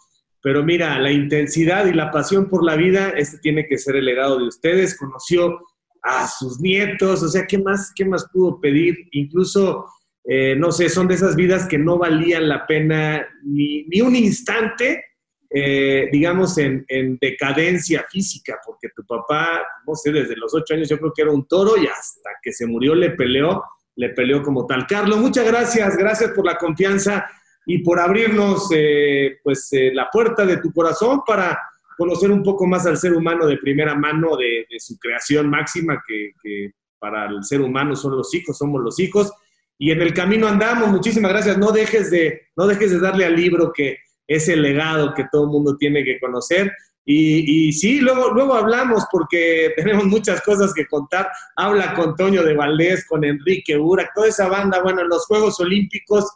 pero 0.43 0.63
mira, 0.63 0.99
la 0.99 1.11
intensidad 1.11 1.87
y 1.87 1.93
la 1.93 2.11
pasión 2.11 2.49
por 2.49 2.65
la 2.65 2.77
vida, 2.77 3.11
este 3.11 3.39
tiene 3.39 3.67
que 3.67 3.79
ser 3.79 3.97
el 3.97 4.05
legado 4.05 4.39
de 4.39 4.47
ustedes, 4.47 4.97
conoció 4.97 5.59
a 6.03 6.27
sus 6.29 6.61
nietos, 6.61 7.23
o 7.23 7.29
sea, 7.29 7.47
¿qué 7.47 7.59
más, 7.59 7.93
qué 7.95 8.05
más 8.05 8.29
pudo 8.33 8.61
pedir? 8.61 8.97
Incluso, 9.13 9.87
eh, 10.31 10.55
no 10.55 10.71
sé, 10.73 10.91
son 10.91 11.09
de 11.09 11.15
esas 11.15 11.35
vidas 11.37 11.67
que 11.67 11.79
no 11.79 11.97
valían 11.97 12.51
la 12.51 12.67
pena 12.67 13.27
ni, 13.45 13.85
ni 13.85 14.03
un 14.03 14.15
instante, 14.15 15.03
eh, 15.49 16.11
digamos, 16.13 16.59
en, 16.59 16.85
decadencia 17.19 18.05
física, 18.11 18.59
porque 18.63 18.91
tu 18.95 19.07
papá, 19.07 19.63
no 19.87 19.95
sé, 19.95 20.13
desde 20.13 20.37
los 20.37 20.53
ocho 20.55 20.75
años 20.75 20.91
yo 20.91 20.99
creo 20.99 21.15
que 21.17 21.23
era 21.23 21.31
un 21.31 21.49
toro 21.49 21.79
y 21.79 21.87
hasta 21.87 22.29
que 22.43 22.53
se 22.53 22.67
murió 22.67 22.95
le 22.95 23.13
peleó, 23.13 23.65
le 23.97 24.11
peleó 24.11 24.43
como 24.43 24.67
tal. 24.67 24.87
Carlos, 24.87 25.19
muchas 25.19 25.47
gracias, 25.47 25.97
gracias 25.97 26.33
por 26.33 26.45
la 26.45 26.59
confianza 26.59 27.27
y 27.65 27.79
por 27.79 27.99
abrirnos 27.99 28.69
eh, 28.75 29.39
pues 29.43 29.71
la 29.95 30.11
puerta 30.13 30.45
de 30.45 30.59
tu 30.59 30.71
corazón 30.75 31.23
para 31.27 31.59
conocer 31.97 32.31
un 32.31 32.43
poco 32.43 32.67
más 32.67 32.85
al 32.85 32.99
ser 32.99 33.15
humano 33.15 33.47
de 33.47 33.57
primera 33.57 33.95
mano, 33.95 34.37
de, 34.37 34.67
su 34.79 34.99
creación 34.99 35.49
máxima, 35.49 36.03
que 36.07 36.73
para 36.99 37.31
el 37.31 37.43
ser 37.45 37.63
humano 37.63 37.97
son 37.97 38.15
los 38.15 38.35
hijos, 38.35 38.59
somos 38.59 38.83
los 38.83 39.01
hijos. 39.01 39.33
Y 39.79 39.93
en 39.93 40.03
el 40.03 40.13
camino 40.13 40.49
andamos, 40.49 40.89
muchísimas 40.89 41.33
gracias. 41.33 41.57
No 41.57 41.71
dejes 41.71 42.11
de, 42.11 42.49
no 42.57 42.67
dejes 42.67 42.91
de 42.91 43.01
darle 43.01 43.25
al 43.25 43.37
libro 43.37 43.73
que, 43.73 43.99
ese 44.29 44.57
legado 44.57 45.15
que 45.15 45.25
todo 45.33 45.45
el 45.45 45.51
mundo 45.51 45.77
tiene 45.77 46.05
que 46.05 46.21
conocer. 46.21 46.71
Y, 47.11 47.73
sí, 47.73 48.01
luego, 48.01 48.35
luego 48.35 48.55
hablamos 48.55 49.07
porque 49.11 49.73
tenemos 49.77 50.05
muchas 50.05 50.43
cosas 50.43 50.75
que 50.75 50.87
contar. 50.87 51.29
Habla 51.57 51.95
con 51.95 52.15
Toño 52.15 52.43
de 52.43 52.55
Valdés, 52.55 53.07
con 53.09 53.25
Enrique 53.25 53.79
Ura, 53.79 54.11
toda 54.15 54.29
esa 54.29 54.47
banda. 54.47 54.83
Bueno, 54.83 55.01
en 55.01 55.09
los 55.09 55.25
Juegos 55.25 55.59
Olímpicos, 55.59 56.31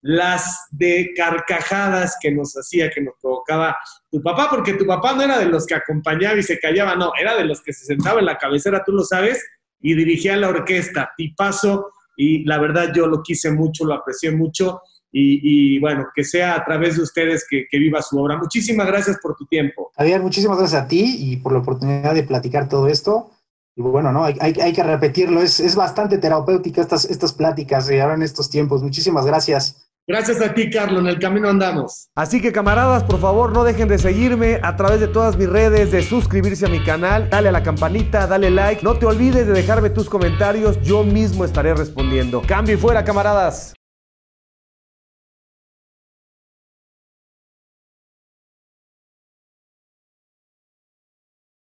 las 0.00 0.66
de 0.70 1.12
carcajadas 1.14 2.16
que 2.22 2.30
nos 2.32 2.54
hacía, 2.54 2.90
que 2.90 3.02
nos 3.02 3.14
provocaba 3.20 3.76
tu 4.10 4.22
papá, 4.22 4.48
porque 4.50 4.74
tu 4.74 4.86
papá 4.86 5.14
no 5.14 5.22
era 5.22 5.38
de 5.38 5.46
los 5.46 5.66
que 5.66 5.74
acompañaba 5.74 6.38
y 6.38 6.42
se 6.42 6.58
callaba, 6.58 6.96
no, 6.96 7.12
era 7.18 7.36
de 7.36 7.44
los 7.44 7.62
que 7.62 7.72
se 7.72 7.84
sentaba 7.84 8.20
en 8.20 8.26
la 8.26 8.38
cabecera, 8.38 8.82
tú 8.84 8.92
lo 8.92 9.02
sabes, 9.02 9.42
y 9.80 9.94
dirigía 9.94 10.36
la 10.36 10.48
orquesta, 10.48 11.12
tipazo, 11.16 11.90
y 12.16 12.44
la 12.44 12.58
verdad 12.58 12.92
yo 12.94 13.06
lo 13.06 13.22
quise 13.22 13.50
mucho, 13.50 13.84
lo 13.84 13.94
aprecié 13.94 14.30
mucho 14.30 14.80
y, 15.16 15.78
bueno, 15.78 16.08
que 16.12 16.24
sea 16.24 16.56
a 16.56 16.64
través 16.64 16.96
de 16.96 17.02
ustedes 17.02 17.46
que, 17.48 17.66
viva 17.78 18.02
su 18.02 18.18
obra. 18.18 18.36
Muchísimas 18.36 18.86
gracias 18.88 19.18
por 19.22 19.36
tu 19.36 19.46
tiempo. 19.46 19.92
Javier, 19.96 20.20
muchísimas 20.20 20.58
gracias 20.58 20.82
a 20.82 20.88
ti 20.88 21.16
y 21.20 21.36
por 21.36 21.52
la 21.52 21.60
oportunidad 21.60 22.14
de 22.14 22.24
platicar 22.24 22.68
todo 22.68 22.88
esto. 22.88 23.30
Y 23.76 23.82
bueno, 23.82 24.10
¿no? 24.10 24.24
Hay, 24.24 24.36
hay, 24.40 24.72
que 24.72 24.82
repetirlo, 24.82 25.40
es, 25.40 25.60
es, 25.60 25.76
bastante 25.76 26.18
terapéutica 26.18 26.80
estas, 26.80 27.04
estas 27.04 27.32
pláticas 27.32 27.88
ahora 27.90 28.14
en 28.14 28.22
estos 28.22 28.50
tiempos. 28.50 28.82
Muchísimas 28.82 29.24
gracias. 29.24 29.83
Gracias 30.06 30.42
a 30.42 30.52
ti, 30.52 30.68
Carlos. 30.68 31.00
En 31.00 31.06
el 31.06 31.18
camino 31.18 31.48
andamos. 31.48 32.08
Así 32.14 32.42
que, 32.42 32.52
camaradas, 32.52 33.04
por 33.04 33.18
favor, 33.18 33.52
no 33.52 33.64
dejen 33.64 33.88
de 33.88 33.98
seguirme 33.98 34.60
a 34.62 34.76
través 34.76 35.00
de 35.00 35.08
todas 35.08 35.36
mis 35.36 35.48
redes, 35.48 35.92
de 35.92 36.02
suscribirse 36.02 36.66
a 36.66 36.68
mi 36.68 36.82
canal, 36.84 37.30
dale 37.30 37.48
a 37.48 37.52
la 37.52 37.62
campanita, 37.62 38.26
dale 38.26 38.50
like. 38.50 38.82
No 38.82 38.98
te 38.98 39.06
olvides 39.06 39.46
de 39.46 39.52
dejarme 39.54 39.88
tus 39.88 40.10
comentarios. 40.10 40.80
Yo 40.82 41.04
mismo 41.04 41.44
estaré 41.44 41.74
respondiendo. 41.74 42.42
Cambio 42.46 42.74
y 42.74 42.78
fuera, 42.78 43.04
camaradas. 43.04 43.74